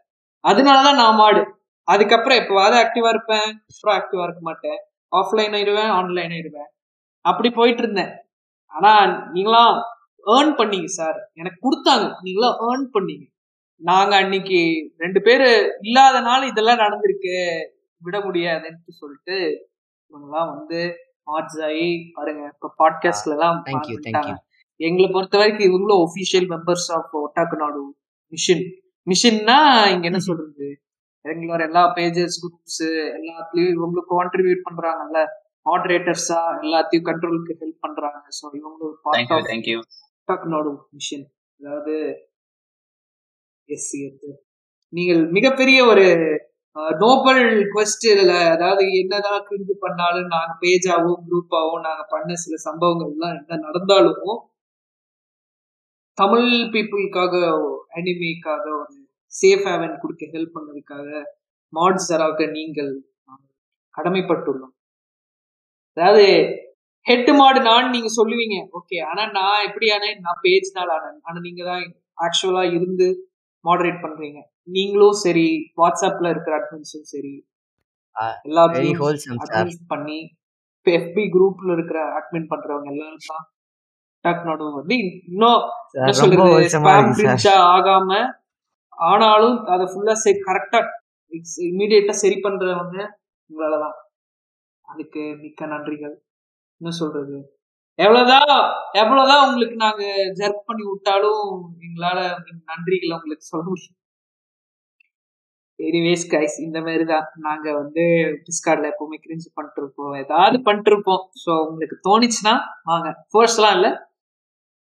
அதனாலதான் 0.48 1.00
நான் 1.02 1.16
மாடு 1.16 1.42
அதுக்கப்புறம் 1.84 2.38
எப்பவாவது 2.38 2.78
ஆக்டிவா 2.84 3.10
இருப்பேன் 3.10 3.50
அப்புறம் 3.70 3.96
ஆக்டிவா 3.98 4.24
இருக்க 4.24 4.42
மாட்டேன். 4.42 4.80
ஆஃப்லைன் 5.16 5.56
ஆயிடுவேன் 5.58 5.92
ஆன்லைன் 6.00 6.30
ஆயிடுவேன். 6.30 6.70
அப்படி 7.26 7.50
போயிட்டு 7.50 7.82
இருந்தேன். 7.82 8.14
ஆனா 8.66 8.92
நீங்களாம் 9.34 9.76
ஏர்ன் 10.26 10.54
பண்ணீங்க 10.58 10.86
சார் 10.86 11.18
எனக்கு 11.34 11.60
கொடுத்தாங்க. 11.66 12.08
நீங்களாம் 12.24 12.58
ஏர்ன் 12.70 12.88
பண்ணீங்க. 12.94 13.26
நாங்க 13.82 14.16
அன்னைக்கு 14.16 14.60
ரெண்டு 14.98 15.22
பேரு 15.22 15.50
இல்லாதனால 15.82 16.44
இதெல்லாம் 16.44 16.78
நடந்திருக்கு. 16.78 17.36
விட 18.04 18.20
முடியாதுன்னு 18.22 18.92
சொல்லிட்டு 19.00 19.38
இவங்கெல்லாம் 20.12 20.50
வந்து 20.54 20.80
ஆட்ஸ் 21.32 21.60
ஆகி 21.64 22.12
பாருங்க 22.14 22.44
இப்ப 22.54 22.70
பாட்காஸ்ட்ல 22.80 23.32
எல்லாம் 23.32 23.64
thank 23.66 23.86
you. 23.88 24.36
எங்களை 24.82 25.08
பொறுத்த 25.10 25.36
வரைக்கும் 25.38 25.68
இவங்களும் 25.70 26.04
ஒபிஷியல் 26.06 26.48
மெம்பர்ஸ் 26.54 26.88
ஆஃப் 26.98 27.14
ஒட்டாக்கு 27.22 27.58
நாடு 27.64 27.82
மிஷின் 28.34 28.64
மிஷின்னா 29.08 29.58
இங்க 29.94 30.06
என்ன 30.10 30.20
சொல்றது? 30.28 30.68
எங்களோட 31.26 31.62
எல்லா 31.70 31.84
பேஜஸ் 31.98 32.38
குரூப்ஸ் 32.44 32.84
எல்லாத்துலயும் 33.18 33.74
இவங்களுக்கு 33.76 34.12
கான்ட்ரிபியூட் 34.14 34.68
பண்றாங்கல்ல? 34.68 35.20
மாடரேட்டர்ஸா 35.66 36.40
எல்லாத்தையும் 36.64 37.08
கண்ட்ரோலுக்கு 37.10 37.58
ஹெல்ப் 37.62 37.84
பண்றாங்க. 37.86 38.22
ஸோ 38.38 38.46
இவங்க 38.60 38.92
பார்ட் 39.08 39.34
ஆஃப் 39.38 39.48
தேங்க்யூ 39.52 39.80
டக்னாடு 40.30 40.72
மிஷன் 40.98 41.26
அதாவது 41.60 41.96
எஸ் 43.70 43.92
நீங்கள் 44.94 45.22
மிகப்பெரிய 45.36 45.80
ஒரு 45.92 46.06
நோபல் 47.02 47.44
கொஸ்டின்ல 47.74 48.34
அதாவது 48.56 48.84
என்னதான் 49.02 49.46
கிரிஞ்சு 49.48 49.74
பண்ணாலும் 49.86 50.32
நாங்க 50.34 50.54
பேஜாவோ 50.64 51.12
குரூப்பாவோ 51.28 51.76
நாங்க 51.88 52.04
பண்ண 52.14 52.36
சில 52.44 52.56
சம்பவங்கள் 52.68 53.12
எல்லாம் 53.14 53.36
என்ன 53.38 53.60
நடந்தாலும் 53.68 54.34
தமிழ் 56.22 56.50
பீப்புளுக்காக 56.74 57.36
அனிமேக்காக 57.98 58.66
ஒரு 58.82 58.96
சேஃப் 59.34 59.66
ஹேவன் 59.70 59.96
கொடுக்க 60.02 60.24
ஹெல்ப் 60.34 60.56
பண்ணதுக்காக 60.58 61.10
மாட்ஸராக 61.74 62.48
நீங்கள் 62.58 62.92
கடமைப்பட்டுள்ளோம். 63.96 64.74
அதாவது 65.98 66.26
ஹெட் 67.06 67.32
மாடு 67.40 67.60
நான் 67.70 67.94
நீங்க 67.96 68.10
சொல்லுவீங்க. 68.18 68.58
ஓகே 68.78 68.98
ஆனா 69.10 69.24
நான் 69.38 69.66
எப்படி 69.68 69.88
ஆனேன் 69.96 70.20
நான் 70.26 70.42
பேஜ் 70.46 70.70
நாள் 70.78 70.92
ஆனேன். 70.98 71.18
ஆனா 71.28 71.38
நீங்க 71.48 71.62
தான் 71.70 71.84
ஆக்சுவலா 72.26 72.64
இருந்து 72.78 73.08
மாடரேட் 73.66 74.04
பண்றீங்க. 74.04 74.40
நீங்களும் 74.76 75.18
சரி 75.26 75.48
வாட்ஸ்அப்ல 75.82 76.32
இருக்கிற 76.34 76.54
அட்மின்ஸும் 76.60 77.08
சரி 77.14 77.34
அட்மின் 79.44 79.90
பண்ணி 79.94 80.20
எஃபி 80.86 81.24
குரூப்ல 81.36 81.72
இருக்கிற 81.78 82.00
அட்மின் 82.20 82.50
பண்றவங்க 82.52 82.90
எல்லாரும் 82.94 83.28
தான் 83.32 83.46
டாக் 84.26 84.48
நடுவு 84.48 84.72
வந்து 84.80 84.96
இன்னும் 85.28 85.62
ஆகாம 87.76 88.10
ஆனாலும் 88.98 89.58
அதை 89.66 89.86
ஃபுல்லா 89.86 90.16
கரெக்டா 90.50 90.80
இமீடியட்டா 91.70 92.14
சரி 92.24 92.38
பண்றவங்க 92.44 92.98
உங்களாலதான் 93.50 93.96
அதுக்கு 94.88 95.22
மிக்க 95.42 95.66
நன்றிகள். 95.66 96.14
என்ன 96.82 96.92
சொல்றது? 96.92 97.36
எவ்வளவுதான் 98.00 98.52
எவ்வளவுதான் 98.94 99.44
உங்களுக்கு 99.48 99.76
நாங்க 99.76 100.04
ஜர்க் 100.40 100.62
பண்ணி 100.66 100.84
விட்டாலும் 100.90 101.44
எங்களால 101.88 102.20
நன்றிகளை 102.72 103.14
உங்களுக்கு 103.16 103.46
சொல்ல 103.46 103.64
முடியும். 103.68 103.98
எனிவேஸ் 105.80 106.26
கைஸ் 106.32 106.56
இந்த 106.60 106.80
மாதிரி 106.82 107.04
தான் 107.06 107.28
நாங்க 107.38 107.68
வந்து 107.74 108.04
டிஸ்கார்ட்ல 108.48 108.90
எப்பவுமே 108.92 109.18
கிரிஞ்சு 109.26 109.50
பண்ணிட்டு 109.54 109.82
இருப்போம். 109.82 110.14
ஏதாவது 110.14 110.58
பண்ணிட்டு 110.62 110.92
இருப்போம். 110.92 111.24
ஸோ 111.44 111.52
உங்களுக்கு 111.68 111.98
தோணுச்சுன்னா 112.08 112.54
வாங்க. 112.84 113.10
ஃபோர்ஸ்லாம் 113.32 113.76
இல்ல. 113.76 113.90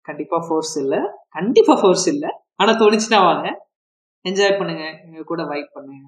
கண்டிப்பா 0.08 0.38
ஃபோர்ஸ் 0.48 0.76
இல்ல. 0.80 0.96
கண்டிப்பா 1.30 1.74
ஃபோர்ஸ் 1.82 2.08
இல்ல. 2.08 2.26
ஆனா 2.56 2.72
தோணுச்சுன்னா 2.72 3.24
வாங்க. 3.24 3.48
என்ஜாய் 4.30 4.58
பண்ணுங்க. 4.58 4.84
எங்க 5.06 5.24
கூட 5.24 5.44
வைப் 5.46 5.70
பண்ணுங்க. 5.74 6.08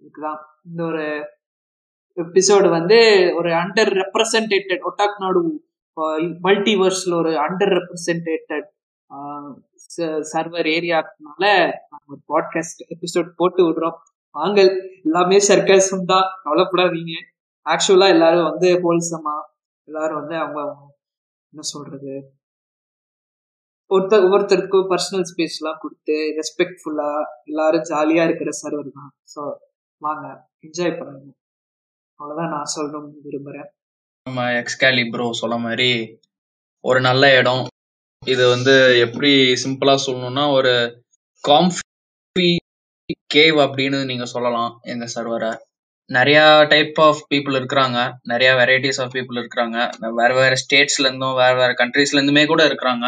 இதுக்குதான். 0.00 0.38
இந்த 0.64 0.82
ஒரு 0.82 1.06
எபிசோடு 2.16 2.68
வந்து 2.70 2.98
ஒரு 3.36 3.50
அண்டர் 3.50 3.92
ரெப்ரசன்டேட்டட் 4.00 4.82
ஒட்டாக் 4.88 5.16
நாடு 5.18 5.64
மல்டிவர்ஸ்ல 6.42 7.14
ஒரு 7.14 7.30
அண்டர் 7.30 7.72
ரெப்ரசன்டேட்டட் 7.78 8.68
சர்வர் 10.32 10.68
ஏரியாக்குனால 10.76 11.72
ஒரு 12.06 12.18
பாட்காஸ்ட் 12.28 12.82
எபிசோட் 12.88 13.32
போட்டு 13.36 13.62
விடுறோம். 13.64 13.98
வாங்க. 14.30 14.60
எல்லாமே 15.04 15.36
சர்க்கல்ஸும் 15.48 16.04
தான் 16.06 16.28
கவலைப்படாதீங்க. 16.44 17.14
ஆக்சுவலா 17.64 18.08
எல்லாரும் 18.08 18.50
வந்து 18.50 18.68
ஹோல்சமா 18.76 19.36
எல்லாரும் 19.88 20.18
வந்து 20.18 20.36
அவங்க 20.36 20.60
அவங்க 20.60 20.96
என்ன 21.50 21.62
சொல்றது? 21.74 22.12
ஒருத்தர் 23.94 24.24
ஒவ்வொருத்தருக்கும் 24.26 24.88
பர்சனல் 24.90 25.26
ஸ்பேஸ் 25.30 25.56
எல்லாம் 25.60 25.80
கொடுத்து 25.82 26.16
ரெஸ்பெக்ட்ஃபுல்லா 26.38 27.10
எல்லாரும் 27.50 27.86
ஜாலியா 27.90 28.22
இருக்கிற 28.28 28.50
சர்வர் 28.60 28.90
தான் 28.98 29.10
ஸோ 29.32 29.42
வாங்க 30.02 30.24
என்ஜாய் 30.66 30.98
பண்ணுங்க. 31.00 31.28
அவ்வளவுதான் 32.20 32.52
நான் 32.56 32.72
சொல்லணும்னு 32.76 33.24
விரும்புறேன். 33.26 33.68
நம்ம 34.26 34.42
எக்ஸ்கேலி 34.60 35.04
ப்ரோ 35.12 35.26
சொன்ன 35.40 35.58
மாதிரி 35.66 35.90
ஒரு 36.84 37.00
நல்ல 37.08 37.24
இடம். 37.40 37.62
இது 38.22 38.44
வந்து 38.54 38.74
எப்படி 39.04 39.32
சிம்பிளா 39.62 39.94
சொல்லணும்னா 40.06 40.44
ஒரு 40.58 40.72
காம்ஃபி 41.44 42.48
கேவ் 43.34 43.58
அப்படின்னு 43.66 43.98
நீங்க 44.10 44.26
சொல்லலாம் 44.34 44.72
எங்க 44.92 45.06
சர்வரை 45.16 45.52
நிறைய 46.10 46.38
டைப் 46.72 46.98
ஆஃப் 47.06 47.20
பீப்புள் 47.32 47.58
இருக்கிறாங்க. 47.58 47.98
நிறைய 48.32 48.50
வெரைட்டிஸ் 48.60 49.00
ஆஃப் 49.02 49.12
பீப்புள் 49.16 49.40
இருக்கிறாங்க. 49.42 49.76
வேற 50.20 50.30
வேற 50.40 50.54
ஸ்டேட்ஸ்ல 50.62 51.06
இருந்தும் 51.08 51.36
வேற 51.42 51.52
வேற 51.60 51.70
கண்ட்ரீஸ்ல 51.82 52.18
இருந்துமே 52.20 52.44
கூட 52.52 52.62
இருக்கிறாங்க. 52.70 53.06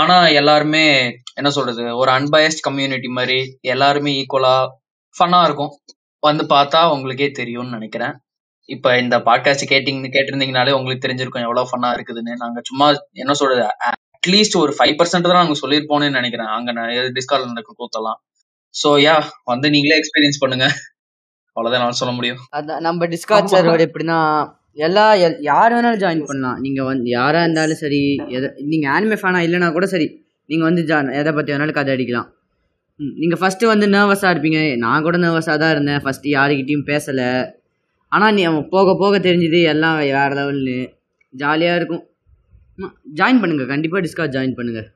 ஆனா 0.00 0.16
எல்லாருமே 0.40 0.84
என்ன 1.38 1.50
சொல்றது 1.56 1.82
ஒரு 2.00 2.10
அன்பயஸ்ட் 2.18 2.64
கம்யூனிட்டி 2.66 3.08
மாதிரி 3.16 3.38
எல்லாருமே 3.72 4.12
ஈக்குவலா 4.20 4.54
ஃபன்னா 5.16 5.40
இருக்கும். 5.48 5.72
வந்து 6.26 6.44
பார்த்தா 6.54 6.80
உங்களுக்கே 6.94 7.28
தெரியும்னு 7.40 7.76
நினைக்கிறேன். 7.76 8.14
இப்ப 8.68 8.94
இந்த 9.02 9.16
பாட்காஸ்ட் 9.28 9.70
கேட்டிங்க 9.72 10.10
கேட்டிருந்தீங்கனாலே 10.16 10.74
உங்களுக்கு 10.78 11.04
தெரிஞ்சிருக்கும் 11.06 11.44
எவ்வளவு 11.46 11.70
ஃபன்னா 11.70 11.90
இருக்குதுன்னு. 11.96 12.34
நாங்க 12.42 12.60
சும்மா 12.70 12.86
என்ன 13.22 13.32
சொல்றது 13.40 13.64
அட்லீஸ்ட் 13.90 14.56
ஒரு 14.62 14.72
ஃபைவ் 14.76 14.94
பர்சன்ட் 14.98 15.28
தான் 15.28 15.40
நாங்க 15.40 15.56
சொல்லியிருப்போம்னு 15.62 16.08
நினைக்கிறேன். 16.18 16.50
அங்க 16.56 16.72
டிஸ்கால் 17.18 17.48
நடக்க 17.52 17.72
கூத்தலாம் 17.80 18.18
சோ 18.74 18.90
யா 19.06 19.16
வந்து 19.52 19.66
நீங்களே 19.74 19.98
எக்ஸ்பீரியன்ஸ் 20.00 20.42
பண்ணுங்க. 20.44 20.66
அவ்வளவுதான் 21.56 21.84
நான் 21.86 22.00
சொல்ல 22.02 22.12
முடியும். 22.18 22.40
நம்ம 22.88 23.06
டிஸ்கார்ட் 23.14 23.52
சர்வர் 23.54 23.86
எப்படின்னா 23.88 24.18
எல்லா 24.74 25.14
எல்- 25.14 25.36
யார் 25.40 25.72
வேணாலும் 25.72 26.00
ஜாயின் 26.00 26.24
பண்ணலாம். 26.24 26.60
நீங்க 26.60 26.84
வந்து 26.84 27.04
யாரா 27.04 27.40
இருந்தாலும் 27.40 27.74
சரி 27.74 28.16
எதை 28.28 28.50
நீங்க 28.56 29.00
ஆனிமே 29.00 29.18
ஃபேனா 29.18 29.40
இல்லைனா 29.46 29.72
கூட 29.72 29.86
சரி 29.86 30.24
நீங்க 30.46 30.64
வந்து 30.64 30.82
ஜா 30.82 31.12
எதை 31.12 31.32
பத்தி 31.32 31.52
வேணாலும் 31.52 31.72
கதை 31.72 31.96
அடிக்கலாம். 31.96 32.28
ம், 32.96 33.12
நீங்க 33.16 33.36
ஃபர்ஸ்ட் 33.36 33.62
வந்து 33.62 33.86
நர்வஸா 33.86 34.24
இருப்பீங்க. 34.24 34.76
நான் 34.76 35.02
கூட 35.02 35.16
நர்வஸா 35.16 35.58
தான் 35.58 35.70
இருந்தேன். 35.70 36.00
ஃபர்ஸ்ட் 36.00 36.24
யாருக்கிட்டையும் 36.24 36.86
பேசல. 36.86 37.50
ஆனா 38.08 38.30
நீ 38.30 38.46
போக 38.70 38.96
போக 38.98 39.18
தெரிஞ்சுது 39.18 39.62
எல்லாம் 39.62 39.98
வேற 39.98 40.28
லெவல்னு 40.28 40.94
ஜாலியா 41.38 41.76
இருக்கும். 41.76 42.06
ஜாயின் 43.14 43.40
பண்ணுங்க. 43.40 43.66
கண்டிப்பா 43.66 43.98
டிஸ்கார்ட் 43.98 44.34
ஜாயின் 44.36 44.54
பண்ணுங்க. 44.54 44.90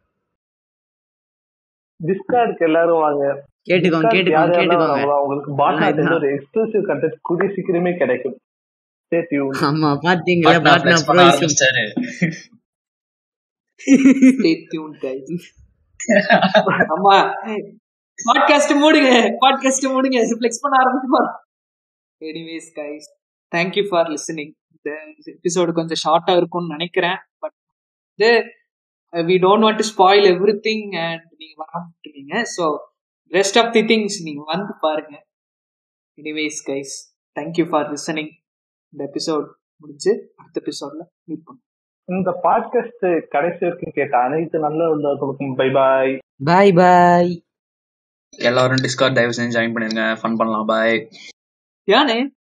டிஸ்கார்டுக்கு 2.06 2.58
எல்லாரும் 2.58 3.00
வாங்க. 3.00 3.46
கேட்டுக்கோங்க 3.70 4.08
கேட்டுக்கோங்க 4.14 4.58
கேட்டுக்கோங்க. 4.58 5.12
அவங்களுக்கு 5.12 5.52
பாட்னா. 5.58 6.14
ஒரு 6.14 6.34
எக்ஸ்க்ளூசிவ் 6.34 6.86
கண்டென்ட் 6.88 7.14
கூடிய 7.22 7.52
சீக்கிரமே 7.56 7.96
கிடைக்கும். 7.96 8.38
ஆமா 9.68 9.90
பாத்தீங்களா. 10.06 10.50
ஆமா 16.94 17.16
பாட்காஸ்ட் 18.18 18.74
மூடுங்க 18.82 19.10
பாட்காஸ்ட் 19.44 19.86
மூடுங்க. 19.94 20.18
ஃப்ளெக்ஸ் 20.38 20.62
பண்ண 20.64 20.76
ஆரம்பிச்சுமா 20.82 21.22
anyways 22.20 22.68
guys 22.78 23.06
thank you 23.52 23.84
for 23.88 24.08
listening 24.14 24.52
இந்த 24.74 24.90
எபிசோடு 25.34 25.72
கொஞ்சம் 25.78 26.00
ஷார்ட்டா 26.04 26.34
இருக்கும்னு 26.40 26.74
நினைக்கிறேன். 26.76 27.18
பட் 27.42 27.56
இது 28.18 28.30
we 29.12 29.36
don't 29.44 29.64
want 29.66 29.80
to 29.82 29.86
spoil 29.92 30.26
everything 30.66 30.86
and 31.04 31.24
நீங்க 31.40 31.54
வராமட்டுருக்கீங்க 31.62 32.42
so 32.56 32.66
rest 33.32 33.58
of 33.62 33.72
the 33.76 33.82
things 33.92 34.18
நீங்க 34.26 34.42
வந்து 34.52 34.74
பாருங்க. 34.80 35.14
Anyways 36.18 36.60
guys 36.70 36.94
thank you 37.36 37.66
for 37.70 37.88
listening 37.94 38.32
இந்த 38.90 39.10
எபிசோட் 39.12 39.46
முடிஞ்சு 39.80 40.32
அடுத்த 40.36 40.62
எபிசோட்ல 40.64 41.02
மீட் 41.24 41.38
பண்ணுவோம் 41.38 41.66
இந்த 42.04 42.40
பாட்காஸ்ட் 42.42 43.28
கடைசி 43.28 43.58
வரைக்கும் 43.60 43.92
கேட்ட 43.92 44.18
அனைத்து 44.18 44.58
நல்ல 44.58 44.96
உள்ளவர்களுக்கும் 44.96 45.54
பை 45.56 45.70
பாய் 45.70 46.18
பாய் 46.44 46.72
பாய் 46.72 47.42
எல்லாரும் 48.36 48.76
டிஸ்கார்ட் 48.76 49.14
தயவு 49.14 49.32
செஞ்சு 49.36 49.54
ஜாயின் 49.56 49.74
பண்ணிருங்க. 49.74 50.14
ஃபன் 50.14 50.34
பண்ணலாம். 50.34 50.66
பாய் 50.66 51.08
யானே? 51.90 52.28